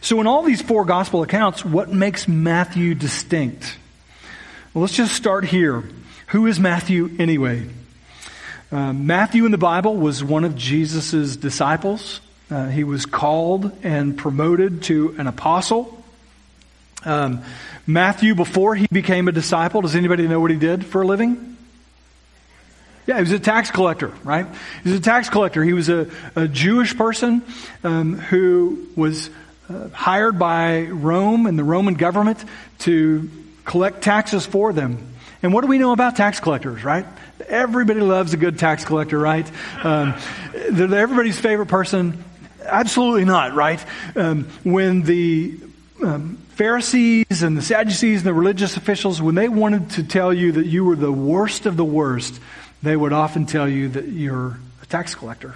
So 0.02 0.20
in 0.20 0.28
all 0.28 0.44
these 0.44 0.62
four 0.62 0.86
gospel 0.86 1.24
accounts, 1.24 1.64
what 1.64 1.90
makes 1.90 2.28
Matthew 2.28 2.94
distinct? 2.94 3.78
Well, 4.74 4.82
let's 4.82 4.94
just 4.94 5.14
start 5.14 5.46
here. 5.46 5.84
Who 6.28 6.48
is 6.48 6.60
Matthew 6.60 7.16
anyway? 7.18 7.68
Uh, 8.72 8.94
Matthew 8.94 9.46
in 9.46 9.52
the 9.52 9.58
Bible 9.58 9.96
was 9.96 10.24
one 10.24 10.44
of 10.44 10.56
Jesus' 10.56 11.38
disciples. 11.38 12.20
Uh, 12.50 12.68
he 12.68 12.84
was 12.84 13.06
called 13.06 13.72
and 13.84 14.18
promoted 14.18 14.84
to 14.84 15.16
an 15.18 15.28
apostle. 15.28 16.04
Um, 17.04 17.44
Matthew, 17.88 18.36
before 18.36 18.76
he 18.76 18.88
became 18.92 19.28
a 19.28 19.32
disciple, 19.32 19.82
does 19.82 19.96
anybody 19.96 20.28
know 20.28 20.40
what 20.40 20.52
he 20.52 20.58
did 20.58 20.86
for 20.86 21.02
a 21.02 21.08
living? 21.08 21.58
Yeah, 23.08 23.16
he 23.16 23.22
was 23.22 23.32
a 23.32 23.40
tax 23.40 23.70
collector, 23.70 24.12
right? 24.24 24.48
He 24.84 24.90
was 24.90 25.00
a 25.00 25.04
tax 25.04 25.30
collector. 25.30 25.64
He 25.64 25.74
was 25.74 25.90
a, 25.90 26.10
a 26.36 26.48
Jewish 26.48 26.98
person 26.98 27.44
um, 27.84 28.18
who 28.18 28.88
was 28.96 29.30
uh, 29.70 29.90
hired 29.90 30.40
by 30.40 30.84
Rome 30.84 31.46
and 31.46 31.58
the 31.58 31.64
Roman 31.64 31.94
government 31.94 32.44
to 32.80 33.30
collect 33.64 34.02
taxes 34.04 34.46
for 34.46 34.74
them. 34.74 34.98
And 35.44 35.54
what 35.54 35.62
do 35.62 35.68
we 35.68 35.78
know 35.78 35.92
about 35.92 36.16
tax 36.16 36.40
collectors, 36.40 36.84
right? 36.84 37.06
Everybody 37.48 38.00
loves 38.00 38.34
a 38.34 38.38
good 38.38 38.58
tax 38.58 38.86
collector, 38.86 39.20
right? 39.20 39.50
Um, 39.84 40.16
they're 40.72 40.94
everybody's 40.96 41.40
favorite 41.40 41.68
person. 41.68 42.24
Absolutely 42.66 43.26
not, 43.26 43.54
right? 43.54 43.84
Um, 44.16 44.46
when 44.64 45.04
the 45.04 45.58
um, 46.04 46.38
Pharisees 46.50 47.44
and 47.44 47.58
the 47.58 47.62
Sadducees 47.62 48.20
and 48.20 48.28
the 48.28 48.34
religious 48.34 48.78
officials, 48.78 49.22
when 49.22 49.36
they 49.36 49.50
wanted 49.50 49.92
to 49.92 50.04
tell 50.04 50.34
you 50.34 50.54
that 50.54 50.66
you 50.66 50.86
were 50.86 50.96
the 50.96 51.12
worst 51.12 51.66
of 51.66 51.78
the 51.78 51.86
worst, 51.86 52.40
they 52.84 52.96
would 52.96 53.14
often 53.14 53.46
tell 53.46 53.68
you 53.68 53.90
that 53.90 54.08
you're 54.08 54.58
a 54.82 54.86
tax 54.88 55.16
collector. 55.16 55.56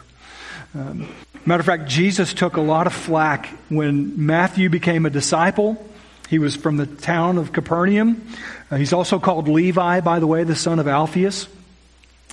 Um, 0.76 1.14
matter 1.46 1.60
of 1.60 1.66
fact, 1.66 1.88
Jesus 1.88 2.34
took 2.34 2.58
a 2.58 2.62
lot 2.62 2.88
of 2.88 2.94
flack 2.94 3.48
when 3.70 4.26
Matthew 4.26 4.70
became 4.70 5.06
a 5.06 5.10
disciple 5.10 5.84
he 6.30 6.38
was 6.38 6.56
from 6.56 6.78
the 6.78 6.86
town 6.86 7.40
of 7.40 7.52
Capernaum. 7.52 8.22
Uh, 8.70 8.76
he's 8.76 8.94
also 8.94 9.18
called 9.18 9.48
Levi, 9.48 10.02
by 10.02 10.20
the 10.20 10.28
way, 10.28 10.44
the 10.44 10.56
son 10.56 10.78
of 10.78 10.88
Alphaeus. 10.88 11.48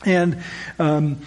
And 0.04 0.42
um, 0.78 1.20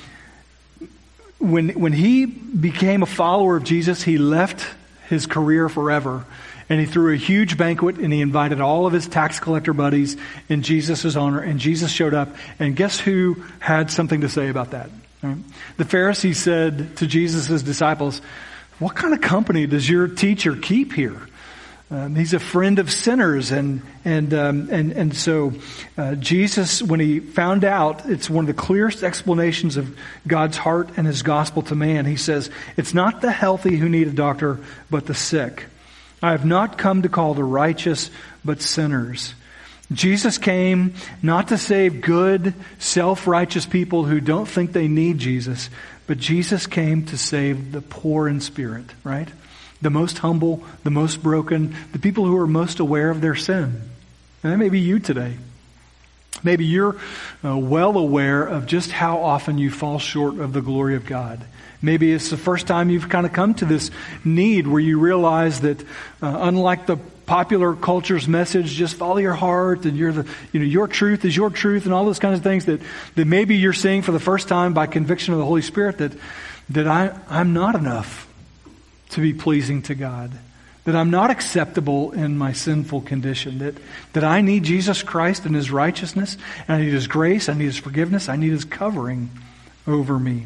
when, 1.40 1.70
when 1.70 1.94
he 1.94 2.26
became 2.26 3.02
a 3.02 3.08
follower 3.08 3.58
of 3.58 3.64
Jesus, 3.64 4.04
he 4.04 4.18
left 4.18 4.66
his 5.08 5.26
career 5.26 5.70
forever. 5.70 6.26
And 6.70 6.80
he 6.80 6.86
threw 6.86 7.14
a 7.14 7.18
huge 7.18 7.58
banquet 7.58 7.98
and 7.98 8.14
he 8.14 8.22
invited 8.22 8.62
all 8.62 8.86
of 8.86 8.94
his 8.94 9.08
tax 9.08 9.40
collector 9.40 9.74
buddies 9.74 10.18
in 10.50 10.62
Jesus' 10.62 11.16
honor. 11.16 11.40
And 11.40 11.60
Jesus 11.60 11.92
showed 11.92 12.14
up. 12.14 12.30
And 12.60 12.76
guess 12.76 13.00
who 13.00 13.44
had 13.60 13.90
something 13.90 14.22
to 14.22 14.30
say 14.30 14.50
about 14.50 14.72
that? 14.72 14.92
Right? 15.24 15.38
The 15.78 15.86
Pharisees 15.86 16.38
said 16.38 16.98
to 16.98 17.08
Jesus' 17.08 17.64
disciples, 17.64 18.22
What 18.78 18.96
kind 18.96 19.16
of 19.16 19.22
company 19.22 19.66
does 19.66 19.90
your 19.90 20.08
teacher 20.08 20.56
keep 20.56 20.94
here? 20.94 21.20
Um, 21.92 22.14
he's 22.16 22.36
a 22.36 22.40
friend 22.40 22.78
of 22.78 22.92
sinners, 22.92 23.52
and 23.52 23.82
and 24.06 24.32
um, 24.34 24.70
and 24.72 24.92
and 24.92 25.16
so 25.16 25.54
uh, 25.98 26.14
Jesus, 26.16 26.84
when 26.84 27.00
he 27.00 27.20
found 27.20 27.64
out, 27.64 28.08
it's 28.08 28.30
one 28.30 28.44
of 28.44 28.48
the 28.48 28.62
clearest 28.62 29.02
explanations 29.02 29.76
of 29.76 29.98
God's 30.28 30.56
heart 30.56 30.90
and 30.98 31.08
His 31.08 31.24
gospel 31.24 31.64
to 31.64 31.76
man. 31.76 32.06
He 32.06 32.16
says, 32.16 32.52
"It's 32.78 32.94
not 32.94 33.22
the 33.22 33.32
healthy 33.32 33.76
who 33.78 33.90
need 33.90 34.08
a 34.08 34.12
doctor, 34.12 34.60
but 34.92 35.08
the 35.08 35.16
sick. 35.16 35.66
I 36.22 36.32
have 36.32 36.46
not 36.46 36.78
come 36.78 37.02
to 37.02 37.10
call 37.10 37.34
the 37.34 37.44
righteous, 37.44 38.12
but 38.46 38.62
sinners." 38.62 39.34
Jesus 39.92 40.38
came 40.38 40.94
not 41.24 41.48
to 41.48 41.58
save 41.58 42.02
good, 42.02 42.54
self-righteous 42.78 43.66
people 43.66 44.04
who 44.04 44.22
don't 44.22 44.48
think 44.48 44.72
they 44.72 44.88
need 44.88 45.18
Jesus, 45.18 45.72
but 46.06 46.20
Jesus 46.20 46.68
came 46.68 47.08
to 47.08 47.18
save 47.18 47.72
the 47.72 47.82
poor 47.82 48.28
in 48.28 48.40
spirit, 48.42 48.86
right? 49.04 49.28
The 49.82 49.90
most 49.90 50.20
humble, 50.20 50.64
the 50.84 50.90
most 50.90 51.24
broken, 51.24 51.76
the 51.92 52.00
people 52.00 52.26
who 52.26 52.38
are 52.38 52.48
most 52.48 52.80
aware 52.80 53.10
of 53.10 53.22
their 53.22 53.36
sin. 53.36 53.82
And 54.44 54.54
that 54.54 54.58
may 54.58 54.70
be 54.70 54.80
you 54.80 55.00
today. 55.00 55.38
Maybe 56.44 56.66
you're 56.66 56.96
uh, 57.44 57.58
well 57.58 57.98
aware 57.98 58.44
of 58.44 58.66
just 58.66 58.92
how 58.92 59.20
often 59.20 59.58
you 59.58 59.72
fall 59.72 60.00
short 60.00 60.40
of 60.40 60.54
the 60.54 60.62
glory 60.62 60.96
of 60.96 61.06
God. 61.06 61.44
Maybe 61.82 62.12
it's 62.12 62.30
the 62.30 62.38
first 62.38 62.68
time 62.68 62.90
you've 62.90 63.10
kind 63.10 63.26
of 63.26 63.34
come 63.34 63.54
to 63.56 63.66
this 63.66 63.92
need 64.24 64.68
where 64.68 64.82
you 64.82 65.00
realize 65.00 65.62
that, 65.62 65.82
uh, 65.82 65.86
unlike 66.22 66.86
the 66.86 66.98
popular 67.26 67.74
culture's 67.74 68.28
message, 68.28 68.72
just 68.72 68.96
follow 68.96 69.18
your 69.18 69.34
heart 69.34 69.86
and 69.86 69.96
you're 69.96 70.12
the, 70.12 70.28
you 70.52 70.60
know, 70.60 70.66
your 70.66 70.88
truth 70.88 71.24
is 71.26 71.36
your 71.36 71.50
truth 71.50 71.86
and 71.86 71.94
all 71.94 72.06
those 72.06 72.20
kinds 72.20 72.38
of 72.38 72.44
things 72.44 72.66
that, 72.66 72.82
that 73.16 73.26
maybe 73.26 73.56
you're 73.56 73.74
seeing 73.74 74.02
for 74.02 74.12
the 74.12 74.20
first 74.20 74.48
time 74.48 74.74
by 74.74 74.88
conviction 74.88 75.34
of 75.34 75.40
the 75.40 75.46
Holy 75.46 75.62
Spirit 75.62 76.00
that, 76.00 76.12
that 76.70 76.88
I, 76.88 77.18
I'm 77.30 77.54
not 77.54 77.76
enough 77.76 78.29
to 79.10 79.22
be 79.22 79.34
pleasing 79.34 79.82
to 79.84 79.96
God. 79.96 80.32
That 80.86 80.96
I'm 80.96 81.12
not 81.12 81.30
acceptable 81.30 82.12
in 82.12 82.38
my 82.38 82.54
sinful 82.54 83.02
condition. 83.02 83.60
That, 83.60 83.76
that 84.14 84.24
I 84.24 84.42
need 84.42 84.64
Jesus 84.64 85.04
Christ 85.04 85.46
and 85.46 85.56
His 85.56 85.72
righteousness, 85.72 86.38
and 86.68 86.78
I 86.78 86.82
need 86.82 86.94
His 86.94 87.08
grace, 87.08 87.50
I 87.50 87.54
need 87.54 87.66
His 87.66 87.78
forgiveness, 87.78 88.30
I 88.30 88.36
need 88.36 88.52
His 88.52 88.66
covering 88.66 89.30
over 89.86 90.18
me. 90.18 90.46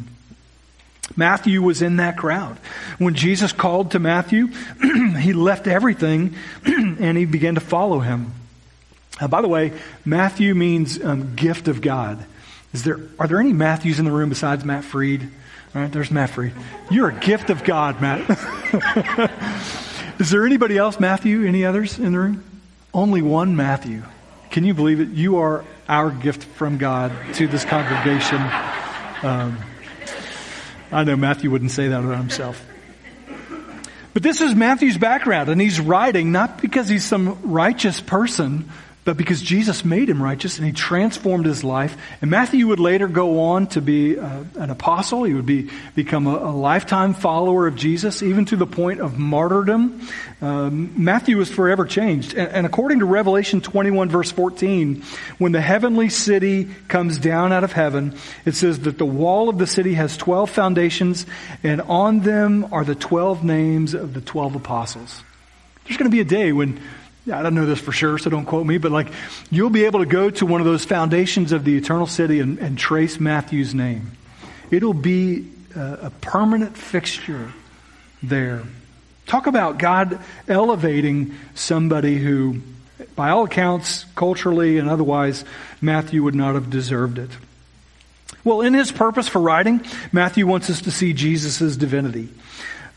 Matthew 1.15 1.61
was 1.61 1.81
in 1.81 1.97
that 1.97 2.17
crowd. 2.17 2.57
When 2.97 3.13
Jesus 3.13 3.51
called 3.51 3.91
to 3.91 3.99
Matthew, 3.99 4.47
he 5.19 5.33
left 5.33 5.67
everything 5.67 6.35
and 6.65 7.17
he 7.17 7.25
began 7.25 7.55
to 7.55 7.61
follow 7.61 7.99
him. 7.99 8.33
Uh, 9.19 9.27
by 9.27 9.41
the 9.41 9.47
way, 9.47 9.73
Matthew 10.05 10.55
means 10.55 11.03
um, 11.03 11.35
gift 11.35 11.67
of 11.67 11.81
God. 11.81 12.25
Is 12.73 12.83
there, 12.83 12.99
are 13.19 13.27
there 13.27 13.39
any 13.39 13.53
Matthews 13.53 13.99
in 13.99 14.05
the 14.05 14.11
room 14.11 14.29
besides 14.29 14.65
Matt 14.65 14.83
Freed? 14.83 15.29
Right, 15.73 15.91
there's 15.91 16.11
Matt 16.11 16.29
Freed. 16.29 16.53
You're 16.91 17.09
a 17.09 17.19
gift 17.19 17.49
of 17.49 17.63
God, 17.63 17.99
Matt. 17.99 18.29
Is 20.19 20.29
there 20.29 20.45
anybody 20.45 20.77
else, 20.77 20.99
Matthew? 20.99 21.47
Any 21.47 21.65
others 21.65 21.97
in 21.97 22.11
the 22.11 22.19
room? 22.19 22.43
Only 22.93 23.23
one 23.23 23.55
Matthew. 23.55 24.03
Can 24.51 24.65
you 24.65 24.75
believe 24.75 24.99
it? 24.99 25.09
You 25.09 25.39
are 25.39 25.65
our 25.89 26.11
gift 26.11 26.43
from 26.43 26.77
God 26.77 27.11
to 27.35 27.47
this 27.47 27.65
congregation. 27.65 28.39
Um, 29.23 29.57
I 30.91 31.03
know 31.03 31.15
Matthew 31.15 31.49
wouldn't 31.49 31.71
say 31.71 31.87
that 31.87 32.03
about 32.03 32.17
himself. 32.19 32.63
But 34.13 34.21
this 34.21 34.41
is 34.41 34.53
Matthew's 34.53 34.99
background, 34.99 35.49
and 35.49 35.59
he's 35.59 35.79
writing 35.79 36.31
not 36.31 36.61
because 36.61 36.87
he's 36.87 37.03
some 37.03 37.51
righteous 37.51 37.99
person, 37.99 38.69
but 39.05 39.17
because 39.17 39.41
Jesus 39.41 39.83
made 39.83 40.09
him 40.09 40.21
righteous 40.21 40.57
and 40.57 40.65
he 40.65 40.71
transformed 40.71 41.45
his 41.45 41.63
life. 41.63 41.97
And 42.21 42.31
Matthew 42.31 42.67
would 42.67 42.79
later 42.79 43.07
go 43.07 43.41
on 43.41 43.67
to 43.67 43.81
be 43.81 44.17
uh, 44.17 44.43
an 44.55 44.69
apostle. 44.69 45.23
He 45.23 45.33
would 45.33 45.45
be, 45.45 45.69
become 45.93 46.25
a, 46.27 46.37
a, 46.37 46.53
lifetime 46.53 47.13
follower 47.13 47.67
of 47.67 47.75
Jesus, 47.75 48.23
even 48.23 48.45
to 48.45 48.55
the 48.55 48.65
point 48.65 49.01
of 49.01 49.17
martyrdom. 49.17 50.07
Um, 50.41 50.93
Matthew 51.03 51.37
was 51.37 51.49
forever 51.49 51.85
changed. 51.85 52.33
And, 52.33 52.49
and 52.51 52.65
according 52.65 52.99
to 52.99 53.05
Revelation 53.05 53.59
21 53.59 54.09
verse 54.09 54.31
14, 54.31 55.03
when 55.37 55.51
the 55.51 55.61
heavenly 55.61 56.09
city 56.09 56.69
comes 56.87 57.17
down 57.17 57.51
out 57.51 57.65
of 57.65 57.73
heaven, 57.73 58.15
it 58.45 58.55
says 58.55 58.79
that 58.81 58.97
the 58.97 59.05
wall 59.05 59.49
of 59.49 59.57
the 59.57 59.67
city 59.67 59.95
has 59.95 60.15
12 60.15 60.49
foundations 60.49 61.25
and 61.61 61.81
on 61.81 62.21
them 62.21 62.67
are 62.71 62.85
the 62.85 62.95
12 62.95 63.43
names 63.43 63.93
of 63.93 64.13
the 64.13 64.21
12 64.21 64.55
apostles. 64.55 65.23
There's 65.85 65.97
going 65.97 66.09
to 66.09 66.15
be 66.15 66.21
a 66.21 66.25
day 66.25 66.53
when 66.53 66.81
I 67.31 67.41
don't 67.41 67.55
know 67.55 67.65
this 67.65 67.79
for 67.79 67.93
sure, 67.93 68.17
so 68.17 68.29
don't 68.29 68.45
quote 68.45 68.65
me, 68.65 68.77
but 68.77 68.91
like 68.91 69.07
you'll 69.49 69.69
be 69.69 69.85
able 69.85 69.99
to 69.99 70.05
go 70.05 70.29
to 70.29 70.45
one 70.45 70.59
of 70.59 70.65
those 70.65 70.83
foundations 70.83 71.51
of 71.53 71.63
the 71.63 71.77
eternal 71.77 72.07
city 72.07 72.39
and, 72.41 72.59
and 72.59 72.77
trace 72.77 73.19
Matthew's 73.19 73.73
name. 73.73 74.11
It'll 74.71 74.93
be 74.93 75.49
a, 75.75 75.93
a 76.03 76.09
permanent 76.09 76.75
fixture 76.75 77.53
there. 78.21 78.63
Talk 79.25 79.47
about 79.47 79.77
God 79.77 80.19
elevating 80.49 81.35
somebody 81.55 82.17
who, 82.17 82.61
by 83.15 83.29
all 83.29 83.45
accounts, 83.45 84.05
culturally 84.15 84.77
and 84.77 84.89
otherwise, 84.89 85.45
Matthew 85.81 86.23
would 86.23 86.35
not 86.35 86.55
have 86.55 86.69
deserved 86.69 87.19
it. 87.19 87.29
Well, 88.43 88.59
in 88.59 88.73
his 88.73 88.91
purpose 88.91 89.29
for 89.29 89.39
writing, 89.39 89.85
Matthew 90.11 90.45
wants 90.45 90.69
us 90.69 90.81
to 90.81 90.91
see 90.91 91.13
Jesus' 91.13 91.77
divinity. 91.77 92.27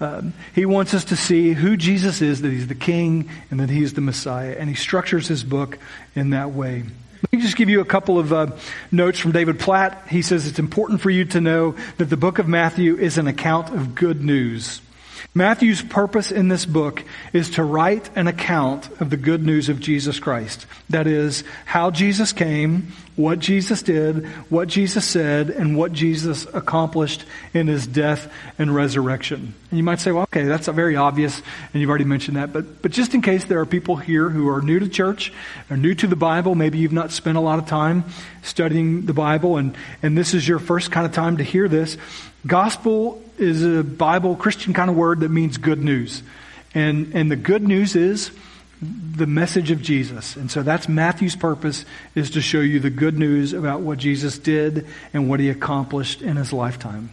Um, 0.00 0.34
he 0.54 0.66
wants 0.66 0.92
us 0.92 1.06
to 1.06 1.16
see 1.16 1.52
who 1.52 1.76
Jesus 1.76 2.20
is, 2.20 2.42
that 2.42 2.52
he's 2.52 2.66
the 2.66 2.74
king 2.74 3.30
and 3.50 3.60
that 3.60 3.70
he's 3.70 3.94
the 3.94 4.00
Messiah. 4.00 4.56
And 4.58 4.68
he 4.68 4.74
structures 4.74 5.28
his 5.28 5.42
book 5.42 5.78
in 6.14 6.30
that 6.30 6.50
way. 6.52 6.84
Let 7.22 7.32
me 7.32 7.40
just 7.40 7.56
give 7.56 7.70
you 7.70 7.80
a 7.80 7.84
couple 7.86 8.18
of 8.18 8.32
uh, 8.32 8.48
notes 8.92 9.18
from 9.18 9.32
David 9.32 9.58
Platt. 9.58 10.06
He 10.08 10.20
says 10.20 10.46
it's 10.46 10.58
important 10.58 11.00
for 11.00 11.10
you 11.10 11.24
to 11.26 11.40
know 11.40 11.74
that 11.96 12.06
the 12.06 12.16
book 12.16 12.38
of 12.38 12.46
Matthew 12.46 12.96
is 12.96 13.16
an 13.16 13.26
account 13.26 13.70
of 13.70 13.94
good 13.94 14.22
news. 14.22 14.82
Matthew's 15.36 15.82
purpose 15.82 16.32
in 16.32 16.48
this 16.48 16.64
book 16.64 17.04
is 17.34 17.50
to 17.50 17.62
write 17.62 18.08
an 18.16 18.26
account 18.26 18.88
of 19.02 19.10
the 19.10 19.18
good 19.18 19.44
news 19.44 19.68
of 19.68 19.80
Jesus 19.80 20.18
Christ. 20.18 20.64
That 20.88 21.06
is, 21.06 21.44
how 21.66 21.90
Jesus 21.90 22.32
came, 22.32 22.94
what 23.16 23.38
Jesus 23.38 23.82
did, 23.82 24.26
what 24.48 24.66
Jesus 24.66 25.04
said, 25.04 25.50
and 25.50 25.76
what 25.76 25.92
Jesus 25.92 26.46
accomplished 26.54 27.26
in 27.52 27.66
his 27.66 27.86
death 27.86 28.32
and 28.58 28.74
resurrection. 28.74 29.52
And 29.70 29.76
you 29.76 29.84
might 29.84 30.00
say, 30.00 30.10
well, 30.10 30.22
okay, 30.22 30.44
that's 30.44 30.68
very 30.68 30.96
obvious, 30.96 31.42
and 31.74 31.82
you've 31.82 31.90
already 31.90 32.04
mentioned 32.04 32.38
that. 32.38 32.54
But, 32.54 32.80
but 32.80 32.90
just 32.90 33.12
in 33.12 33.20
case 33.20 33.44
there 33.44 33.60
are 33.60 33.66
people 33.66 33.96
here 33.96 34.30
who 34.30 34.48
are 34.48 34.62
new 34.62 34.78
to 34.78 34.88
church, 34.88 35.34
or 35.68 35.76
new 35.76 35.94
to 35.96 36.06
the 36.06 36.16
Bible, 36.16 36.54
maybe 36.54 36.78
you've 36.78 36.92
not 36.92 37.12
spent 37.12 37.36
a 37.36 37.42
lot 37.42 37.58
of 37.58 37.66
time 37.66 38.04
studying 38.42 39.04
the 39.04 39.12
Bible, 39.12 39.58
and, 39.58 39.76
and 40.02 40.16
this 40.16 40.32
is 40.32 40.48
your 40.48 40.60
first 40.60 40.90
kind 40.90 41.04
of 41.04 41.12
time 41.12 41.36
to 41.36 41.44
hear 41.44 41.68
this. 41.68 41.98
Gospel 42.46 43.22
is 43.38 43.62
a 43.62 43.82
Bible 43.82 44.36
Christian 44.36 44.72
kind 44.72 44.90
of 44.90 44.96
word 44.96 45.20
that 45.20 45.30
means 45.30 45.56
good 45.56 45.82
news. 45.82 46.22
And, 46.74 47.14
and 47.14 47.30
the 47.30 47.36
good 47.36 47.66
news 47.66 47.96
is 47.96 48.30
the 48.80 49.26
message 49.26 49.70
of 49.70 49.80
Jesus. 49.80 50.36
And 50.36 50.50
so 50.50 50.62
that's 50.62 50.88
Matthew's 50.88 51.36
purpose 51.36 51.84
is 52.14 52.30
to 52.32 52.42
show 52.42 52.60
you 52.60 52.80
the 52.80 52.90
good 52.90 53.18
news 53.18 53.52
about 53.52 53.80
what 53.80 53.98
Jesus 53.98 54.38
did 54.38 54.86
and 55.14 55.28
what 55.28 55.40
he 55.40 55.48
accomplished 55.48 56.20
in 56.20 56.36
his 56.36 56.52
lifetime. 56.52 57.10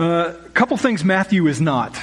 Uh, 0.00 0.34
a 0.44 0.48
couple 0.50 0.76
things 0.76 1.04
Matthew 1.04 1.46
is 1.46 1.60
not. 1.60 1.98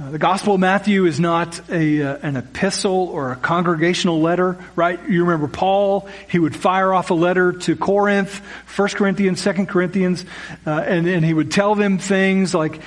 Uh, 0.00 0.10
the 0.10 0.18
Gospel 0.18 0.54
of 0.54 0.60
Matthew 0.60 1.04
is 1.04 1.20
not 1.20 1.68
a, 1.68 2.02
uh, 2.02 2.16
an 2.22 2.36
epistle 2.36 3.10
or 3.12 3.30
a 3.30 3.36
congregational 3.36 4.22
letter, 4.22 4.56
right? 4.74 4.98
You 5.06 5.24
remember 5.24 5.48
Paul, 5.48 6.08
he 6.30 6.38
would 6.38 6.56
fire 6.56 6.94
off 6.94 7.10
a 7.10 7.14
letter 7.14 7.52
to 7.52 7.76
Corinth, 7.76 8.38
1 8.74 8.88
Corinthians, 8.88 9.44
2 9.44 9.66
Corinthians, 9.66 10.24
uh, 10.66 10.70
and, 10.70 11.06
and 11.06 11.22
he 11.22 11.34
would 11.34 11.52
tell 11.52 11.74
them 11.74 11.98
things 11.98 12.54
like, 12.54 12.80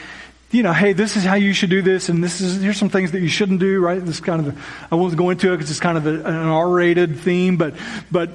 you 0.49 0.63
know, 0.63 0.73
hey, 0.73 0.93
this 0.93 1.15
is 1.15 1.23
how 1.23 1.35
you 1.35 1.53
should 1.53 1.69
do 1.69 1.83
this, 1.83 2.09
and 2.09 2.23
this 2.23 2.41
is, 2.41 2.59
here's 2.63 2.77
some 2.77 2.89
things 2.89 3.11
that 3.11 3.21
you 3.21 3.27
shouldn't 3.27 3.59
do, 3.59 3.79
right? 3.81 4.03
This 4.03 4.19
kind 4.19 4.47
of, 4.47 4.57
a, 4.57 4.61
I 4.91 4.95
won't 4.95 5.15
go 5.15 5.29
into 5.29 5.53
it 5.53 5.57
because 5.57 5.69
it's 5.69 5.79
kind 5.79 5.99
of 5.99 6.07
a, 6.07 6.25
an 6.25 6.47
R-rated 6.47 7.19
theme, 7.19 7.57
but, 7.57 7.75
but 8.09 8.31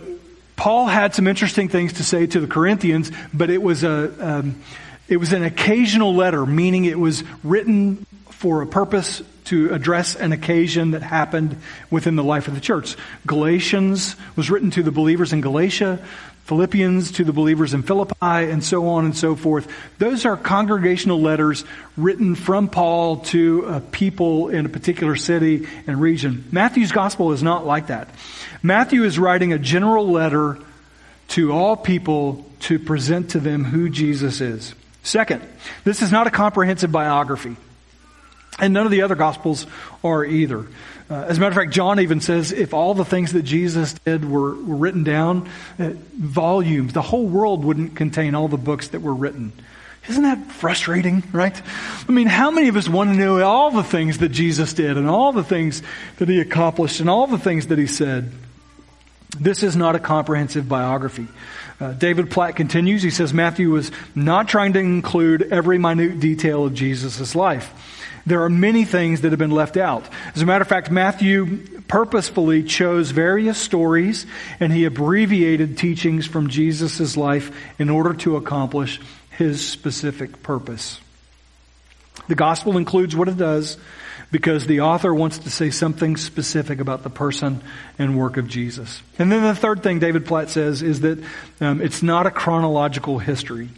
Paul 0.55 0.87
had 0.87 1.13
some 1.13 1.27
interesting 1.27 1.69
things 1.69 1.95
to 1.95 2.05
say 2.05 2.25
to 2.25 2.39
the 2.39 2.47
Corinthians, 2.47 3.11
but 3.35 3.51
it 3.51 3.61
was 3.61 3.83
a, 3.83 4.15
um, 4.25 4.63
it 5.09 5.17
was 5.17 5.33
an 5.33 5.43
occasional 5.43 6.15
letter, 6.15 6.47
meaning 6.47 6.85
it 6.85 6.99
was 6.99 7.25
written 7.43 8.07
for 8.41 8.63
a 8.63 8.67
purpose 8.67 9.21
to 9.45 9.71
address 9.75 10.17
an 10.17 10.33
occasion 10.33 10.93
that 10.93 11.03
happened 11.03 11.59
within 11.91 12.17
the 12.17 12.25
life 12.25 12.49
of 12.49 12.55
the 12.55 12.61
church. 12.61 12.97
Galatians 13.27 14.17
was 14.35 14.51
written 14.51 14.71
to 14.71 14.83
the 14.83 14.91
believers 14.91 15.35
in 15.35 15.43
Galatia, 15.43 16.03
Philippians 16.45 17.13
to 17.13 17.25
the 17.25 17.35
believers 17.35 17.75
in 17.75 17.83
Philippi, 17.83 18.15
and 18.23 18.65
so 18.65 18.89
on 18.89 19.05
and 19.05 19.15
so 19.15 19.37
forth. 19.37 19.71
Those 19.99 20.25
are 20.25 20.39
congregational 20.39 21.21
letters 21.21 21.67
written 21.99 22.35
from 22.35 22.69
Paul 22.69 23.19
to 23.27 23.67
a 23.67 23.81
people 23.81 24.49
in 24.49 24.65
a 24.65 24.71
particular 24.71 25.17
city 25.17 25.69
and 25.87 26.01
region. 26.01 26.47
Matthew's 26.51 26.93
gospel 26.93 27.33
is 27.33 27.43
not 27.43 27.67
like 27.67 27.89
that. 27.89 28.09
Matthew 28.63 29.05
is 29.05 29.19
writing 29.19 29.53
a 29.53 29.59
general 29.59 30.11
letter 30.11 30.57
to 31.29 31.53
all 31.53 31.77
people 31.77 32.47
to 32.61 32.79
present 32.79 33.33
to 33.33 33.39
them 33.39 33.65
who 33.65 33.91
Jesus 33.91 34.41
is. 34.41 34.75
Second, 35.03 35.43
this 35.85 36.01
is 36.01 36.11
not 36.11 36.27
a 36.27 36.31
comprehensive 36.31 36.91
biography. 36.91 37.59
And 38.61 38.75
none 38.75 38.87
of 38.87 38.93
the 38.93 39.03
other 39.03 39.15
gospels 39.15 39.67
are 40.05 40.25
either. 40.25 40.67
Uh, 41.11 41.25
as 41.27 41.39
a 41.39 41.41
matter 41.41 41.51
of 41.51 41.57
fact, 41.57 41.73
John 41.73 41.99
even 41.99 42.21
says 42.21 42.53
if 42.53 42.73
all 42.73 42.95
the 42.95 43.05
things 43.05 43.33
that 43.33 43.43
Jesus 43.43 43.95
did 43.95 44.25
were, 44.25 44.55
were 44.55 44.77
written 44.77 45.03
down, 45.03 45.49
uh, 45.79 45.91
volumes, 46.15 46.93
the 46.93 47.03
whole 47.03 47.27
world 47.27 47.65
wouldn't 47.65 47.97
contain 47.97 48.37
all 48.37 48.47
the 48.47 48.57
books 48.57 48.89
that 48.89 49.01
were 49.01 49.15
written. 49.15 49.53
Isn't 50.09 50.23
that 50.23 50.47
frustrating, 50.53 51.23
right? 51.33 51.61
I 52.09 52.13
mean, 52.13 52.27
how 52.27 52.51
many 52.51 52.69
of 52.69 52.77
us 52.77 52.89
want 52.89 53.11
to 53.11 53.17
know 53.17 53.43
all 53.43 53.71
the 53.71 53.83
things 53.83 54.19
that 54.19 54.31
Jesus 54.31 54.73
did 54.73 54.97
and 54.97 55.09
all 55.09 55.33
the 55.33 55.45
things 55.45 55.83
that 56.19 56.29
he 56.29 56.41
accomplished 56.41 57.01
and 57.01 57.11
all 57.11 57.27
the 57.27 57.39
things 57.39 57.67
that 57.67 57.79
he 57.79 57.87
said? 57.87 58.33
This 59.39 59.63
is 59.63 59.77
not 59.77 59.97
a 59.97 59.99
comprehensive 59.99 60.69
biography. 60.69 61.27
Uh, 61.81 61.93
David 61.93 62.31
Platt 62.31 62.57
continues. 62.57 63.03
He 63.03 63.11
says 63.11 63.33
Matthew 63.33 63.71
was 63.71 63.91
not 64.15 64.49
trying 64.49 64.73
to 64.75 64.81
include 64.81 65.43
every 65.51 65.79
minute 65.79 66.21
detail 66.21 66.67
of 66.67 66.75
Jesus' 66.75 67.35
life. 67.35 67.73
There 68.27 68.43
are 68.43 68.51
many 68.51 68.85
things 68.85 69.23
that 69.23 69.33
have 69.33 69.39
been 69.39 69.51
left 69.51 69.77
out. 69.77 70.05
As 70.35 70.43
a 70.43 70.47
matter 70.47 70.63
of 70.63 70.69
fact, 70.69 70.91
Matthew 70.91 71.81
purposefully 71.89 72.63
chose 72.63 73.11
various 73.11 73.59
stories 73.59 74.27
and 74.61 74.73
he 74.73 74.85
abbreviated 74.85 75.79
teachings 75.79 76.27
from 76.27 76.49
Jesus' 76.49 77.17
life 77.17 77.51
in 77.79 77.91
order 77.91 78.15
to 78.15 78.37
accomplish 78.37 79.01
his 79.31 79.67
specific 79.67 80.43
purpose. 80.43 81.01
The 82.29 82.35
gospel 82.35 82.77
includes 82.77 83.17
what 83.17 83.29
it 83.29 83.37
does 83.37 83.79
because 84.31 84.67
the 84.67 84.83
author 84.83 85.13
wants 85.13 85.39
to 85.39 85.51
say 85.51 85.71
something 85.71 86.17
specific 86.17 86.81
about 86.81 87.03
the 87.03 87.11
person 87.11 87.63
and 87.99 88.17
work 88.17 88.37
of 88.37 88.47
Jesus. 88.47 89.03
And 89.19 89.33
then 89.33 89.43
the 89.43 89.55
third 89.55 89.83
thing 89.83 89.99
David 89.99 90.27
Platt 90.27 90.51
says 90.51 90.83
is 90.83 91.01
that 91.01 91.19
um, 91.61 91.81
it's 91.81 92.03
not 92.03 92.27
a 92.27 92.31
chronological 92.31 93.19
history. 93.19 93.71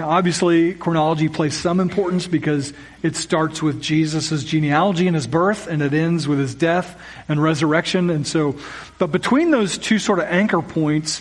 Now, 0.00 0.08
obviously, 0.08 0.72
chronology 0.72 1.28
plays 1.28 1.54
some 1.54 1.78
importance 1.78 2.26
because 2.26 2.72
it 3.02 3.16
starts 3.16 3.62
with 3.62 3.82
Jesus' 3.82 4.42
genealogy 4.44 5.06
and 5.06 5.14
his 5.14 5.26
birth, 5.26 5.66
and 5.66 5.82
it 5.82 5.92
ends 5.92 6.26
with 6.26 6.38
his 6.38 6.54
death 6.54 6.98
and 7.28 7.42
resurrection. 7.42 8.08
And 8.08 8.26
so, 8.26 8.56
but 8.96 9.12
between 9.12 9.50
those 9.50 9.76
two 9.76 9.98
sort 9.98 10.18
of 10.18 10.24
anchor 10.24 10.62
points, 10.62 11.20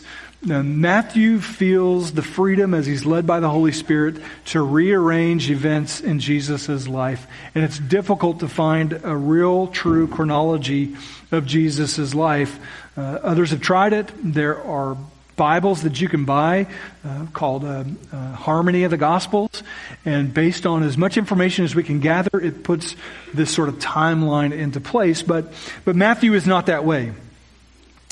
uh, 0.49 0.63
Matthew 0.63 1.41
feels 1.41 2.13
the 2.13 2.21
freedom 2.21 2.73
as 2.73 2.85
he's 2.85 3.05
led 3.05 3.27
by 3.27 3.41
the 3.41 3.49
Holy 3.49 3.73
Spirit 3.73 4.15
to 4.45 4.61
rearrange 4.61 5.51
events 5.51 5.99
in 5.99 6.21
Jesus' 6.21 6.87
life. 6.87 7.27
And 7.53 7.65
it's 7.65 7.79
difficult 7.79 8.39
to 8.39 8.47
find 8.47 8.97
a 9.03 9.13
real, 9.13 9.67
true 9.67 10.07
chronology 10.07 10.95
of 11.33 11.45
Jesus' 11.45 12.15
life. 12.15 12.57
Uh, 12.95 13.01
others 13.01 13.51
have 13.51 13.59
tried 13.59 13.91
it. 13.91 14.09
There 14.23 14.63
are 14.63 14.95
Bibles 15.39 15.84
that 15.84 16.02
you 16.02 16.10
can 16.10 16.25
buy 16.25 16.67
uh, 17.06 17.25
called 17.32 17.63
uh, 17.63 17.86
uh, 18.12 18.34
Harmony 18.34 18.84
of 18.84 18.91
the 18.91 18.97
Gospels. 18.97 19.63
And 20.04 20.34
based 20.34 20.65
on 20.65 20.84
as 20.84 20.97
much 20.97 21.15
information 21.15 21.63
as 21.63 21.73
we 21.73 21.84
can 21.84 22.02
gather, 22.02 22.41
it 22.41 22.62
puts 22.62 22.97
this 23.34 23.49
sort 23.49 23.69
of 23.69 23.75
timeline 23.80 24.52
into 24.52 24.82
place. 24.82 25.23
But, 25.23 25.54
but 25.86 25.95
Matthew 25.95 26.34
is 26.34 26.45
not 26.45 26.65
that 26.65 26.84
way. 26.84 27.13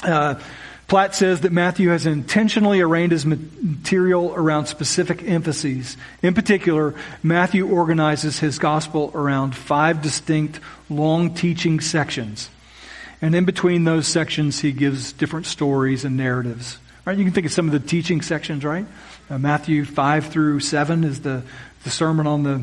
Uh, 0.02 0.36
Platt 0.88 1.16
says 1.16 1.42
that 1.42 1.52
Matthew 1.52 1.90
has 1.90 2.06
intentionally 2.06 2.80
arranged 2.80 3.12
his 3.12 3.26
material 3.26 4.34
around 4.34 4.68
specific 4.68 5.22
emphases. 5.22 5.98
In 6.22 6.34
particular, 6.34 6.96
Matthew 7.22 7.68
organizes 7.68 8.40
his 8.40 8.58
gospel 8.58 9.12
around 9.13 9.54
five 9.54 10.02
distinct 10.02 10.62
long 10.90 11.34
teaching 11.34 11.82
sections. 11.82 12.50
And 13.22 13.36
in 13.36 13.44
between 13.44 13.84
those 13.84 14.08
sections, 14.08 14.62
he 14.62 14.72
gives 14.72 15.12
different 15.12 15.46
stories 15.46 16.06
and 16.06 16.16
narratives. 16.16 16.80
Right? 17.08 17.17
You 17.17 17.24
can 17.24 17.32
think 17.32 17.46
of 17.46 17.54
some 17.54 17.67
of 17.67 17.72
the 17.72 17.80
teaching 17.80 18.22
sections, 18.22 18.65
right? 18.65 18.86
Uh, 19.30 19.38
Matthew 19.38 19.86
5 19.86 20.26
through 20.26 20.60
7 20.60 21.06
is 21.06 21.22
the, 21.22 21.41
the 21.86 21.89
Sermon 21.89 22.28
on 22.28 22.43
the, 22.43 22.62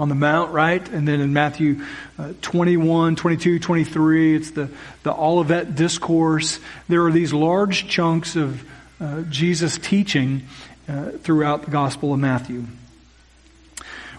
on 0.00 0.08
the 0.08 0.16
Mount, 0.16 0.50
right? 0.50 0.84
And 0.88 1.06
then 1.06 1.20
in 1.20 1.32
Matthew 1.32 1.84
uh, 2.18 2.32
21, 2.42 3.14
22, 3.14 3.60
23, 3.60 4.34
it's 4.34 4.50
the, 4.50 4.68
the 5.04 5.14
Olivet 5.14 5.76
Discourse. 5.76 6.58
There 6.88 7.06
are 7.06 7.12
these 7.12 7.32
large 7.32 7.86
chunks 7.86 8.34
of 8.34 8.64
uh, 9.00 9.22
Jesus 9.30 9.78
teaching 9.78 10.48
uh, 10.88 11.10
throughout 11.12 11.66
the 11.66 11.70
Gospel 11.70 12.12
of 12.12 12.18
Matthew. 12.18 12.64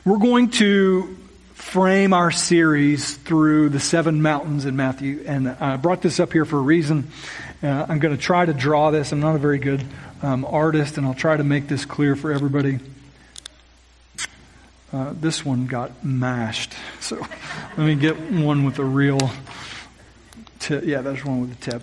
We're 0.06 0.20
going 0.20 0.52
to 0.52 1.18
frame 1.54 2.14
our 2.14 2.32
series 2.32 3.18
through 3.18 3.68
the 3.68 3.80
seven 3.82 4.22
mountains 4.22 4.64
in 4.64 4.78
Matthew, 4.78 5.26
and 5.28 5.50
I 5.50 5.76
brought 5.76 6.02
this 6.02 6.22
up 6.22 6.32
here 6.32 6.46
for 6.46 6.60
a 6.60 6.62
reason. 6.62 7.12
Uh, 7.62 7.86
I'm 7.90 7.98
going 8.00 8.16
to 8.16 8.22
try 8.22 8.46
to 8.46 8.54
draw 8.54 8.92
this. 8.92 9.12
I'm 9.12 9.20
not 9.20 9.36
a 9.36 9.40
very 9.40 9.58
good 9.58 9.84
um, 10.22 10.46
artist, 10.46 10.98
and 10.98 11.08
I'll 11.08 11.16
try 11.16 11.36
to 11.36 11.44
make 11.44 11.68
this 11.68 11.86
clear 11.86 12.16
for 12.16 12.32
everybody. 12.32 12.80
Uh, 14.94 15.14
this 15.20 15.44
one 15.44 15.66
got 15.66 16.04
mashed. 16.04 16.74
So 17.00 17.16
let 17.78 17.80
me 17.80 17.96
get 17.96 18.20
one 18.32 18.64
with 18.64 18.80
a 18.80 18.86
real 18.86 19.20
tip. 20.60 20.86
Yeah, 20.86 21.02
there's 21.02 21.26
one 21.26 21.42
with 21.42 21.52
a 21.54 21.72
tip. 21.72 21.82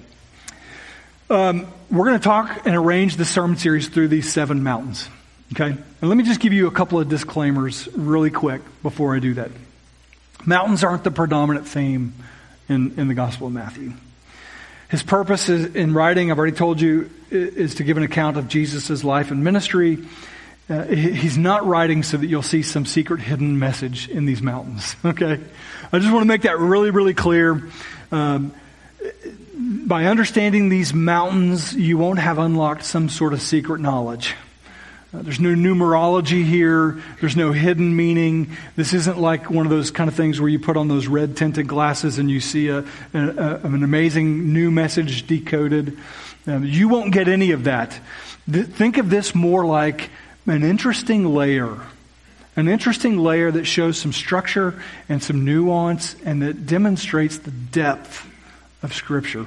Um, 1.28 1.66
we're 1.90 2.06
going 2.06 2.18
to 2.18 2.24
talk 2.24 2.66
and 2.66 2.76
arrange 2.76 3.16
the 3.16 3.24
sermon 3.24 3.56
series 3.56 3.88
through 3.88 4.08
these 4.08 4.32
seven 4.32 4.62
mountains. 4.62 5.08
Okay? 5.52 5.70
And 5.70 6.08
let 6.08 6.16
me 6.16 6.24
just 6.24 6.40
give 6.40 6.52
you 6.52 6.66
a 6.66 6.70
couple 6.70 7.00
of 7.00 7.08
disclaimers 7.08 7.88
really 7.96 8.30
quick 8.30 8.62
before 8.82 9.16
I 9.16 9.18
do 9.18 9.34
that. 9.34 9.50
Mountains 10.46 10.84
aren't 10.84 11.04
the 11.04 11.10
predominant 11.10 11.66
theme 11.66 12.14
in, 12.68 12.98
in 12.98 13.08
the 13.08 13.14
Gospel 13.14 13.48
of 13.48 13.52
Matthew. 13.52 13.94
His 14.88 15.02
purpose 15.02 15.48
in 15.48 15.94
writing, 15.94 16.30
I've 16.30 16.38
already 16.38 16.56
told 16.56 16.80
you, 16.80 17.10
is 17.30 17.76
to 17.76 17.84
give 17.84 17.96
an 17.96 18.02
account 18.02 18.36
of 18.36 18.48
Jesus' 18.48 19.02
life 19.02 19.30
and 19.30 19.42
ministry. 19.42 19.98
Uh, 20.68 20.84
he's 20.84 21.36
not 21.36 21.66
writing 21.66 22.02
so 22.02 22.16
that 22.16 22.26
you'll 22.26 22.42
see 22.42 22.62
some 22.62 22.86
secret 22.86 23.20
hidden 23.20 23.58
message 23.58 24.08
in 24.08 24.24
these 24.24 24.40
mountains. 24.40 24.96
Okay? 25.04 25.40
I 25.92 25.98
just 25.98 26.10
want 26.12 26.22
to 26.22 26.28
make 26.28 26.42
that 26.42 26.58
really, 26.58 26.90
really 26.90 27.14
clear. 27.14 27.70
Um, 28.10 28.52
by 29.56 30.06
understanding 30.06 30.68
these 30.68 30.92
mountains, 30.94 31.74
you 31.74 31.98
won't 31.98 32.18
have 32.18 32.38
unlocked 32.38 32.84
some 32.84 33.08
sort 33.08 33.32
of 33.32 33.42
secret 33.42 33.80
knowledge. 33.80 34.34
Uh, 35.14 35.22
there's 35.22 35.38
no 35.38 35.50
numerology 35.50 36.44
here. 36.44 37.00
There's 37.20 37.36
no 37.36 37.52
hidden 37.52 37.94
meaning. 37.94 38.50
This 38.74 38.92
isn't 38.94 39.18
like 39.18 39.48
one 39.48 39.64
of 39.64 39.70
those 39.70 39.90
kind 39.90 40.08
of 40.08 40.16
things 40.16 40.40
where 40.40 40.48
you 40.48 40.58
put 40.58 40.76
on 40.76 40.88
those 40.88 41.06
red 41.06 41.36
tinted 41.36 41.68
glasses 41.68 42.18
and 42.18 42.28
you 42.28 42.40
see 42.40 42.68
a, 42.68 42.78
a, 42.78 43.18
a, 43.18 43.54
an 43.62 43.84
amazing 43.84 44.52
new 44.52 44.70
message 44.72 45.26
decoded. 45.26 45.96
Um, 46.46 46.64
you 46.64 46.88
won't 46.88 47.12
get 47.12 47.28
any 47.28 47.52
of 47.52 47.64
that. 47.64 47.98
Th- 48.50 48.66
think 48.66 48.98
of 48.98 49.08
this 49.08 49.34
more 49.34 49.64
like 49.64 50.10
an 50.46 50.64
interesting 50.64 51.32
layer. 51.32 51.78
An 52.56 52.66
interesting 52.68 53.18
layer 53.18 53.50
that 53.52 53.66
shows 53.66 53.98
some 53.98 54.12
structure 54.12 54.82
and 55.08 55.22
some 55.22 55.44
nuance 55.44 56.16
and 56.24 56.42
that 56.42 56.66
demonstrates 56.66 57.38
the 57.38 57.50
depth 57.50 58.26
of 58.82 58.92
Scripture. 58.92 59.46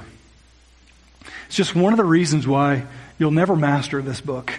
It's 1.46 1.56
just 1.56 1.74
one 1.74 1.92
of 1.92 1.96
the 1.98 2.04
reasons 2.04 2.46
why 2.46 2.84
you'll 3.18 3.30
never 3.30 3.56
master 3.56 4.00
this 4.02 4.20
book, 4.20 4.52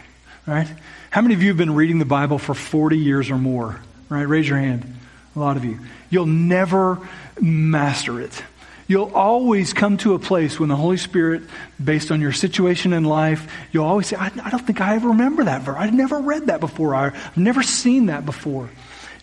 right? 0.46 0.68
How 1.10 1.22
many 1.22 1.34
of 1.34 1.42
you 1.42 1.50
have 1.50 1.58
been 1.58 1.76
reading 1.76 2.00
the 2.00 2.06
Bible 2.06 2.38
for 2.38 2.54
40 2.54 2.98
years 2.98 3.30
or 3.30 3.38
more? 3.38 3.80
Right? 4.10 4.24
Raise 4.24 4.48
your 4.48 4.58
hand. 4.58 4.98
A 5.36 5.40
lot 5.40 5.58
of 5.58 5.66
you. 5.66 5.80
You'll 6.10 6.26
never 6.26 7.00
master 7.40 8.20
it. 8.20 8.44
You'll 8.88 9.14
always 9.14 9.72
come 9.72 9.98
to 9.98 10.16
a 10.16 10.20
place 10.20 10.60
when 10.60 10.70
the 10.70 10.76
Holy 10.76 10.98
Spirit, 10.98 11.44
based 11.84 12.10
on 12.12 12.22
your 12.22 12.32
situation 12.32 12.92
in 12.92 13.04
life, 13.04 13.48
you'll 13.72 13.86
always 13.86 14.08
say, 14.08 14.16
I, 14.16 14.32
I 14.44 14.50
don't 14.50 14.66
think 14.66 14.82
I 14.82 14.96
ever 14.96 15.10
remember 15.10 15.44
that 15.44 15.62
verse. 15.62 15.76
I've 15.78 15.94
never 15.94 16.20
read 16.20 16.48
that 16.48 16.60
before. 16.60 16.96
I've 16.96 17.38
never 17.38 17.62
seen 17.62 18.08
that 18.08 18.26
before. 18.26 18.68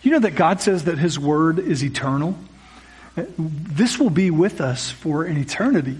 You 0.01 0.11
know 0.11 0.19
that 0.19 0.35
God 0.35 0.61
says 0.61 0.85
that 0.85 0.97
His 0.97 1.19
Word 1.19 1.59
is 1.59 1.83
eternal? 1.83 2.37
Uh, 3.17 3.25
this 3.37 3.99
will 3.99 4.09
be 4.09 4.31
with 4.31 4.61
us 4.61 4.89
for 4.89 5.25
an 5.25 5.37
eternity. 5.37 5.99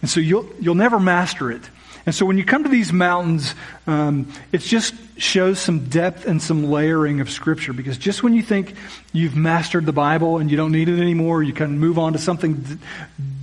And 0.00 0.08
so 0.08 0.20
you'll, 0.20 0.48
you'll 0.58 0.74
never 0.74 0.98
master 0.98 1.50
it. 1.52 1.62
And 2.04 2.14
so 2.14 2.26
when 2.26 2.36
you 2.36 2.44
come 2.44 2.64
to 2.64 2.68
these 2.68 2.92
mountains, 2.92 3.54
um, 3.86 4.32
it 4.50 4.58
just 4.58 4.94
shows 5.18 5.60
some 5.60 5.88
depth 5.88 6.26
and 6.26 6.42
some 6.42 6.64
layering 6.64 7.20
of 7.20 7.30
Scripture. 7.30 7.72
Because 7.72 7.96
just 7.96 8.22
when 8.22 8.34
you 8.34 8.42
think 8.42 8.74
you've 9.12 9.36
mastered 9.36 9.86
the 9.86 9.92
Bible 9.92 10.38
and 10.38 10.50
you 10.50 10.56
don't 10.56 10.72
need 10.72 10.88
it 10.88 11.00
anymore, 11.00 11.42
you 11.42 11.52
can 11.52 11.78
move 11.78 11.98
on 11.98 12.14
to 12.14 12.18
something 12.18 12.54
d- 12.54 12.78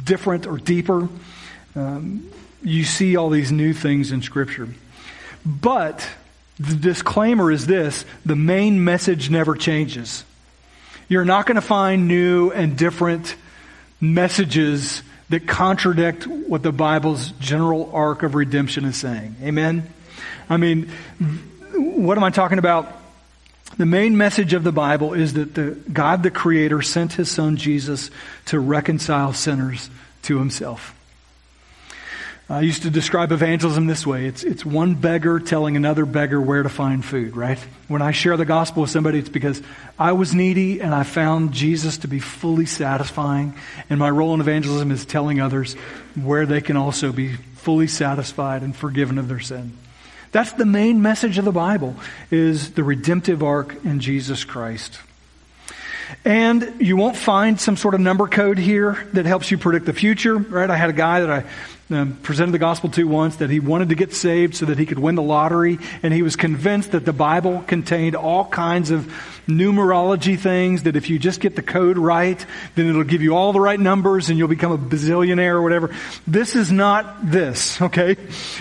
different 0.03 0.45
or 0.45 0.57
deeper, 0.57 1.07
um, 1.75 2.29
you 2.61 2.83
see 2.83 3.15
all 3.15 3.29
these 3.29 3.51
new 3.51 3.73
things 3.73 4.11
in 4.11 4.21
Scripture. 4.21 4.67
But 5.45 6.07
the 6.59 6.75
disclaimer 6.75 7.51
is 7.51 7.65
this 7.65 8.03
the 8.25 8.35
main 8.35 8.83
message 8.83 9.29
never 9.29 9.55
changes. 9.55 10.25
You're 11.07 11.25
not 11.25 11.45
going 11.45 11.55
to 11.55 11.61
find 11.61 12.07
new 12.07 12.51
and 12.51 12.77
different 12.77 13.35
messages 14.01 15.01
that 15.29 15.47
contradict 15.47 16.27
what 16.27 16.63
the 16.63 16.71
Bible's 16.71 17.31
general 17.39 17.91
arc 17.93 18.23
of 18.23 18.35
redemption 18.35 18.85
is 18.85 18.97
saying. 18.97 19.35
Amen? 19.43 19.91
I 20.49 20.57
mean, 20.57 20.89
what 21.73 22.17
am 22.17 22.23
I 22.23 22.31
talking 22.31 22.57
about? 22.57 22.95
The 23.77 23.85
main 23.85 24.17
message 24.17 24.53
of 24.53 24.63
the 24.63 24.71
Bible 24.71 25.13
is 25.13 25.33
that 25.33 25.53
the 25.53 25.77
God 25.91 26.23
the 26.23 26.31
Creator 26.31 26.81
sent 26.81 27.13
His 27.13 27.29
Son 27.29 27.55
Jesus 27.55 28.09
to 28.47 28.59
reconcile 28.59 29.31
sinners 29.33 29.89
to 30.23 30.39
Himself. 30.39 30.95
I 32.51 32.61
used 32.61 32.81
to 32.81 32.89
describe 32.89 33.31
evangelism 33.31 33.85
this 33.85 34.07
way 34.07 34.25
it's, 34.25 34.43
it's 34.43 34.65
one 34.65 34.95
beggar 34.95 35.39
telling 35.39 35.77
another 35.77 36.05
beggar 36.05 36.41
where 36.41 36.63
to 36.63 36.69
find 36.69 37.05
food, 37.05 37.37
right? 37.37 37.59
When 37.87 38.01
I 38.01 38.09
share 38.09 38.37
the 38.37 38.45
gospel 38.45 38.81
with 38.81 38.89
somebody, 38.89 39.19
it's 39.19 39.29
because 39.29 39.61
I 39.99 40.13
was 40.13 40.33
needy 40.33 40.81
and 40.81 40.95
I 40.95 41.03
found 41.03 41.51
Jesus 41.51 41.99
to 41.99 42.07
be 42.07 42.19
fully 42.19 42.65
satisfying. 42.65 43.53
And 43.87 43.99
my 43.99 44.09
role 44.09 44.33
in 44.33 44.41
evangelism 44.41 44.89
is 44.89 45.05
telling 45.05 45.39
others 45.39 45.75
where 46.15 46.47
they 46.47 46.59
can 46.59 46.75
also 46.75 47.11
be 47.11 47.33
fully 47.33 47.87
satisfied 47.87 48.63
and 48.63 48.75
forgiven 48.75 49.19
of 49.19 49.27
their 49.27 49.39
sin. 49.39 49.73
That's 50.31 50.53
the 50.53 50.65
main 50.65 51.03
message 51.03 51.37
of 51.37 51.45
the 51.45 51.51
Bible 51.51 51.95
is 52.31 52.71
the 52.71 52.83
redemptive 52.83 53.43
arc 53.43 53.85
in 53.85 53.99
Jesus 53.99 54.43
Christ. 54.43 54.99
And 56.25 56.77
you 56.79 56.97
won't 56.97 57.15
find 57.15 57.61
some 57.61 57.77
sort 57.77 57.93
of 57.93 57.99
number 57.99 58.27
code 58.27 58.57
here 58.57 59.07
that 59.13 59.27
helps 59.27 59.51
you 59.51 59.59
predict 59.59 59.85
the 59.85 59.93
future, 59.93 60.35
right? 60.35 60.69
I 60.69 60.75
had 60.75 60.89
a 60.89 60.93
guy 60.93 61.19
that 61.19 61.29
I 61.29 61.43
um, 61.89 62.17
presented 62.21 62.51
the 62.51 62.59
gospel 62.59 62.89
to 62.91 63.07
once 63.07 63.37
that 63.37 63.49
he 63.49 63.59
wanted 63.59 63.89
to 63.89 63.95
get 63.95 64.13
saved 64.13 64.55
so 64.55 64.65
that 64.65 64.77
he 64.77 64.85
could 64.85 64.99
win 64.99 65.15
the 65.15 65.23
lottery, 65.23 65.79
and 66.03 66.13
he 66.13 66.21
was 66.21 66.35
convinced 66.35 66.91
that 66.91 67.05
the 67.05 67.13
Bible 67.13 67.63
contained 67.67 68.15
all 68.15 68.45
kinds 68.45 68.91
of 68.91 69.11
numerology 69.49 70.37
things 70.37 70.83
that 70.83 70.95
if 70.95 71.09
you 71.09 71.19
just 71.19 71.41
get 71.41 71.55
the 71.55 71.61
code 71.61 71.97
right, 71.97 72.45
then 72.75 72.87
it'll 72.87 73.03
give 73.03 73.21
you 73.21 73.35
all 73.35 73.51
the 73.51 73.59
right 73.59 73.79
numbers 73.79 74.29
and 74.29 74.37
you'll 74.37 74.47
become 74.47 74.71
a 74.71 74.77
bazillionaire 74.77 75.53
or 75.53 75.61
whatever. 75.61 75.93
This 76.27 76.55
is 76.55 76.71
not 76.71 77.31
this, 77.31 77.81
okay? 77.81 78.15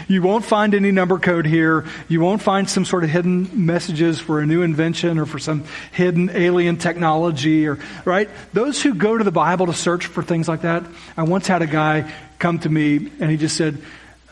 You 0.09 0.23
won't 0.23 0.45
find 0.45 0.75
any 0.75 0.91
number 0.91 1.19
code 1.19 1.47
here. 1.47 1.85
You 2.09 2.21
won't 2.21 2.43
find 2.43 2.69
some 2.69 2.85
sort 2.85 3.05
of 3.05 3.11
hidden 3.11 3.67
messages 3.67 4.19
for 4.19 4.41
a 4.41 4.47
new 4.47 4.63
invention 4.63 5.19
or 5.19 5.27
for 5.27 5.39
some 5.39 5.65
hidden 5.93 6.31
alien 6.31 6.79
technology 6.79 7.67
or, 7.69 7.79
right? 8.05 8.29
Those 8.53 8.83
who 8.83 8.95
go 8.95 9.17
to 9.17 9.25
the 9.25 9.31
Bible 9.31 9.67
to 9.67 9.75
search 9.75 10.07
for 10.07 10.23
things 10.23 10.49
like 10.49 10.63
that, 10.63 10.85
I 11.17 11.23
once 11.23 11.47
had 11.47 11.63
a 11.63 11.67
guy 11.67 12.13
come 12.39 12.59
to 12.61 12.69
me 12.69 12.97
and 12.97 13.31
he 13.31 13.37
just 13.37 13.57
said, 13.57 13.83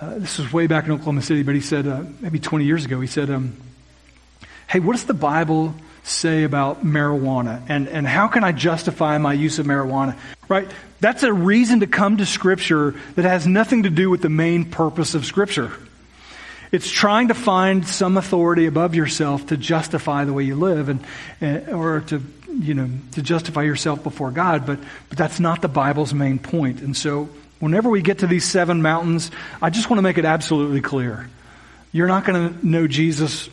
uh, 0.01 0.19
this 0.19 0.39
was 0.39 0.53
way 0.53 0.67
back 0.67 0.85
in 0.85 0.93
Oklahoma 0.93 1.23
City, 1.23 1.43
but 1.43 1.55
he 1.55 1.61
said, 1.61 1.87
uh, 1.87 2.03
maybe 2.21 2.39
20 2.39 2.65
years 2.65 2.85
ago, 2.85 3.01
he 3.01 3.07
said, 3.07 3.31
um, 3.31 3.57
hey, 4.69 4.81
what 4.81 4.93
does 4.93 5.05
the 5.05 5.15
Bible 5.15 5.75
say 6.09 6.45
about 6.45 6.85
marijuana? 6.85 7.63
And, 7.69 7.89
and 7.89 8.07
how 8.07 8.29
can 8.29 8.45
I 8.45 8.53
justify 8.53 9.19
my 9.19 9.33
use 9.33 9.59
of 9.59 9.67
marijuana? 9.67 10.17
Right? 10.49 10.71
That's 11.01 11.23
a 11.23 11.33
reason 11.33 11.81
to 11.81 11.87
come 11.87 12.19
to 12.19 12.27
Scripture 12.27 12.95
that 13.15 13.25
has 13.25 13.47
nothing 13.47 13.83
to 13.83 13.91
do 13.91 14.11
with 14.11 14.23
the 14.23 14.31
main 14.31 14.71
purpose 14.71 15.15
of 15.15 15.27
Scripture. 15.27 15.73
It's 16.73 16.91
trying 16.91 17.29
to 17.29 17.35
find 17.35 17.87
some 17.87 18.17
authority 18.17 18.67
above 18.67 18.95
yourself 18.95 19.47
to 19.49 19.57
justify 19.57 20.25
the 20.25 20.33
way 20.33 20.45
you 20.45 20.57
live 20.57 20.89
and, 20.89 21.05
and 21.41 21.69
or 21.69 22.01
to 22.03 22.23
you 22.49 22.75
know 22.75 22.91
to 23.13 23.23
justify 23.23 23.63
yourself 23.63 24.03
before 24.03 24.31
God, 24.31 24.67
but 24.67 24.81
but 25.09 25.17
that's 25.17 25.39
not 25.39 25.63
the 25.63 25.69
Bible's 25.69 26.13
main 26.13 26.39
point. 26.41 26.81
And 26.81 26.97
so 26.97 27.29
Whenever 27.59 27.89
we 27.89 28.03
get 28.03 28.19
to 28.19 28.27
these 28.27 28.45
seven 28.45 28.83
mountains, 28.83 29.31
I 29.63 29.71
just 29.71 29.89
want 29.89 29.99
to 29.99 30.03
make 30.03 30.19
it 30.19 30.27
absolutely 30.27 30.83
clear. 30.83 31.29
You're 31.91 32.07
not 32.07 32.27
going 32.27 32.53
to 32.53 32.67
know 32.67 32.87
Jesus 32.87 33.49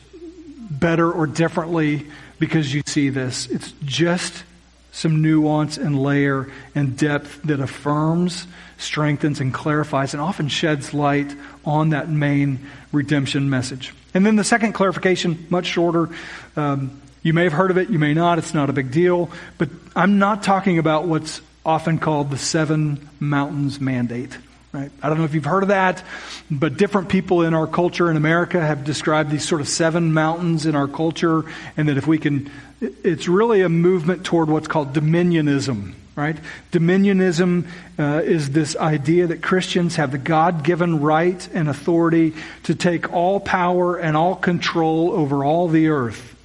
better 0.70 1.10
or 1.10 1.26
differently 1.26 2.08
because 2.44 2.74
you 2.74 2.82
see 2.86 3.08
this. 3.08 3.48
It's 3.48 3.74
just 3.86 4.44
some 4.92 5.22
nuance 5.22 5.78
and 5.78 5.98
layer 6.04 6.52
and 6.76 6.98
depth 6.98 7.42
that 7.44 7.62
affirms, 7.62 8.48
strengthens, 8.78 9.40
and 9.40 9.54
clarifies, 9.54 10.14
and 10.14 10.20
often 10.20 10.50
sheds 10.50 10.94
light 10.94 11.34
on 11.64 11.92
that 11.92 12.10
main 12.10 12.60
redemption 12.92 13.50
message. 13.50 13.94
And 14.14 14.26
then 14.26 14.36
the 14.36 14.44
second 14.44 14.74
clarification, 14.74 15.48
much 15.50 15.68
shorter. 15.68 16.10
Um, 16.58 17.02
you 17.22 17.32
may 17.32 17.46
have 17.46 17.54
heard 17.54 17.72
of 17.72 17.78
it, 17.78 17.90
you 17.90 17.98
may 17.98 18.14
not. 18.14 18.40
It's 18.40 18.54
not 18.54 18.70
a 18.70 18.74
big 18.74 18.92
deal. 18.92 19.32
But 19.58 19.70
I'm 19.96 20.20
not 20.20 20.44
talking 20.44 20.80
about 20.80 21.06
what's 21.06 21.40
often 21.66 21.98
called 21.98 22.30
the 22.30 22.38
Seven 22.38 23.10
Mountains 23.22 23.80
Mandate. 23.80 24.38
Right? 24.74 24.90
I 25.04 25.10
don't 25.10 25.20
know 25.20 25.26
if 25.26 25.36
you've 25.36 25.46
heard 25.46 25.62
of 25.62 25.70
that, 25.70 26.04
but 26.50 26.78
different 26.78 27.08
people 27.08 27.44
in 27.44 27.54
our 27.54 27.68
culture 27.68 28.10
in 28.10 28.18
America 28.18 28.60
have 28.60 28.84
described 28.84 29.30
these 29.30 29.48
sort 29.48 29.62
of 29.62 29.68
seven 29.68 30.14
mountains 30.14 30.66
in 30.66 30.76
our 30.76 30.88
culture, 30.88 31.44
and 31.78 31.88
that 31.90 31.98
if 31.98 32.08
we 32.08 32.18
can, 32.18 32.50
it's 32.82 33.28
really 33.28 33.62
a 33.62 33.70
movement 33.70 34.26
toward 34.26 34.50
what's 34.50 34.68
called 34.68 34.92
dominionism. 34.94 35.94
Right? 36.16 36.38
Dominionism 36.72 37.68
uh, 38.00 38.22
is 38.24 38.50
this 38.50 38.76
idea 38.76 39.28
that 39.28 39.44
Christians 39.44 39.98
have 39.98 40.12
the 40.12 40.18
God 40.18 40.64
given 40.64 41.02
right 41.02 41.48
and 41.54 41.70
authority 41.70 42.34
to 42.64 42.74
take 42.74 43.14
all 43.14 43.40
power 43.40 43.98
and 43.98 44.18
all 44.18 44.36
control 44.36 45.12
over 45.12 45.46
all 45.46 45.68
the 45.68 45.90
earth. 45.90 46.36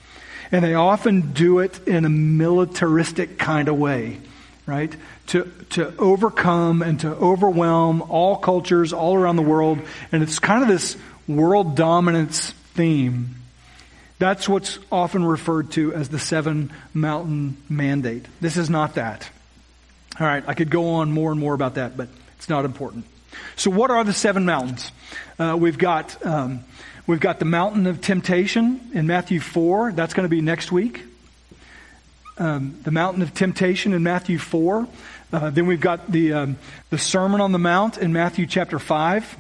And 0.53 0.62
they 0.62 0.74
often 0.74 1.33
do 1.33 1.61
it 1.61 1.87
in 1.89 2.05
a 2.05 2.11
militaristic 2.11 3.39
kind 3.39 3.68
of 3.68 3.79
way 3.79 4.18
right? 4.69 4.95
To, 5.29 5.51
to 5.71 5.97
overcome 5.97 6.83
and 6.83 7.01
to 7.01 7.09
overwhelm 7.09 8.03
all 8.03 8.37
cultures 8.37 8.93
all 8.93 9.16
around 9.16 9.37
the 9.37 9.43
world. 9.43 9.81
And 10.12 10.23
it's 10.23 10.39
kind 10.39 10.62
of 10.62 10.69
this 10.69 10.95
world 11.27 11.75
dominance 11.75 12.51
theme. 12.75 13.37
That's 14.19 14.47
what's 14.47 14.79
often 14.93 15.25
referred 15.25 15.71
to 15.73 15.95
as 15.95 16.11
the 16.11 16.19
seven 16.19 16.71
mountain 16.93 17.57
mandate. 17.71 18.27
This 18.43 18.59
is 18.59 18.69
not 18.69 18.97
that. 18.97 19.31
All 20.21 20.27
right, 20.27 20.45
I 20.47 20.53
could 20.53 20.71
go 20.71 20.95
on 20.95 21.12
more 21.12 21.31
and 21.31 21.41
more 21.41 21.55
about 21.55 21.77
that, 21.77 21.97
but 21.97 22.09
it's 22.37 22.51
not 22.51 22.66
important. 22.66 23.07
So, 23.57 23.71
what 23.71 23.91
are 23.91 24.03
the 24.05 24.12
seven 24.12 24.45
mountains? 24.45 24.91
Uh, 25.39 25.57
we've 25.59 25.79
got 25.79 26.27
um, 26.27 26.64
we've 27.07 27.21
got 27.21 27.39
the 27.39 27.45
mountain 27.45 27.87
of 27.87 28.01
temptation 28.01 28.91
in 28.93 29.07
Matthew 29.07 29.39
four. 29.39 29.93
That's 29.93 30.14
going 30.14 30.25
to 30.25 30.31
be 30.31 30.41
next 30.41 30.73
week. 30.73 31.05
Um, 32.39 32.78
the 32.84 32.93
mountain 32.93 33.22
of 33.22 33.34
temptation 33.34 33.93
in 33.93 34.05
Matthew 34.05 34.39
four. 34.39 34.86
Uh, 35.32 35.51
then 35.51 35.66
we've 35.66 35.80
got 35.80 36.11
the 36.11 36.32
um, 36.32 36.57
the 36.89 36.99
Sermon 36.99 37.41
on 37.41 37.51
the 37.51 37.59
Mount 37.59 37.99
in 37.99 38.12
Matthew 38.12 38.47
chapter 38.47 38.78
five. 38.78 39.36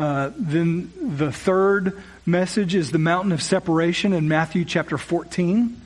Uh, 0.00 0.30
then 0.36 0.92
the 1.00 1.32
third 1.32 2.00
message 2.24 2.74
is 2.74 2.90
the 2.90 2.98
mountain 2.98 3.32
of 3.32 3.42
separation 3.42 4.12
in 4.12 4.28
Matthew 4.28 4.64
chapter 4.64 4.96
14. 4.96 5.80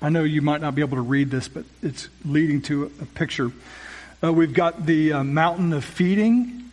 I 0.00 0.08
know 0.08 0.22
you 0.22 0.40
might 0.40 0.60
not 0.60 0.76
be 0.76 0.82
able 0.82 0.98
to 0.98 1.02
read 1.02 1.30
this, 1.30 1.48
but 1.48 1.64
it's 1.82 2.08
leading 2.24 2.62
to 2.62 2.84
a, 2.84 2.86
a 3.02 3.06
picture. 3.06 3.50
Uh, 4.22 4.32
we've 4.32 4.54
got 4.54 4.86
the 4.86 5.14
uh, 5.14 5.24
mountain 5.24 5.72
of 5.72 5.84
feeding 5.84 6.65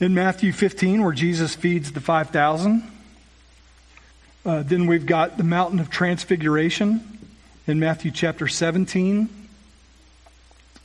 in 0.00 0.14
Matthew 0.14 0.52
15, 0.52 1.02
where 1.02 1.12
Jesus 1.12 1.54
feeds 1.54 1.92
the 1.92 2.00
5,000. 2.00 2.82
Uh, 4.44 4.62
then 4.62 4.86
we've 4.86 5.06
got 5.06 5.38
the 5.38 5.44
mountain 5.44 5.80
of 5.80 5.90
transfiguration 5.90 7.18
in 7.66 7.80
Matthew 7.80 8.10
chapter 8.10 8.46
17 8.46 9.28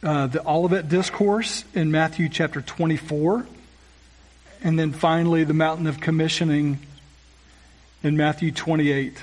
uh, 0.03 0.27
the 0.27 0.45
Olivet 0.47 0.89
Discourse 0.89 1.63
in 1.73 1.91
Matthew 1.91 2.27
chapter 2.27 2.61
24, 2.61 3.45
and 4.63 4.79
then 4.79 4.93
finally 4.93 5.43
the 5.43 5.53
Mountain 5.53 5.87
of 5.87 5.99
Commissioning 5.99 6.79
in 8.03 8.17
Matthew 8.17 8.51
28. 8.51 9.15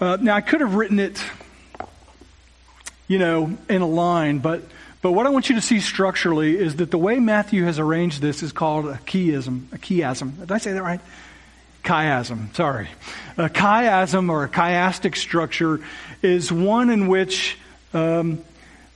Uh, 0.00 0.18
now, 0.20 0.36
I 0.36 0.40
could 0.40 0.60
have 0.60 0.74
written 0.74 1.00
it, 1.00 1.20
you 3.08 3.18
know, 3.18 3.56
in 3.68 3.82
a 3.82 3.88
line, 3.88 4.38
but, 4.38 4.62
but 5.02 5.12
what 5.12 5.26
I 5.26 5.30
want 5.30 5.48
you 5.48 5.54
to 5.54 5.60
see 5.60 5.80
structurally 5.80 6.58
is 6.58 6.76
that 6.76 6.90
the 6.90 6.98
way 6.98 7.18
Matthew 7.18 7.64
has 7.64 7.78
arranged 7.78 8.20
this 8.20 8.42
is 8.42 8.52
called 8.52 8.86
a 8.86 8.94
chiasm. 9.06 9.72
A 9.72 9.78
chiasm. 9.78 10.38
Did 10.38 10.52
I 10.52 10.58
say 10.58 10.72
that 10.72 10.82
right? 10.82 11.00
Chiasm, 11.84 12.54
sorry. 12.54 12.88
A 13.38 13.48
chiasm 13.48 14.28
or 14.28 14.44
a 14.44 14.48
chiastic 14.48 15.16
structure 15.16 15.80
is 16.20 16.52
one 16.52 16.90
in 16.90 17.08
which 17.08 17.56
um, 17.94 18.44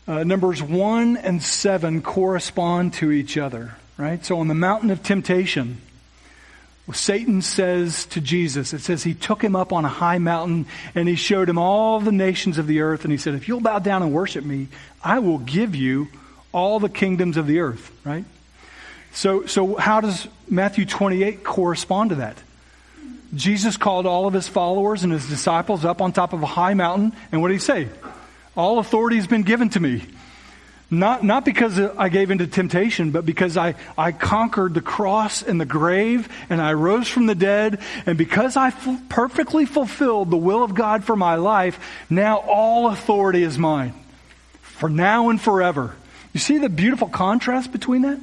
uh, 0.07 0.25
numbers 0.25 0.63
1 0.63 1.17
and 1.17 1.43
7 1.43 2.03
correspond 2.03 2.93
to 2.95 3.11
each 3.11 3.39
other, 3.39 3.75
right? 3.97 4.23
So 4.25 4.39
on 4.39 4.49
the 4.49 4.55
mountain 4.55 4.91
of 4.91 5.03
temptation, 5.03 5.81
Satan 6.93 7.41
says 7.41 8.05
to 8.07 8.21
Jesus, 8.21 8.75
it 8.75 8.81
says 8.81 9.03
he 9.03 9.15
took 9.15 9.43
him 9.43 9.57
up 9.57 9.73
on 9.73 9.87
a 9.87 9.89
high 9.89 10.19
mountain 10.19 10.67
and 10.95 11.09
he 11.09 11.17
showed 11.17 11.49
him 11.49 11.57
all 11.57 11.99
the 11.99 12.13
nations 12.13 12.59
of 12.59 12.67
the 12.67 12.81
earth 12.81 13.05
and 13.05 13.13
he 13.13 13.17
said, 13.17 13.35
if 13.35 13.49
you'll 13.49 13.61
bow 13.61 13.79
down 13.79 14.03
and 14.03 14.13
worship 14.13 14.45
me, 14.45 14.69
I 15.03 15.21
will 15.21 15.39
give 15.39 15.75
you 15.75 16.09
all 16.53 16.81
the 16.81 16.91
kingdoms 16.91 17.39
of 17.39 17.47
the 17.47 17.61
earth, 17.61 17.91
right? 18.05 18.27
So, 19.13 19.47
so 19.47 19.77
how 19.77 20.03
does 20.03 20.29
Matthew 20.49 20.85
28 20.85 21.43
correspond 21.43 22.11
to 22.11 22.17
that? 22.17 22.37
Jesus 23.35 23.79
called 23.79 24.05
all 24.05 24.27
of 24.27 24.35
his 24.35 24.47
followers 24.47 25.05
and 25.05 25.13
his 25.13 25.27
disciples 25.27 25.87
up 25.87 26.03
on 26.03 26.13
top 26.13 26.35
of 26.35 26.43
a 26.43 26.47
high 26.47 26.75
mountain 26.75 27.15
and 27.33 27.41
what 27.41 27.49
did 27.49 27.55
he 27.55 27.61
say? 27.61 27.89
All 28.57 28.79
authority 28.79 29.17
has 29.17 29.27
been 29.27 29.43
given 29.43 29.71
to 29.71 29.81
me. 29.81 30.03
Not, 30.99 31.25
not 31.25 31.45
because 31.45 31.79
I 31.79 32.09
gave 32.09 32.31
into 32.31 32.47
temptation, 32.47 33.11
but 33.11 33.27
because 33.27 33.57
I, 33.57 33.75
I 33.97 34.13
conquered 34.13 34.75
the 34.75 34.81
cross 34.81 35.43
and 35.43 35.61
the 35.61 35.67
grave 35.67 36.29
and 36.51 36.61
I 36.61 36.73
rose 36.75 37.09
from 37.09 37.27
the 37.27 37.35
dead. 37.35 37.81
And 38.07 38.19
because 38.19 38.57
I 38.57 38.69
f- 38.69 39.09
perfectly 39.09 39.67
fulfilled 39.67 40.31
the 40.31 40.37
will 40.37 40.63
of 40.63 40.75
God 40.75 41.05
for 41.05 41.17
my 41.17 41.37
life, 41.37 41.79
now 42.11 42.39
all 42.39 42.89
authority 42.89 43.43
is 43.43 43.59
mine. 43.59 43.95
For 44.63 44.89
now 44.89 45.31
and 45.31 45.41
forever. 45.41 45.95
You 46.33 46.41
see 46.41 46.59
the 46.59 46.69
beautiful 46.69 47.09
contrast 47.09 47.73
between 47.73 48.03
that? 48.03 48.21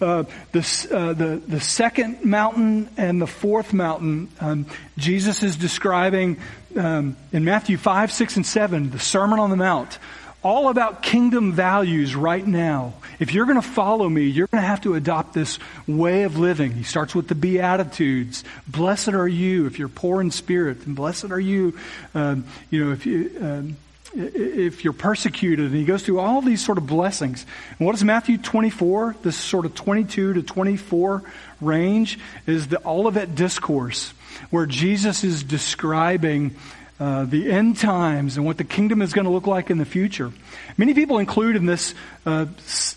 Uh, 0.00 0.24
the, 0.52 0.88
uh, 0.90 1.12
the, 1.12 1.40
the 1.46 1.60
second 1.60 2.24
mountain 2.24 2.88
and 2.96 3.22
the 3.22 3.26
fourth 3.26 3.72
mountain, 3.72 4.28
um, 4.40 4.66
Jesus 4.98 5.42
is 5.42 5.56
describing 5.56 6.38
um, 6.76 7.16
in 7.32 7.44
Matthew 7.44 7.76
5, 7.76 8.10
6, 8.10 8.36
and 8.36 8.46
7, 8.46 8.90
the 8.90 8.98
Sermon 8.98 9.38
on 9.38 9.50
the 9.50 9.56
Mount, 9.56 9.98
all 10.44 10.68
about 10.68 11.02
kingdom 11.02 11.52
values 11.52 12.14
right 12.14 12.46
now. 12.46 12.92
If 13.18 13.32
you're 13.32 13.46
going 13.46 13.60
to 13.60 13.66
follow 13.66 14.08
me, 14.08 14.24
you're 14.24 14.46
going 14.46 14.62
to 14.62 14.68
have 14.68 14.82
to 14.82 14.94
adopt 14.94 15.32
this 15.32 15.58
way 15.88 16.24
of 16.24 16.38
living. 16.38 16.72
He 16.72 16.84
starts 16.84 17.14
with 17.14 17.28
the 17.28 17.34
Beatitudes. 17.34 18.44
Blessed 18.68 19.08
are 19.08 19.26
you 19.26 19.66
if 19.66 19.78
you're 19.78 19.88
poor 19.88 20.20
in 20.20 20.30
spirit, 20.30 20.86
and 20.86 20.94
blessed 20.94 21.30
are 21.30 21.40
you, 21.40 21.76
um, 22.14 22.44
you 22.70 22.84
know, 22.84 22.92
if 22.92 23.06
you. 23.06 23.36
Um, 23.40 23.76
if 24.16 24.84
you're 24.84 24.92
persecuted, 24.92 25.66
and 25.66 25.74
he 25.74 25.84
goes 25.84 26.04
through 26.04 26.20
all 26.20 26.40
these 26.40 26.64
sort 26.64 26.78
of 26.78 26.86
blessings. 26.86 27.44
And 27.80 27.86
what 27.86 27.96
is 27.96 28.04
Matthew 28.04 28.38
24? 28.38 29.16
This 29.22 29.36
sort 29.36 29.66
of 29.66 29.74
22 29.74 30.34
to 30.34 30.42
24 30.44 31.24
range 31.60 32.20
is 32.46 32.68
the 32.68 32.80
Olivet 32.86 33.34
Discourse, 33.34 34.14
where 34.50 34.66
Jesus 34.66 35.24
is 35.24 35.42
describing 35.42 36.54
uh, 37.00 37.24
the 37.24 37.50
end 37.50 37.76
times 37.76 38.36
and 38.36 38.46
what 38.46 38.56
the 38.56 38.64
kingdom 38.64 39.02
is 39.02 39.12
going 39.12 39.24
to 39.24 39.30
look 39.30 39.46
like 39.46 39.70
in 39.70 39.78
the 39.78 39.84
future. 39.84 40.32
Many 40.76 40.94
people 40.94 41.18
include 41.18 41.56
in 41.56 41.66
this 41.66 41.94
uh, 42.24 42.46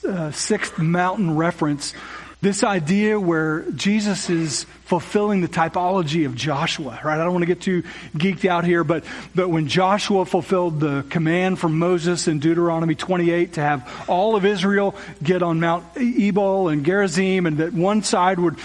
uh, 0.07 0.31
sixth 0.31 0.77
mountain 0.77 1.35
reference 1.35 1.93
this 2.39 2.63
idea 2.63 3.19
where 3.19 3.61
Jesus 3.71 4.29
is 4.29 4.65
fulfilling 4.85 5.41
the 5.41 5.47
typology 5.47 6.27
of 6.27 6.35
Joshua, 6.35 6.99
right? 7.03 7.19
I 7.19 7.23
don't 7.23 7.33
want 7.33 7.41
to 7.41 7.47
get 7.47 7.61
too 7.61 7.83
geeked 8.15 8.45
out 8.45 8.63
here, 8.63 8.83
but, 8.83 9.03
but 9.33 9.49
when 9.49 9.67
Joshua 9.67 10.23
fulfilled 10.23 10.79
the 10.79 11.03
command 11.09 11.57
from 11.57 11.79
Moses 11.79 12.27
in 12.27 12.37
Deuteronomy 12.37 12.93
28 12.93 13.53
to 13.53 13.61
have 13.61 14.05
all 14.07 14.35
of 14.35 14.45
Israel 14.45 14.95
get 15.23 15.41
on 15.41 15.59
Mount 15.59 15.83
Ebal 15.97 16.69
and 16.69 16.85
Gerizim 16.85 17.47
and 17.47 17.57
that 17.57 17.73
one 17.73 18.03
side 18.03 18.39
would 18.39 18.57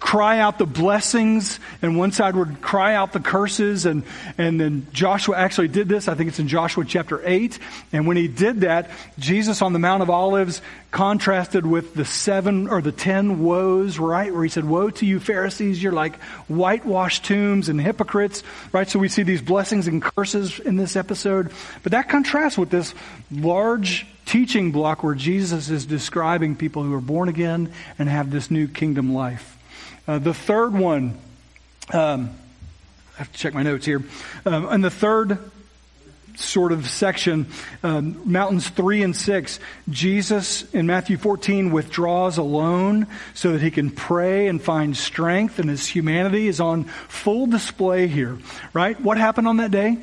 cry 0.00 0.38
out 0.38 0.58
the 0.58 0.66
blessings 0.66 1.58
and 1.80 1.96
one 1.96 2.12
side 2.12 2.36
would 2.36 2.60
cry 2.60 2.94
out 2.94 3.12
the 3.12 3.20
curses 3.20 3.86
and, 3.86 4.02
and 4.36 4.60
then 4.60 4.86
Joshua 4.92 5.36
actually 5.36 5.68
did 5.68 5.88
this. 5.88 6.08
I 6.08 6.14
think 6.14 6.28
it's 6.28 6.38
in 6.38 6.48
Joshua 6.48 6.84
chapter 6.84 7.20
8. 7.24 7.58
And 7.92 8.06
when 8.06 8.16
he 8.16 8.28
did 8.28 8.60
that, 8.60 8.90
Jesus 9.18 9.62
on 9.62 9.72
the 9.72 9.78
Mount 9.78 10.02
of 10.02 10.10
Olives 10.10 10.60
contrasted 10.90 11.66
with 11.66 11.94
the 11.94 12.04
seven 12.04 12.68
or 12.68 12.80
the 12.80 12.92
ten 12.92 13.42
woes, 13.42 13.98
right? 13.98 14.32
Where 14.32 14.44
he 14.44 14.48
said, 14.48 14.64
woe 14.64 14.90
to 14.90 15.06
you 15.06 15.18
Pharisees, 15.18 15.82
you're 15.82 15.92
like 15.92 16.16
whitewashed 16.46 17.24
tombs 17.24 17.68
and 17.68 17.80
hypocrites, 17.80 18.44
right? 18.72 18.88
So 18.88 19.00
we 19.00 19.08
see 19.08 19.24
these 19.24 19.42
blessings 19.42 19.88
and 19.88 20.00
curses 20.00 20.60
in 20.60 20.76
this 20.76 20.94
episode. 20.94 21.50
But 21.82 21.92
that 21.92 22.08
contrasts 22.08 22.56
with 22.56 22.70
this 22.70 22.94
large 23.32 24.06
teaching 24.24 24.70
block 24.70 25.02
where 25.02 25.14
Jesus 25.14 25.70
is 25.70 25.86
describing 25.86 26.56
people 26.56 26.82
who 26.82 26.94
are 26.94 27.00
born 27.00 27.28
again 27.28 27.72
and 27.98 28.08
have 28.08 28.30
this 28.30 28.50
new 28.50 28.68
kingdom 28.68 29.12
life. 29.12 29.53
Uh, 30.06 30.18
the 30.18 30.34
third 30.34 30.74
one, 30.74 31.18
um, 31.92 32.30
I 33.14 33.18
have 33.18 33.32
to 33.32 33.38
check 33.38 33.54
my 33.54 33.62
notes 33.62 33.86
here. 33.86 34.02
Um, 34.44 34.66
and 34.68 34.84
the 34.84 34.90
third 34.90 35.38
sort 36.36 36.72
of 36.72 36.88
section, 36.88 37.46
um, 37.82 38.20
mountains 38.30 38.68
three 38.68 39.02
and 39.02 39.14
six, 39.14 39.60
Jesus 39.88 40.70
in 40.74 40.86
Matthew 40.86 41.16
14 41.16 41.70
withdraws 41.70 42.38
alone 42.38 43.06
so 43.34 43.52
that 43.52 43.62
he 43.62 43.70
can 43.70 43.90
pray 43.90 44.48
and 44.48 44.60
find 44.60 44.96
strength, 44.96 45.58
and 45.58 45.70
his 45.70 45.86
humanity 45.86 46.48
is 46.48 46.60
on 46.60 46.84
full 46.84 47.46
display 47.46 48.06
here, 48.06 48.38
right? 48.72 49.00
What 49.00 49.16
happened 49.16 49.48
on 49.48 49.58
that 49.58 49.70
day? 49.70 49.96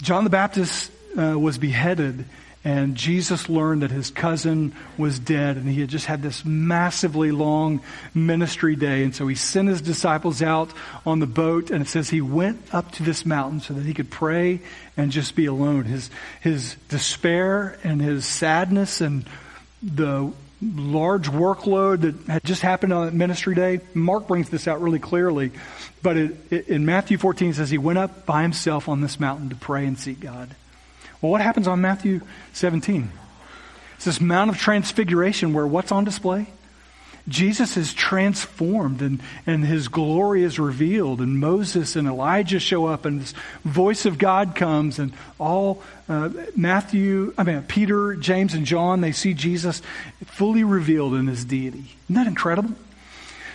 John 0.00 0.24
the 0.24 0.30
Baptist 0.30 0.90
uh, 1.16 1.38
was 1.38 1.58
beheaded 1.58 2.24
and 2.64 2.94
Jesus 2.94 3.48
learned 3.48 3.82
that 3.82 3.90
his 3.90 4.10
cousin 4.10 4.72
was 4.96 5.18
dead 5.18 5.56
and 5.56 5.68
he 5.68 5.80
had 5.80 5.90
just 5.90 6.06
had 6.06 6.22
this 6.22 6.44
massively 6.44 7.32
long 7.32 7.80
ministry 8.14 8.76
day. 8.76 9.02
And 9.02 9.14
so 9.14 9.26
he 9.26 9.34
sent 9.34 9.68
his 9.68 9.82
disciples 9.82 10.42
out 10.42 10.70
on 11.04 11.18
the 11.18 11.26
boat 11.26 11.70
and 11.70 11.82
it 11.82 11.88
says 11.88 12.08
he 12.08 12.20
went 12.20 12.72
up 12.72 12.92
to 12.92 13.02
this 13.02 13.26
mountain 13.26 13.60
so 13.60 13.74
that 13.74 13.84
he 13.84 13.94
could 13.94 14.10
pray 14.10 14.60
and 14.96 15.10
just 15.10 15.34
be 15.34 15.46
alone. 15.46 15.84
His, 15.84 16.08
his 16.40 16.76
despair 16.88 17.78
and 17.82 18.00
his 18.00 18.26
sadness 18.26 19.00
and 19.00 19.28
the 19.82 20.32
large 20.62 21.28
workload 21.28 22.02
that 22.02 22.14
had 22.30 22.44
just 22.44 22.62
happened 22.62 22.92
on 22.92 23.06
that 23.06 23.14
ministry 23.14 23.56
day. 23.56 23.80
Mark 23.92 24.28
brings 24.28 24.48
this 24.50 24.68
out 24.68 24.80
really 24.80 25.00
clearly. 25.00 25.50
But 26.00 26.16
it, 26.16 26.52
it, 26.52 26.68
in 26.68 26.86
Matthew 26.86 27.18
14 27.18 27.50
it 27.50 27.54
says 27.54 27.70
he 27.70 27.78
went 27.78 27.98
up 27.98 28.24
by 28.24 28.42
himself 28.42 28.88
on 28.88 29.00
this 29.00 29.18
mountain 29.18 29.48
to 29.48 29.56
pray 29.56 29.84
and 29.84 29.98
seek 29.98 30.20
God. 30.20 30.54
Well, 31.22 31.30
what 31.30 31.40
happens 31.40 31.68
on 31.68 31.80
Matthew 31.80 32.20
17? 32.52 33.10
It's 33.94 34.04
this 34.04 34.20
Mount 34.20 34.50
of 34.50 34.58
Transfiguration 34.58 35.52
where 35.52 35.66
what's 35.66 35.92
on 35.92 36.04
display? 36.04 36.48
Jesus 37.28 37.76
is 37.76 37.94
transformed 37.94 39.00
and, 39.00 39.20
and 39.46 39.64
his 39.64 39.86
glory 39.86 40.42
is 40.42 40.58
revealed 40.58 41.20
and 41.20 41.38
Moses 41.38 41.94
and 41.94 42.08
Elijah 42.08 42.58
show 42.58 42.86
up 42.86 43.04
and 43.04 43.20
this 43.20 43.32
voice 43.64 44.04
of 44.04 44.18
God 44.18 44.56
comes 44.56 44.98
and 44.98 45.12
all 45.38 45.80
uh, 46.08 46.30
Matthew, 46.56 47.32
I 47.38 47.44
mean 47.44 47.62
Peter, 47.62 48.16
James 48.16 48.54
and 48.54 48.66
John, 48.66 49.02
they 49.02 49.12
see 49.12 49.34
Jesus 49.34 49.80
fully 50.24 50.64
revealed 50.64 51.14
in 51.14 51.28
his 51.28 51.44
deity. 51.44 51.84
Isn't 52.06 52.16
that 52.16 52.26
incredible? 52.26 52.74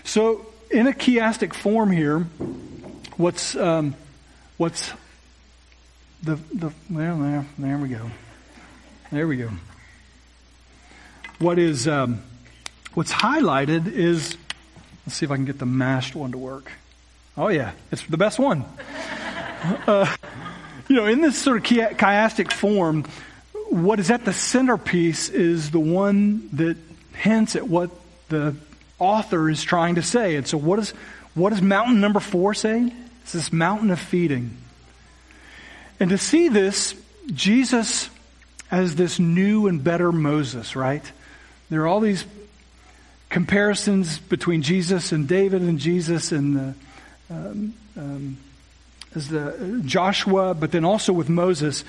So 0.05 0.45
in 0.71 0.87
a 0.87 0.93
chiastic 0.93 1.53
form 1.53 1.91
here, 1.91 2.19
what's, 3.17 3.57
um, 3.57 3.95
what's 4.55 4.93
the, 6.23 6.35
the, 6.53 6.71
well, 6.89 7.17
there, 7.19 7.45
there 7.57 7.77
we 7.77 7.89
go. 7.89 8.11
There 9.11 9.27
we 9.27 9.37
go. 9.37 9.51
What 11.39 11.59
is, 11.59 11.87
um, 11.87 12.21
What's 12.97 13.11
highlighted 13.11 13.85
is, 13.85 14.35
let's 15.05 15.17
see 15.17 15.25
if 15.27 15.31
I 15.31 15.35
can 15.35 15.45
get 15.45 15.59
the 15.59 15.67
mashed 15.67 16.15
one 16.15 16.31
to 16.31 16.37
work. 16.39 16.71
Oh 17.37 17.49
yeah, 17.49 17.73
it's 17.91 18.03
the 18.07 18.17
best 18.17 18.39
one. 18.39 18.65
Uh, 19.87 20.15
you 20.87 20.95
know, 20.95 21.05
in 21.05 21.19
this 21.19 21.37
sort 21.37 21.57
of 21.57 21.63
chiastic 21.63 22.53
form, 22.53 23.03
what 23.69 23.99
is 23.99 24.11
at 24.11 24.23
the 24.23 24.31
centerpiece 24.31 25.29
is 25.29 25.71
the 25.71 25.79
one 25.79 26.47
that 26.53 26.77
hints 27.13 27.55
at 27.55 27.67
what 27.67 27.89
the 28.29 28.55
author 28.99 29.49
is 29.49 29.63
trying 29.63 29.95
to 29.95 30.03
say. 30.03 30.35
And 30.35 30.47
so 30.47 30.57
what, 30.57 30.77
is, 30.79 30.91
what 31.33 31.49
does 31.49 31.61
mountain 31.61 31.99
number 31.99 32.19
four 32.19 32.53
say? 32.53 32.93
It's 33.23 33.33
this 33.33 33.51
mountain 33.51 33.89
of 33.89 33.99
feeding. 33.99 34.55
And 35.99 36.09
to 36.09 36.17
see 36.17 36.49
this, 36.49 36.93
Jesus 37.33 38.09
as 38.69 38.95
this 38.95 39.19
new 39.19 39.67
and 39.67 39.83
better 39.83 40.11
Moses, 40.11 40.75
right? 40.75 41.03
There 41.69 41.81
are 41.81 41.87
all 41.87 41.99
these 41.99 42.25
comparisons 43.29 44.19
between 44.19 44.61
Jesus 44.61 45.11
and 45.11 45.27
David 45.27 45.61
and 45.61 45.79
Jesus 45.79 46.31
and 46.31 46.55
the, 46.55 46.73
um, 47.29 47.73
um, 47.97 48.37
as 49.15 49.27
the 49.29 49.81
Joshua, 49.85 50.53
but 50.53 50.71
then 50.71 50.85
also 50.85 51.13
with 51.13 51.29
Moses. 51.29 51.83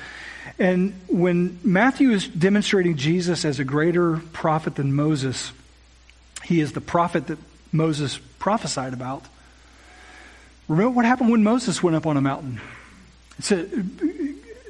And 0.59 0.95
when 1.09 1.59
Matthew 1.63 2.11
is 2.11 2.27
demonstrating 2.27 2.97
Jesus 2.97 3.45
as 3.45 3.59
a 3.59 3.65
greater 3.65 4.19
prophet 4.33 4.75
than 4.77 4.95
Moses, 4.95 5.53
he 6.45 6.61
is 6.61 6.73
the 6.73 6.81
prophet 6.81 7.27
that 7.27 7.39
Moses 7.73 8.19
prophesied 8.39 8.93
about. 8.93 9.25
Remember 10.69 10.91
what 10.91 11.05
happened 11.05 11.31
when 11.31 11.43
Moses 11.43 11.83
went 11.83 11.97
up 11.97 12.07
on 12.07 12.17
a 12.17 12.21
mountain? 12.21 12.61
It 13.39 13.45
said, 13.45 13.91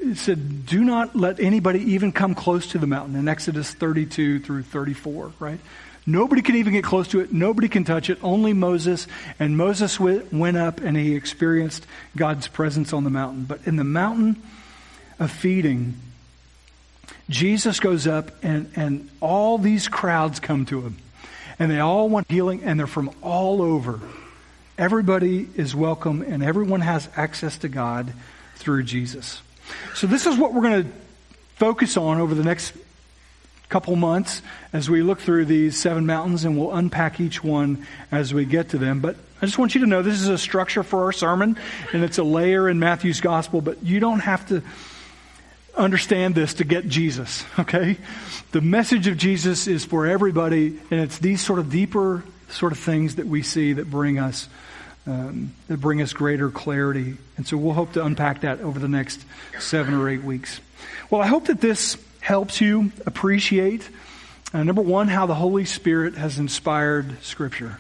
it 0.01 0.19
said, 0.19 0.67
Do 0.67 0.85
not 0.85 1.17
let 1.17 1.41
anybody 1.41 1.95
even 1.95 2.13
come 2.13 2.35
close 2.35 2.69
to 2.69 2.79
the 2.79 2.87
mountain 2.87 3.17
in 3.17 3.29
Exodus 3.29 3.73
32 3.73 4.41
through 4.41 4.63
34, 4.63 5.33
right? 5.39 5.61
Nobody 6.07 6.41
can 6.41 6.57
even 6.57 6.73
get 6.73 6.85
close 6.85 7.09
to 7.09 7.21
it. 7.21 7.33
Nobody 7.33 7.69
can 7.69 7.85
touch 7.85 8.09
it. 8.09 8.19
Only 8.23 8.55
Moses. 8.55 9.07
And 9.39 9.59
Moses 9.59 10.01
went 10.01 10.57
up 10.57 10.81
and 10.81 10.97
he 10.97 11.15
experienced 11.15 11.87
God's 12.17 12.49
presence 12.49 12.95
on 12.95 13.05
the 13.05 13.11
mountain. 13.11 13.45
But 13.45 13.67
in 13.67 13.77
the 13.77 13.85
mountain 13.85 14.43
of 15.19 15.31
feeding, 15.31 15.99
Jesus 17.29 17.79
goes 17.79 18.07
up 18.07 18.43
and, 18.43 18.71
and 18.75 19.11
all 19.21 19.59
these 19.59 19.87
crowds 19.87 20.41
come 20.41 20.65
to 20.67 20.81
him. 20.81 20.97
And 21.59 21.71
they 21.71 21.81
all 21.81 22.09
want 22.09 22.31
healing 22.31 22.63
and 22.65 22.81
they're 22.81 22.87
from 22.87 23.11
all 23.21 23.61
over. 23.61 24.01
Everybody 24.79 25.47
is 25.57 25.75
welcome 25.75 26.23
and 26.23 26.43
everyone 26.43 26.81
has 26.81 27.07
access 27.17 27.59
to 27.59 27.69
God 27.69 28.15
through 28.59 28.83
Jesus. 28.83 29.41
So 29.95 30.07
this 30.07 30.27
is 30.27 30.37
what 30.37 30.53
we're 30.53 30.63
going 30.63 30.85
to 30.85 30.91
focus 31.57 31.97
on 31.97 32.21
over 32.21 32.35
the 32.35 32.45
next 32.45 32.75
couple 33.69 33.95
months 33.97 34.41
as 34.73 34.89
we 34.89 35.03
look 35.03 35.21
through 35.21 35.45
these 35.45 35.79
seven 35.79 36.07
mountains, 36.07 36.45
and 36.45 36.59
we'll 36.59 36.75
unpack 36.75 37.21
each 37.21 37.45
one 37.45 37.87
as 38.11 38.33
we 38.33 38.45
get 38.45 38.71
to 38.71 38.79
them. 38.79 39.01
But 39.01 39.17
I 39.43 39.47
just 39.47 39.59
want 39.59 39.75
you 39.75 39.83
to 39.83 39.87
know 39.87 40.03
this 40.03 40.21
is 40.21 40.29
a 40.29 40.39
structure 40.39 40.83
for 40.83 41.05
our 41.05 41.13
sermon, 41.13 41.59
and 41.93 42.03
it's 42.03 42.19
a 42.19 42.25
layer 42.25 42.69
in 42.69 42.79
Matthew's 42.79 43.21
gospel, 43.21 43.61
but 43.61 43.83
you 43.85 44.01
don't 44.01 44.21
have 44.21 44.49
to 44.49 44.63
understand 45.77 46.35
this 46.35 46.55
to 46.55 46.65
get 46.65 46.89
Jesus, 46.89 47.45
okay? 47.59 47.99
The 48.53 48.61
message 48.61 49.07
of 49.07 49.17
Jesus 49.17 49.67
is 49.67 49.85
for 49.85 50.07
everybody, 50.07 50.79
and 50.91 51.01
it's 51.01 51.19
these 51.19 51.41
sort 51.45 51.59
of 51.59 51.71
deeper 51.71 52.25
sort 52.49 52.73
of 52.73 52.79
things 52.79 53.17
that 53.17 53.27
we 53.27 53.43
see 53.43 53.75
that 53.75 53.91
bring 53.91 54.19
us. 54.19 54.49
Um, 55.09 55.55
that 55.69 55.79
bring 55.79 56.03
us 56.03 56.13
greater 56.13 56.51
clarity. 56.51 57.17
And 57.39 57.47
so 57.47 57.57
we'll 57.57 57.73
hope 57.73 57.95
to 57.95 58.05
unpack 58.05 58.43
that 58.43 58.61
over 58.61 58.79
the 58.79 58.89
next 58.89 59.25
seven 59.59 59.95
or 59.95 60.07
eight 60.07 60.23
weeks. 60.23 60.61
Well, 61.09 61.23
I 61.23 61.27
hope 61.27 61.47
that 61.47 61.63
this 61.63 61.97
helps 62.21 62.61
you 62.61 62.93
appreciate, 63.07 63.89
uh, 64.53 64.65
number 64.65 64.83
one, 64.83 65.09
how 65.09 65.25
the 65.25 65.35
Holy 65.35 65.65
Spirit 65.65 66.17
has 66.17 66.39
inspired 66.39 67.23
Scripture. 67.23 67.79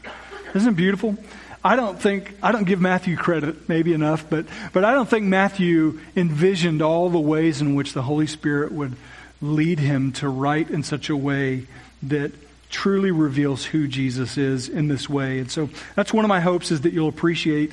Isn't 0.54 0.72
it 0.72 0.76
beautiful? 0.76 1.18
I 1.62 1.76
don't 1.76 2.00
think, 2.00 2.32
I 2.42 2.50
don't 2.50 2.64
give 2.64 2.80
Matthew 2.80 3.16
credit, 3.16 3.68
maybe 3.68 3.92
enough, 3.92 4.24
but, 4.30 4.46
but 4.72 4.86
I 4.86 4.92
don't 4.92 5.08
think 5.08 5.26
Matthew 5.26 6.00
envisioned 6.16 6.80
all 6.80 7.10
the 7.10 7.20
ways 7.20 7.60
in 7.60 7.74
which 7.74 7.92
the 7.92 8.02
Holy 8.02 8.26
Spirit 8.26 8.72
would 8.72 8.96
lead 9.42 9.80
him 9.80 10.12
to 10.12 10.30
write 10.30 10.70
in 10.70 10.82
such 10.82 11.10
a 11.10 11.16
way 11.16 11.66
that 12.04 12.32
truly 12.68 13.10
reveals 13.10 13.64
who 13.64 13.88
Jesus 13.88 14.36
is 14.36 14.68
in 14.68 14.88
this 14.88 15.08
way. 15.08 15.38
And 15.38 15.50
so 15.50 15.70
that's 15.94 16.12
one 16.12 16.24
of 16.24 16.28
my 16.28 16.40
hopes 16.40 16.70
is 16.70 16.82
that 16.82 16.92
you'll 16.92 17.08
appreciate 17.08 17.72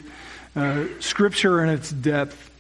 uh, 0.56 0.86
Scripture 1.00 1.60
and 1.60 1.72
its 1.72 1.92
depth. 1.92 2.52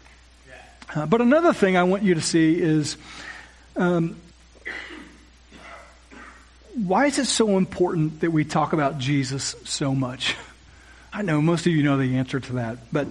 Uh, 0.94 1.06
but 1.06 1.22
another 1.22 1.54
thing 1.54 1.78
I 1.78 1.84
want 1.84 2.04
you 2.04 2.16
to 2.16 2.22
see 2.22 2.60
is 2.60 2.98
um, 3.76 4.16
why 6.74 7.06
is 7.06 7.20
it 7.20 7.26
so 7.26 7.58
important 7.58 8.22
that 8.22 8.32
we 8.32 8.44
talk 8.44 8.74
about 8.74 8.98
Jesus 8.98 9.56
so 9.64 9.96
much? 9.96 10.36
I 11.14 11.22
know 11.22 11.42
most 11.42 11.66
of 11.66 11.74
you 11.74 11.84
know 11.84 11.98
the 11.98 12.18
answer 12.18 12.40
to 12.40 12.54
that, 12.54 12.78
but 12.92 13.08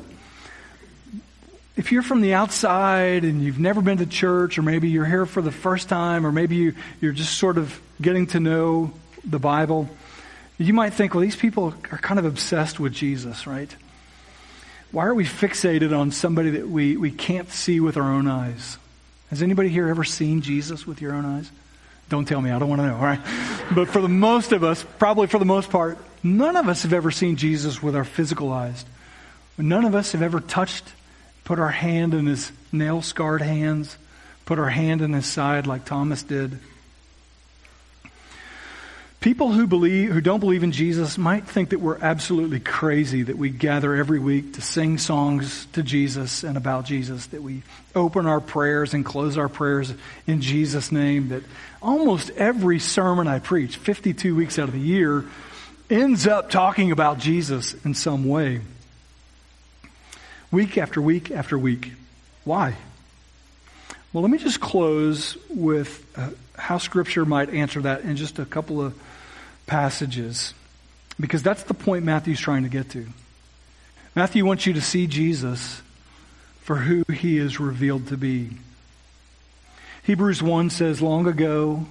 if 1.77 1.91
you're 1.91 2.03
from 2.03 2.20
the 2.20 2.35
outside 2.35 3.25
and 3.25 3.43
you've 3.43 3.59
never 3.59 3.81
been 3.81 3.99
to 3.99 4.07
church, 4.07 4.59
or 4.59 4.62
maybe 4.62 4.91
you're 4.91 5.07
here 5.07 5.27
for 5.27 5.43
the 5.43 5.51
first 5.51 5.89
time, 5.89 6.27
or 6.27 6.31
maybe 6.31 6.57
you, 6.57 6.75
you're 7.01 7.12
just 7.12 7.37
sort 7.39 7.59
of 7.59 7.81
getting 8.01 8.27
to 8.29 8.41
know 8.41 8.93
the 9.27 9.39
Bible, 9.39 9.89
you 10.59 10.72
might 10.72 10.95
think, 10.95 11.14
well, 11.14 11.22
these 11.22 11.37
people 11.37 11.75
are 11.91 11.99
kind 11.99 12.18
of 12.18 12.25
obsessed 12.25 12.79
with 12.79 12.93
Jesus, 12.93 13.47
right? 13.47 13.75
Why 14.93 15.07
are 15.07 15.14
we 15.14 15.25
fixated 15.25 15.97
on 15.97 16.12
somebody 16.12 16.51
that 16.51 16.68
we, 16.68 16.97
we 16.97 17.11
can't 17.11 17.51
see 17.51 17.81
with 17.81 17.97
our 17.97 18.12
own 18.12 18.29
eyes? 18.29 18.79
Has 19.31 19.43
anybody 19.43 19.68
here 19.68 19.89
ever 19.89 20.05
seen 20.05 20.43
Jesus 20.43 20.87
with 20.87 21.01
your 21.01 21.12
own 21.12 21.25
eyes? 21.25 21.51
Don't 22.09 22.27
tell 22.27 22.41
me, 22.41 22.51
I 22.51 22.59
don't 22.59 22.68
want 22.68 22.81
to 22.83 22.87
know, 22.87 22.97
all 22.97 23.03
right? 23.03 23.20
But 23.75 23.89
for 23.89 24.03
the 24.03 24.09
most 24.09 24.53
of 24.53 24.62
us, 24.62 24.85
probably 24.99 25.27
for 25.27 25.39
the 25.39 25.47
most 25.47 25.70
part, 25.70 25.97
none 26.22 26.55
of 26.55 26.68
us 26.68 26.83
have 26.83 26.93
ever 26.93 27.11
seen 27.11 27.37
Jesus 27.37 27.83
with 27.83 27.97
our 27.97 28.05
physical 28.05 28.53
eyes. 28.53 28.85
None 29.57 29.87
of 29.87 29.95
us 29.95 30.12
have 30.12 30.22
ever 30.22 30.39
touched, 30.39 30.85
put 31.45 31.59
our 31.59 31.70
hand 31.70 32.12
in 32.12 32.27
his 32.27 32.53
nail 32.70 33.01
scarred 33.01 33.41
hands, 33.41 33.97
put 34.45 34.59
our 34.59 34.68
hand 34.68 35.01
in 35.01 35.12
his 35.12 35.27
side 35.27 35.66
like 35.66 35.87
Thomas 35.87 36.22
did. 36.22 36.59
People 39.25 39.53
who 39.53 39.66
believe, 39.66 40.12
who 40.12 40.20
don't 40.20 40.39
believe 40.39 40.64
in 40.64 40.72
Jesus 40.72 41.16
might 41.16 41.49
think 41.49 41.70
that 41.70 41.81
we're 41.81 41.97
absolutely 41.97 42.61
crazy 42.61 43.22
that 43.22 43.39
we 43.39 43.49
gather 43.49 43.95
every 43.95 44.18
week 44.18 44.53
to 44.53 44.61
sing 44.61 44.99
songs 44.99 45.64
to 45.72 45.83
Jesus 45.83 46.45
and 46.45 46.59
about 46.59 46.85
Jesus, 46.85 47.25
that 47.29 47.43
we 47.43 47.62
open 47.95 48.27
our 48.27 48.43
prayers 48.43 48.93
and 48.93 49.03
close 49.03 49.39
our 49.39 49.49
prayers 49.49 49.95
in 50.27 50.43
Jesus' 50.43 50.93
name, 50.93 51.31
that 51.31 51.43
almost 51.81 52.33
every 52.37 52.79
sermon 52.79 53.27
I 53.27 53.39
preach, 53.39 53.79
52 53.79 54.37
weeks 54.37 54.59
out 54.59 54.68
of 54.68 54.75
the 54.75 54.79
year, 54.79 55.25
ends 55.89 56.27
up 56.27 56.51
talking 56.51 56.93
about 56.93 57.18
Jesus 57.18 57.72
in 57.83 57.95
some 57.95 58.29
way. 58.29 58.61
Week 60.51 60.77
after 60.77 61.01
week 61.01 61.31
after 61.31 61.59
week. 61.59 61.93
Why? 62.45 62.77
Well, 64.12 64.20
let 64.20 64.31
me 64.31 64.37
just 64.37 64.61
close 64.61 65.39
with 65.49 66.05
uh, 66.14 66.29
how 66.59 66.77
Scripture 66.77 67.25
might 67.25 67.49
answer 67.49 67.81
that 67.81 68.03
in 68.03 68.16
just 68.16 68.39
a 68.39 68.45
couple 68.45 68.83
of 68.83 68.95
passages 69.67 70.55
because 71.19 71.43
that's 71.43 71.62
the 71.65 71.75
point 71.75 72.05
Matthew's 72.05 72.41
trying 72.41 72.65
to 72.65 72.69
get 72.69 72.91
to. 72.91 73.07
Matthew 74.15 74.45
wants 74.45 74.67
you 74.67 74.73
to 74.75 74.81
see 74.81 75.07
Jesus 75.07 75.83
for 76.61 76.77
who 76.77 77.05
he 77.12 77.39
is 77.39 77.61
revealed 77.61 78.09
to 78.09 78.17
be. 78.17 78.51
Hebrews 80.05 80.43
1 80.43 80.71
says, 80.71 81.03
Long 81.03 81.27
ago, 81.27 81.87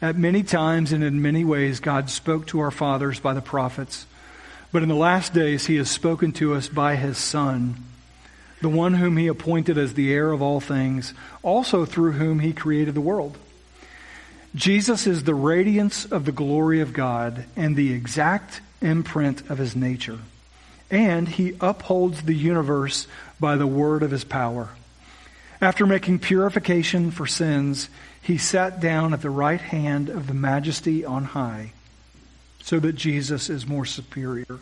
at 0.00 0.16
many 0.16 0.42
times 0.42 0.92
and 0.92 1.02
in 1.02 1.22
many 1.22 1.44
ways, 1.44 1.80
God 1.80 2.08
spoke 2.08 2.46
to 2.48 2.60
our 2.60 2.70
fathers 2.70 3.20
by 3.20 3.34
the 3.34 3.40
prophets. 3.40 4.06
But 4.70 4.82
in 4.82 4.88
the 4.88 4.94
last 4.94 5.34
days, 5.34 5.66
he 5.66 5.76
has 5.76 5.90
spoken 5.90 6.32
to 6.34 6.54
us 6.54 6.68
by 6.68 6.96
his 6.96 7.18
Son, 7.18 7.76
the 8.60 8.68
one 8.68 8.94
whom 8.94 9.16
he 9.16 9.26
appointed 9.26 9.78
as 9.78 9.94
the 9.94 10.12
heir 10.12 10.30
of 10.30 10.42
all 10.42 10.60
things, 10.60 11.14
also 11.42 11.84
through 11.84 12.12
whom 12.12 12.40
he 12.40 12.52
created 12.52 12.94
the 12.94 13.00
world. 13.00 13.38
Jesus 14.54 15.06
is 15.06 15.24
the 15.24 15.34
radiance 15.34 16.04
of 16.06 16.24
the 16.24 16.32
glory 16.32 16.80
of 16.80 16.92
God 16.92 17.44
and 17.56 17.76
the 17.76 17.92
exact 17.92 18.60
imprint 18.80 19.50
of 19.50 19.58
his 19.58 19.76
nature. 19.76 20.18
And 20.90 21.28
he 21.28 21.54
upholds 21.60 22.22
the 22.22 22.34
universe 22.34 23.06
by 23.38 23.56
the 23.56 23.66
word 23.66 24.02
of 24.02 24.10
his 24.10 24.24
power. 24.24 24.70
After 25.60 25.86
making 25.86 26.20
purification 26.20 27.10
for 27.10 27.26
sins, 27.26 27.90
he 28.22 28.38
sat 28.38 28.80
down 28.80 29.12
at 29.12 29.22
the 29.22 29.30
right 29.30 29.60
hand 29.60 30.08
of 30.08 30.26
the 30.26 30.34
majesty 30.34 31.04
on 31.04 31.24
high, 31.24 31.72
so 32.62 32.78
that 32.80 32.94
Jesus 32.94 33.50
is 33.50 33.66
more 33.66 33.84
superior. 33.84 34.60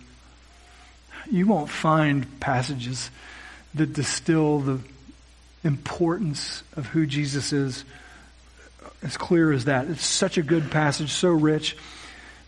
You 1.30 1.47
won't 1.47 1.70
find 1.70 2.41
passages 2.41 3.11
that 3.74 3.93
distill 3.93 4.61
the 4.61 4.78
importance 5.64 6.62
of 6.76 6.87
who 6.87 7.07
Jesus 7.07 7.53
is 7.53 7.84
as 9.03 9.16
clear 9.16 9.53
as 9.53 9.66
that. 9.66 9.88
It's 9.88 10.05
such 10.05 10.38
a 10.38 10.42
good 10.42 10.70
passage, 10.70 11.11
so 11.11 11.30
rich. 11.30 11.76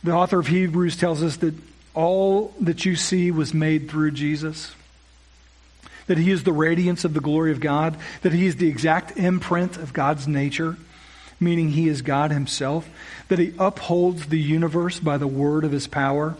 The 0.03 0.13
author 0.13 0.39
of 0.39 0.47
Hebrews 0.47 0.97
tells 0.97 1.23
us 1.23 1.37
that 1.37 1.55
all 1.95 2.55
that 2.61 2.85
you 2.85 2.97
see 2.97 3.31
was 3.31 3.53
made 3.53 3.91
through 3.91 4.13
Jesus. 4.13 4.73
That 6.07 6.19
he 6.19 6.31
is 6.31 6.45
the 6.45 6.53
radiance 6.53 7.05
of 7.05 7.15
the 7.15 7.21
glory 7.21 7.53
of 7.53 7.61
God, 7.61 7.97
that 8.23 8.33
he 8.33 8.47
is 8.47 8.57
the 8.57 8.69
exact 8.69 9.17
imprint 9.19 9.77
of 9.77 9.93
God's 9.93 10.27
nature, 10.27 10.77
meaning 11.41 11.71
he 11.71 11.89
is 11.89 12.03
God 12.03 12.31
himself, 12.31 12.89
that 13.29 13.39
he 13.39 13.53
upholds 13.59 14.27
the 14.27 14.39
universe 14.39 14.99
by 15.01 15.19
the 15.19 15.27
word 15.27 15.65
of 15.65 15.73
his 15.73 15.87
power, 15.87 16.37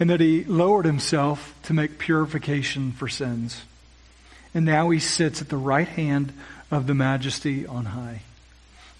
and 0.00 0.08
that 0.08 0.20
he 0.20 0.44
lowered 0.44 0.86
himself 0.86 1.54
to 1.64 1.74
make 1.74 1.98
purification 1.98 2.92
for 2.92 3.08
sins. 3.08 3.62
And 4.54 4.64
now 4.64 4.90
he 4.90 5.00
sits 5.00 5.42
at 5.42 5.48
the 5.48 5.56
right 5.56 5.88
hand 5.88 6.32
of 6.70 6.86
the 6.86 6.94
majesty 6.94 7.66
on 7.66 7.84
high. 7.84 8.22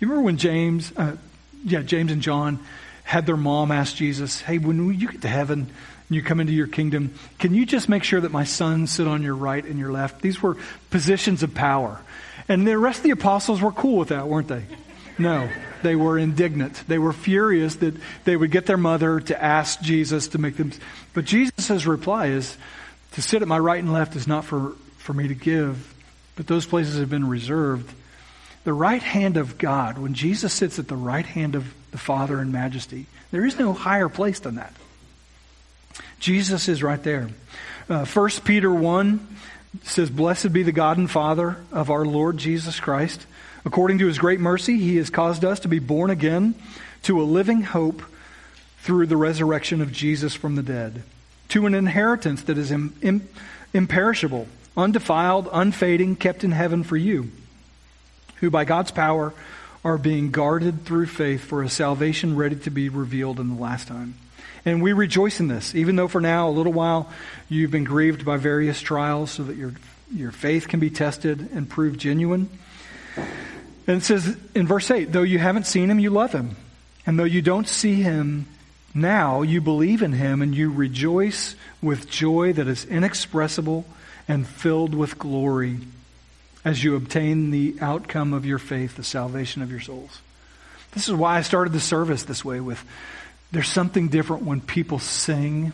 You 0.01 0.09
remember 0.09 0.25
when 0.25 0.37
James, 0.37 0.93
uh, 0.97 1.17
yeah, 1.65 1.83
James 1.83 2.13
and 2.13 2.23
John 2.23 2.61
had 3.05 3.27
their 3.27 3.37
mom 3.37 3.73
ask 3.73 3.97
Jesus, 3.97 4.41
hey, 4.41 4.59
when 4.59 4.93
you 4.99 5.11
get 5.11 5.23
to 5.23 5.29
heaven 5.29 5.61
and 6.09 6.17
you 6.17 6.23
come 6.23 6.41
into 6.41 6.53
your 6.53 6.67
kingdom, 6.67 7.15
can 7.39 7.55
you 7.55 7.67
just 7.67 7.89
make 7.89 8.05
sure 8.05 8.21
that 8.21 8.31
my 8.31 8.45
sons 8.45 8.91
sit 8.91 9.09
on 9.09 9.23
your 9.23 9.35
right 9.35 9.65
and 9.65 9.79
your 9.79 9.91
left? 9.91 10.21
These 10.21 10.43
were 10.43 10.57
positions 10.91 11.43
of 11.43 11.55
power. 11.55 12.01
And 12.49 12.67
the 12.67 12.79
rest 12.79 12.99
of 12.99 13.05
the 13.05 13.11
apostles 13.11 13.61
were 13.61 13.73
cool 13.73 13.99
with 13.99 14.09
that, 14.09 14.29
weren't 14.29 14.49
they? 14.49 14.65
No, 15.19 15.49
they 15.83 15.97
were 15.97 16.17
indignant. 16.17 16.85
They 16.87 16.99
were 16.99 17.13
furious 17.13 17.77
that 17.77 17.95
they 18.25 18.37
would 18.37 18.53
get 18.53 18.67
their 18.67 18.77
mother 18.77 19.21
to 19.21 19.43
ask 19.43 19.81
Jesus 19.81 20.29
to 20.29 20.39
make 20.39 20.57
them. 20.57 20.73
But 21.13 21.25
Jesus' 21.25 21.87
reply 21.87 22.29
is 22.29 22.57
to 23.13 23.23
sit 23.23 23.43
at 23.43 23.49
my 23.49 23.59
right 23.59 23.83
and 23.83 23.93
left 23.93 24.15
is 24.15 24.29
not 24.29 24.45
for, 24.45 24.75
for 24.99 25.13
me 25.13 25.29
to 25.29 25.35
give, 25.35 25.95
but 26.37 26.47
those 26.47 26.67
places 26.67 27.01
have 27.01 27.11
been 27.11 27.29
reserved 27.29 27.93
the 28.69 28.75
right 28.75 29.03
hand 29.03 29.39
of 29.39 29.57
God, 29.57 29.97
when 29.97 30.13
Jesus 30.13 30.53
sits 30.53 30.79
at 30.79 30.89
the 30.89 30.95
right 30.95 31.25
hand 31.25 31.55
of 31.55 31.73
the 31.91 31.97
Father 31.97 32.39
in 32.39 32.53
majesty, 32.53 33.07
there 33.31 33.47
is 33.47 33.59
no 33.59 33.73
higher 33.73 34.11
place 34.11 34.41
than 34.41 34.57
that. 34.57 34.75
Jesus 36.21 36.69
is 36.69 36.83
right 36.83 37.03
there. 37.03 37.31
Uh, 37.89 38.05
1 38.05 38.31
Peter 38.45 38.71
1 38.71 39.27
says, 39.85 40.11
Blessed 40.11 40.53
be 40.53 40.65
the 40.65 40.71
God 40.71 40.99
and 40.99 41.11
Father 41.11 41.57
of 41.73 41.89
our 41.89 42.05
Lord 42.05 42.37
Jesus 42.37 42.79
Christ. 42.79 43.25
According 43.65 44.01
to 44.01 44.07
his 44.07 44.19
great 44.19 44.39
mercy, 44.39 44.77
he 44.77 44.99
has 44.99 45.09
caused 45.09 45.47
us 45.47 45.61
to 45.61 45.69
be 45.69 45.79
born 45.79 46.11
again 46.11 46.55
to 47.05 47.23
a 47.23 47.25
living 47.25 47.63
hope 47.63 48.03
through 48.81 49.07
the 49.07 49.17
resurrection 49.17 49.81
of 49.81 49.93
Jesus 49.93 50.35
from 50.35 50.57
the 50.57 50.63
dead, 50.63 51.05
to 51.49 51.65
an 51.65 51.73
inheritance 51.73 52.43
that 52.43 52.59
is 52.59 52.71
Im- 52.71 52.95
Im- 53.01 53.29
imperishable, 53.73 54.47
undefiled, 54.77 55.49
unfading, 55.55 56.17
kept 56.17 56.45
in 56.45 56.53
heaven 56.53 56.85
for 56.85 56.99
you 56.99 57.31
who 58.41 58.51
by 58.51 58.65
God's 58.65 58.91
power 58.91 59.33
are 59.85 59.99
being 59.99 60.31
guarded 60.31 60.85
through 60.85 61.07
faith 61.07 61.43
for 61.43 61.63
a 61.63 61.69
salvation 61.69 62.37
ready 62.37 62.57
to 62.57 62.71
be 62.71 62.89
revealed 62.89 63.41
in 63.41 63.49
the 63.49 63.61
last 63.61 63.89
time. 63.89 64.15
And 64.65 64.83
we 64.83 64.93
rejoice 64.93 65.41
in 65.41 65.49
this, 65.49 65.75
even 65.75 65.97
though 65.97 66.09
for 66.09 66.21
now, 66.21 66.49
a 66.49 66.51
little 66.51 66.73
while, 66.73 67.11
you've 67.49 67.71
been 67.71 67.85
grieved 67.85 68.25
by 68.25 68.37
various 68.37 68.81
trials 68.81 69.31
so 69.31 69.45
that 69.45 69.57
your, 69.57 69.73
your 70.13 70.33
faith 70.33 70.69
can 70.69 70.81
be 70.81 70.91
tested 70.91 71.51
and 71.55 71.69
proved 71.69 72.01
genuine. 72.01 72.51
And 73.17 73.97
it 73.97 74.05
says 74.05 74.37
in 74.55 74.67
verse 74.67 74.91
8, 74.91 75.13
though 75.13 75.23
you 75.23 75.39
haven't 75.39 75.67
seen 75.67 75.91
him, 75.91 75.99
you 75.99 76.11
love 76.11 76.33
him. 76.33 76.57
And 77.07 77.19
though 77.19 77.25
you 77.25 77.41
don't 77.41 77.67
see 77.67 78.03
him 78.03 78.47
now, 78.95 79.43
you 79.43 79.61
believe 79.61 80.03
in 80.03 80.13
him 80.13 80.43
and 80.43 80.55
you 80.55 80.71
rejoice 80.71 81.55
with 81.81 82.11
joy 82.11 82.53
that 82.55 82.69
is 82.69 82.85
inexpressible 82.85 83.87
and 84.27 84.47
filled 84.47 84.95
with 84.95 85.19
glory 85.19 85.79
as 86.65 86.83
you 86.83 86.97
obtain 86.97 87.51
the 87.51 87.77
outcome 87.81 88.33
of 88.33 88.45
your 88.45 88.59
faith, 88.59 88.97
the 88.97 89.05
salvation 89.05 89.63
of 89.63 89.71
your 89.71 89.81
souls. 89.81 90.21
This 90.93 91.09
is 91.09 91.15
why 91.15 91.39
I 91.39 91.43
started 91.43 91.73
the 91.73 91.81
service 91.81 92.25
this 92.25 92.45
way 92.45 92.61
with 92.61 92.83
there's 93.53 93.69
something 93.69 94.09
different 94.09 94.43
when 94.45 94.61
people 94.61 94.99
sing 94.99 95.73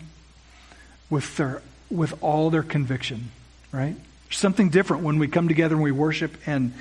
with 1.11 1.37
their 1.37 1.63
with 1.91 2.23
all 2.23 2.51
their 2.51 2.63
conviction, 2.63 3.31
right? 3.73 3.97
Something 4.31 4.71
different 4.71 5.03
when 5.03 5.19
we 5.19 5.29
come 5.29 5.49
together 5.49 5.75
and 5.75 5.83
we 5.83 5.93
worship 5.93 6.37
and 6.47 6.73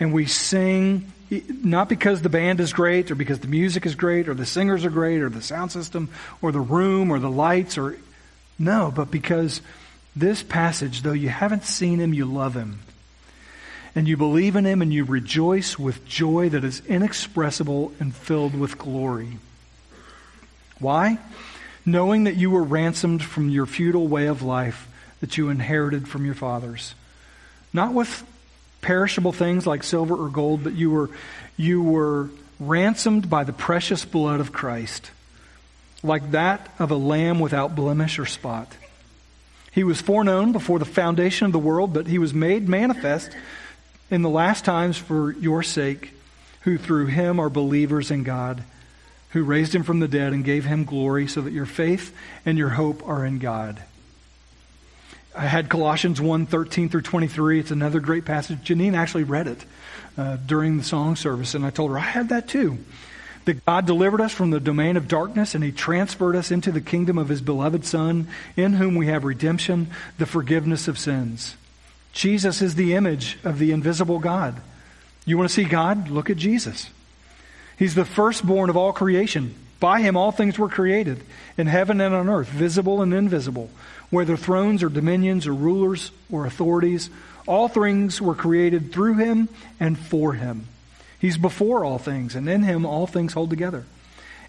and 0.00 0.12
we 0.12 0.26
sing 0.26 1.12
not 1.48 1.88
because 1.88 2.20
the 2.20 2.28
band 2.28 2.60
is 2.60 2.72
great 2.72 3.10
or 3.10 3.14
because 3.14 3.40
the 3.40 3.48
music 3.48 3.86
is 3.86 3.94
great 3.94 4.28
or 4.28 4.34
the 4.34 4.44
singers 4.44 4.84
are 4.84 4.90
great 4.90 5.22
or 5.22 5.30
the 5.30 5.40
sound 5.40 5.72
system 5.72 6.10
or 6.42 6.52
the 6.52 6.60
room 6.60 7.10
or 7.10 7.18
the 7.18 7.30
lights 7.30 7.78
or 7.78 7.96
no, 8.58 8.92
but 8.94 9.10
because 9.10 9.62
this 10.14 10.42
passage, 10.42 11.02
though 11.02 11.12
you 11.12 11.30
haven't 11.30 11.64
seen 11.64 11.98
him, 11.98 12.12
you 12.12 12.26
love 12.26 12.54
him 12.54 12.80
and 13.94 14.08
you 14.08 14.16
believe 14.16 14.56
in 14.56 14.64
him 14.64 14.82
and 14.82 14.92
you 14.92 15.04
rejoice 15.04 15.78
with 15.78 16.06
joy 16.06 16.48
that 16.48 16.64
is 16.64 16.82
inexpressible 16.86 17.92
and 18.00 18.14
filled 18.14 18.54
with 18.54 18.78
glory. 18.78 19.38
Why? 20.78 21.18
Knowing 21.84 22.24
that 22.24 22.36
you 22.36 22.50
were 22.50 22.62
ransomed 22.62 23.22
from 23.22 23.50
your 23.50 23.66
futile 23.66 24.08
way 24.08 24.26
of 24.26 24.42
life 24.42 24.88
that 25.20 25.36
you 25.36 25.50
inherited 25.50 26.08
from 26.08 26.24
your 26.24 26.34
fathers. 26.34 26.94
Not 27.72 27.92
with 27.92 28.24
perishable 28.80 29.32
things 29.32 29.66
like 29.66 29.82
silver 29.82 30.14
or 30.14 30.28
gold, 30.28 30.64
but 30.64 30.74
you 30.74 30.90
were, 30.90 31.10
you 31.56 31.82
were 31.82 32.30
ransomed 32.58 33.28
by 33.28 33.44
the 33.44 33.52
precious 33.52 34.04
blood 34.04 34.40
of 34.40 34.52
Christ, 34.52 35.10
like 36.02 36.32
that 36.32 36.68
of 36.78 36.90
a 36.90 36.96
lamb 36.96 37.38
without 37.38 37.76
blemish 37.76 38.18
or 38.18 38.26
spot. 38.26 38.74
He 39.70 39.84
was 39.84 40.00
foreknown 40.00 40.52
before 40.52 40.78
the 40.78 40.84
foundation 40.84 41.46
of 41.46 41.52
the 41.52 41.58
world, 41.58 41.92
but 41.92 42.06
he 42.06 42.18
was 42.18 42.34
made 42.34 42.68
manifest 42.68 43.30
in 44.12 44.20
the 44.20 44.28
last 44.28 44.66
times 44.66 44.98
for 44.98 45.32
your 45.32 45.62
sake, 45.62 46.12
who 46.60 46.76
through 46.76 47.06
him 47.06 47.40
are 47.40 47.48
believers 47.48 48.10
in 48.10 48.22
God, 48.22 48.62
who 49.30 49.42
raised 49.42 49.74
him 49.74 49.82
from 49.82 50.00
the 50.00 50.06
dead 50.06 50.34
and 50.34 50.44
gave 50.44 50.66
him 50.66 50.84
glory, 50.84 51.26
so 51.26 51.40
that 51.40 51.54
your 51.54 51.64
faith 51.64 52.14
and 52.44 52.58
your 52.58 52.68
hope 52.68 53.08
are 53.08 53.24
in 53.24 53.38
God. 53.38 53.82
I 55.34 55.46
had 55.46 55.70
Colossians 55.70 56.20
1 56.20 56.44
13 56.44 56.90
through 56.90 57.00
23. 57.00 57.58
It's 57.58 57.70
another 57.70 58.00
great 58.00 58.26
passage. 58.26 58.58
Janine 58.58 58.92
actually 58.92 59.24
read 59.24 59.48
it 59.48 59.64
uh, 60.18 60.36
during 60.44 60.76
the 60.76 60.84
song 60.84 61.16
service, 61.16 61.54
and 61.54 61.64
I 61.64 61.70
told 61.70 61.90
her, 61.90 61.98
I 61.98 62.02
had 62.02 62.28
that 62.28 62.48
too. 62.48 62.76
That 63.46 63.64
God 63.64 63.86
delivered 63.86 64.20
us 64.20 64.32
from 64.32 64.50
the 64.50 64.60
domain 64.60 64.98
of 64.98 65.08
darkness 65.08 65.54
and 65.54 65.64
He 65.64 65.72
transferred 65.72 66.36
us 66.36 66.50
into 66.50 66.70
the 66.70 66.82
kingdom 66.82 67.16
of 67.16 67.30
His 67.30 67.40
beloved 67.40 67.86
Son, 67.86 68.28
in 68.56 68.74
whom 68.74 68.94
we 68.94 69.06
have 69.06 69.24
redemption, 69.24 69.90
the 70.18 70.26
forgiveness 70.26 70.86
of 70.86 70.98
sins. 70.98 71.56
Jesus 72.12 72.62
is 72.62 72.74
the 72.74 72.94
image 72.94 73.38
of 73.44 73.58
the 73.58 73.72
invisible 73.72 74.18
God. 74.18 74.60
You 75.24 75.38
want 75.38 75.48
to 75.48 75.54
see 75.54 75.64
God? 75.64 76.08
Look 76.08 76.30
at 76.30 76.36
Jesus. 76.36 76.90
He's 77.78 77.94
the 77.94 78.04
firstborn 78.04 78.70
of 78.70 78.76
all 78.76 78.92
creation. 78.92 79.54
By 79.80 80.00
him 80.00 80.16
all 80.16 80.30
things 80.30 80.58
were 80.58 80.68
created, 80.68 81.24
in 81.56 81.66
heaven 81.66 82.00
and 82.00 82.14
on 82.14 82.28
earth, 82.28 82.48
visible 82.48 83.02
and 83.02 83.12
invisible, 83.12 83.68
whether 84.10 84.36
thrones 84.36 84.82
or 84.82 84.88
dominions 84.88 85.46
or 85.46 85.54
rulers 85.54 86.12
or 86.30 86.46
authorities. 86.46 87.10
All 87.48 87.66
things 87.66 88.22
were 88.22 88.36
created 88.36 88.92
through 88.92 89.14
him 89.14 89.48
and 89.80 89.98
for 89.98 90.34
him. 90.34 90.68
He's 91.18 91.36
before 91.36 91.84
all 91.84 91.98
things, 91.98 92.36
and 92.36 92.48
in 92.48 92.62
him 92.62 92.86
all 92.86 93.08
things 93.08 93.32
hold 93.32 93.50
together. 93.50 93.84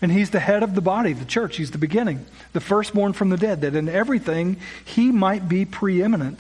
And 0.02 0.12
he's 0.12 0.32
the 0.32 0.40
head 0.40 0.64
of 0.64 0.76
the 0.76 0.82
body, 0.82 1.14
the 1.14 1.26
church. 1.26 1.58
He's 1.58 1.72
the 1.72 1.78
beginning, 1.78 2.26
the 2.52 2.60
firstborn 2.60 3.14
from 3.14 3.30
the 3.30 3.38
dead, 3.38 3.62
that 3.62 3.76
in 3.76 3.90
everything 3.90 4.58
he 4.84 5.12
might 5.12 5.48
be 5.48 5.66
preeminent. 5.66 6.40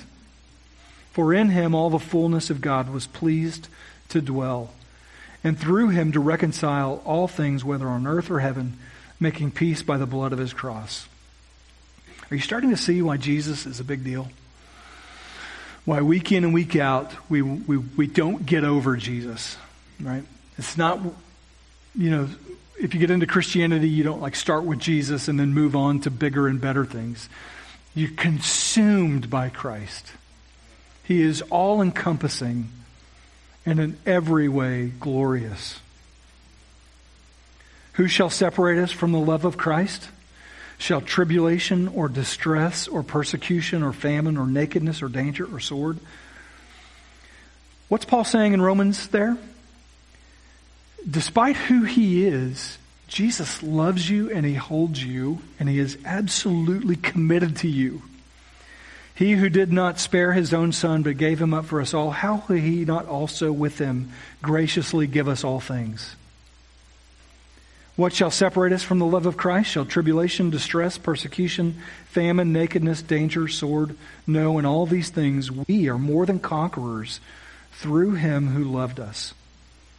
For 1.13 1.33
in 1.33 1.49
him 1.49 1.73
all 1.73 1.89
the 1.89 1.99
fullness 1.99 2.49
of 2.49 2.59
God 2.59 2.89
was 2.89 3.07
pleased 3.07 3.69
to 4.09 4.19
dwell, 4.19 4.71
and 5.43 5.57
through 5.57 5.89
him 5.89 6.11
to 6.11 6.19
reconcile 6.19 7.01
all 7.05 7.27
things, 7.27 7.63
whether 7.63 7.87
on 7.87 8.05
earth 8.05 8.29
or 8.29 8.39
heaven, 8.39 8.77
making 9.19 9.51
peace 9.51 9.83
by 9.83 9.97
the 9.97 10.07
blood 10.07 10.33
of 10.33 10.39
his 10.39 10.53
cross. 10.53 11.07
Are 12.31 12.35
you 12.35 12.41
starting 12.41 12.71
to 12.71 12.77
see 12.77 13.01
why 13.01 13.17
Jesus 13.17 13.65
is 13.65 13.79
a 13.79 13.83
big 13.83 14.03
deal? 14.03 14.29
Why 15.85 16.01
week 16.01 16.31
in 16.31 16.43
and 16.43 16.53
week 16.53 16.75
out, 16.75 17.11
we, 17.29 17.41
we, 17.41 17.77
we 17.77 18.07
don't 18.07 18.45
get 18.45 18.63
over 18.63 18.97
Jesus, 18.97 19.55
right? 20.01 20.23
It's 20.57 20.77
not, 20.77 20.99
you 21.95 22.09
know, 22.09 22.29
if 22.79 22.93
you 22.93 22.99
get 22.99 23.11
into 23.11 23.27
Christianity, 23.27 23.89
you 23.89 24.03
don't 24.03 24.21
like 24.21 24.35
start 24.35 24.63
with 24.63 24.79
Jesus 24.79 25.27
and 25.27 25.39
then 25.39 25.53
move 25.53 25.75
on 25.75 25.99
to 26.01 26.11
bigger 26.11 26.47
and 26.47 26.59
better 26.59 26.85
things. 26.85 27.29
You're 27.93 28.11
consumed 28.11 29.29
by 29.29 29.49
Christ. 29.49 30.11
He 31.03 31.21
is 31.21 31.41
all 31.43 31.81
encompassing 31.81 32.69
and 33.65 33.79
in 33.79 33.97
every 34.05 34.47
way 34.47 34.91
glorious. 34.99 35.79
Who 37.93 38.07
shall 38.07 38.29
separate 38.29 38.79
us 38.79 38.91
from 38.91 39.11
the 39.11 39.19
love 39.19 39.45
of 39.45 39.57
Christ? 39.57 40.09
Shall 40.77 41.01
tribulation 41.01 41.87
or 41.89 42.09
distress 42.09 42.87
or 42.87 43.03
persecution 43.03 43.83
or 43.83 43.93
famine 43.93 44.37
or 44.37 44.47
nakedness 44.47 45.01
or 45.01 45.09
danger 45.09 45.45
or 45.45 45.59
sword? 45.59 45.99
What's 47.89 48.05
Paul 48.05 48.23
saying 48.23 48.53
in 48.53 48.61
Romans 48.61 49.07
there? 49.09 49.37
Despite 51.09 51.55
who 51.55 51.83
he 51.83 52.25
is, 52.25 52.77
Jesus 53.07 53.61
loves 53.61 54.09
you 54.09 54.31
and 54.31 54.45
he 54.45 54.55
holds 54.55 55.03
you 55.03 55.39
and 55.59 55.69
he 55.69 55.77
is 55.77 55.97
absolutely 56.05 56.95
committed 56.95 57.57
to 57.57 57.67
you. 57.67 58.01
He 59.15 59.33
who 59.33 59.49
did 59.49 59.71
not 59.71 59.99
spare 59.99 60.33
his 60.33 60.53
own 60.53 60.71
son 60.71 61.03
but 61.03 61.17
gave 61.17 61.39
him 61.39 61.53
up 61.53 61.65
for 61.65 61.79
us 61.81 61.93
all, 61.93 62.11
how 62.11 62.43
will 62.47 62.57
he 62.57 62.83
not 62.83 63.07
also 63.07 63.51
with 63.51 63.77
him 63.77 64.11
graciously 64.41 65.05
give 65.05 65.27
us 65.27 65.43
all 65.43 65.59
things? 65.59 66.15
What 67.95 68.13
shall 68.13 68.31
separate 68.31 68.73
us 68.73 68.81
from 68.81 68.97
the 68.97 69.05
love 69.05 69.27
of 69.27 69.37
Christ? 69.37 69.69
Shall 69.69 69.85
tribulation, 69.85 70.49
distress, 70.49 70.97
persecution, 70.97 71.79
famine, 72.07 72.51
nakedness, 72.51 73.03
danger, 73.03 73.47
sword? 73.47 73.95
No, 74.25 74.57
in 74.57 74.65
all 74.65 74.87
these 74.87 75.11
things 75.11 75.51
we 75.51 75.87
are 75.89 75.99
more 75.99 76.25
than 76.25 76.39
conquerors 76.39 77.19
through 77.73 78.15
him 78.15 78.47
who 78.47 78.63
loved 78.63 78.99
us. 78.99 79.35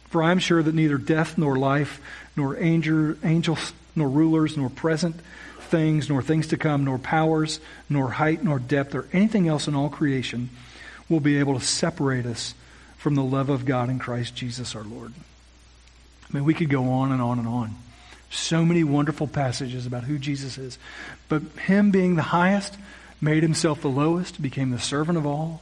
For 0.09 0.21
I 0.21 0.31
am 0.31 0.39
sure 0.39 0.61
that 0.61 0.75
neither 0.75 0.97
death 0.97 1.37
nor 1.37 1.57
life, 1.57 2.01
nor 2.35 2.57
angel, 2.57 3.15
angels, 3.23 3.71
nor 3.95 4.09
rulers, 4.09 4.57
nor 4.57 4.69
present 4.69 5.15
things, 5.65 6.09
nor 6.09 6.21
things 6.21 6.47
to 6.47 6.57
come, 6.57 6.85
nor 6.85 6.97
powers, 6.97 7.59
nor 7.89 8.09
height, 8.09 8.43
nor 8.43 8.59
depth, 8.59 8.95
or 8.95 9.07
anything 9.13 9.47
else 9.47 9.67
in 9.67 9.75
all 9.75 9.89
creation 9.89 10.49
will 11.09 11.19
be 11.19 11.37
able 11.37 11.57
to 11.59 11.65
separate 11.65 12.25
us 12.25 12.53
from 12.97 13.15
the 13.15 13.23
love 13.23 13.49
of 13.49 13.65
God 13.65 13.89
in 13.89 13.99
Christ 13.99 14.35
Jesus 14.35 14.75
our 14.75 14.83
Lord. 14.83 15.13
I 16.29 16.33
mean, 16.33 16.45
we 16.45 16.53
could 16.53 16.69
go 16.69 16.89
on 16.89 17.11
and 17.11 17.21
on 17.21 17.39
and 17.39 17.47
on. 17.47 17.75
So 18.31 18.65
many 18.65 18.83
wonderful 18.83 19.27
passages 19.27 19.85
about 19.85 20.03
who 20.03 20.17
Jesus 20.17 20.57
is. 20.57 20.79
But 21.29 21.43
Him 21.67 21.91
being 21.91 22.15
the 22.15 22.23
highest 22.23 22.75
made 23.21 23.43
Himself 23.43 23.81
the 23.81 23.89
lowest, 23.89 24.41
became 24.41 24.71
the 24.71 24.79
servant 24.79 25.17
of 25.17 25.25
all, 25.25 25.61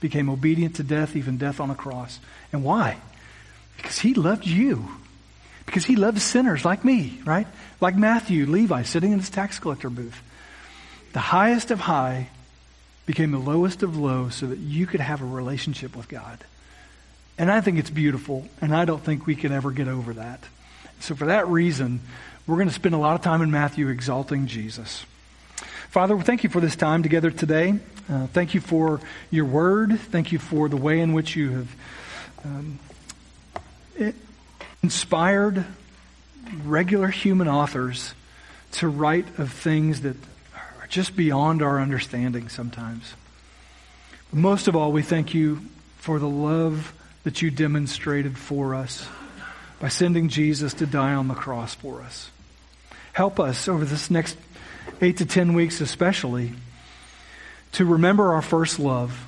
became 0.00 0.28
obedient 0.28 0.76
to 0.76 0.82
death, 0.82 1.16
even 1.16 1.38
death 1.38 1.60
on 1.60 1.70
a 1.70 1.74
cross. 1.74 2.20
And 2.52 2.62
why? 2.62 2.98
Because 3.76 3.98
He 3.98 4.14
loved 4.14 4.46
you. 4.46 4.88
Because 5.66 5.84
He 5.84 5.96
loves 5.96 6.22
sinners 6.22 6.64
like 6.64 6.84
me, 6.84 7.20
right? 7.24 7.46
Like 7.80 7.96
Matthew, 7.96 8.46
Levi, 8.46 8.82
sitting 8.82 9.12
in 9.12 9.18
his 9.18 9.30
tax 9.30 9.58
collector 9.58 9.90
booth. 9.90 10.22
The 11.12 11.20
highest 11.20 11.70
of 11.70 11.80
high 11.80 12.28
became 13.06 13.30
the 13.30 13.38
lowest 13.38 13.82
of 13.82 13.96
low 13.96 14.28
so 14.30 14.46
that 14.46 14.58
you 14.58 14.86
could 14.86 15.00
have 15.00 15.22
a 15.22 15.26
relationship 15.26 15.96
with 15.96 16.08
God. 16.08 16.38
And 17.36 17.50
I 17.50 17.60
think 17.60 17.78
it's 17.78 17.90
beautiful, 17.90 18.48
and 18.60 18.74
I 18.74 18.84
don't 18.84 19.02
think 19.02 19.26
we 19.26 19.34
can 19.34 19.52
ever 19.52 19.70
get 19.70 19.88
over 19.88 20.14
that. 20.14 20.40
So, 21.00 21.14
for 21.14 21.26
that 21.26 21.48
reason, 21.48 22.00
we're 22.46 22.56
going 22.56 22.68
to 22.68 22.74
spend 22.74 22.94
a 22.94 22.98
lot 22.98 23.14
of 23.14 23.22
time 23.22 23.42
in 23.42 23.50
Matthew 23.50 23.88
exalting 23.88 24.46
Jesus. 24.46 25.04
Father, 25.90 26.18
thank 26.18 26.44
you 26.44 26.50
for 26.50 26.60
this 26.60 26.76
time 26.76 27.02
together 27.02 27.30
today. 27.30 27.78
Uh, 28.10 28.26
thank 28.28 28.54
you 28.54 28.60
for 28.60 29.00
your 29.30 29.44
word. 29.44 29.98
Thank 29.98 30.32
you 30.32 30.38
for 30.38 30.68
the 30.68 30.76
way 30.76 31.00
in 31.00 31.12
which 31.12 31.36
you 31.36 31.50
have 31.50 31.76
um, 32.44 32.78
inspired 34.84 35.64
regular 36.62 37.08
human 37.08 37.48
authors 37.48 38.12
to 38.70 38.86
write 38.86 39.38
of 39.38 39.50
things 39.50 40.02
that 40.02 40.14
are 40.54 40.86
just 40.90 41.16
beyond 41.16 41.62
our 41.62 41.80
understanding 41.80 42.50
sometimes. 42.50 43.14
Most 44.30 44.68
of 44.68 44.76
all, 44.76 44.92
we 44.92 45.00
thank 45.00 45.32
you 45.32 45.60
for 45.96 46.18
the 46.18 46.28
love 46.28 46.92
that 47.22 47.40
you 47.40 47.50
demonstrated 47.50 48.36
for 48.36 48.74
us 48.74 49.08
by 49.80 49.88
sending 49.88 50.28
Jesus 50.28 50.74
to 50.74 50.84
die 50.84 51.14
on 51.14 51.28
the 51.28 51.34
cross 51.34 51.74
for 51.74 52.02
us. 52.02 52.30
Help 53.14 53.40
us 53.40 53.68
over 53.68 53.86
this 53.86 54.10
next 54.10 54.36
eight 55.00 55.16
to 55.16 55.24
ten 55.24 55.54
weeks, 55.54 55.80
especially, 55.80 56.52
to 57.72 57.86
remember 57.86 58.34
our 58.34 58.42
first 58.42 58.78
love 58.78 59.18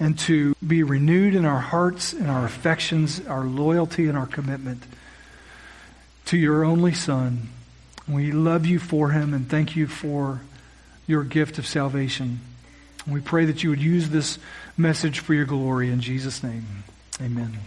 and 0.00 0.18
to 0.18 0.56
be 0.66 0.82
renewed 0.82 1.34
in 1.34 1.44
our 1.44 1.60
hearts 1.60 2.14
and 2.14 2.30
our 2.30 2.46
affections, 2.46 3.24
our 3.26 3.44
loyalty 3.44 4.08
and 4.08 4.16
our 4.16 4.26
commitment 4.26 4.82
to 6.24 6.38
your 6.38 6.64
only 6.64 6.94
Son. 6.94 7.50
We 8.08 8.32
love 8.32 8.64
you 8.64 8.78
for 8.78 9.10
him 9.10 9.34
and 9.34 9.48
thank 9.48 9.76
you 9.76 9.86
for 9.86 10.40
your 11.06 11.22
gift 11.22 11.58
of 11.58 11.66
salvation. 11.66 12.40
We 13.06 13.20
pray 13.20 13.44
that 13.44 13.62
you 13.62 13.70
would 13.70 13.82
use 13.82 14.08
this 14.08 14.38
message 14.76 15.20
for 15.20 15.34
your 15.34 15.44
glory 15.44 15.90
in 15.90 16.00
Jesus' 16.00 16.42
name. 16.42 16.84
Amen. 17.20 17.58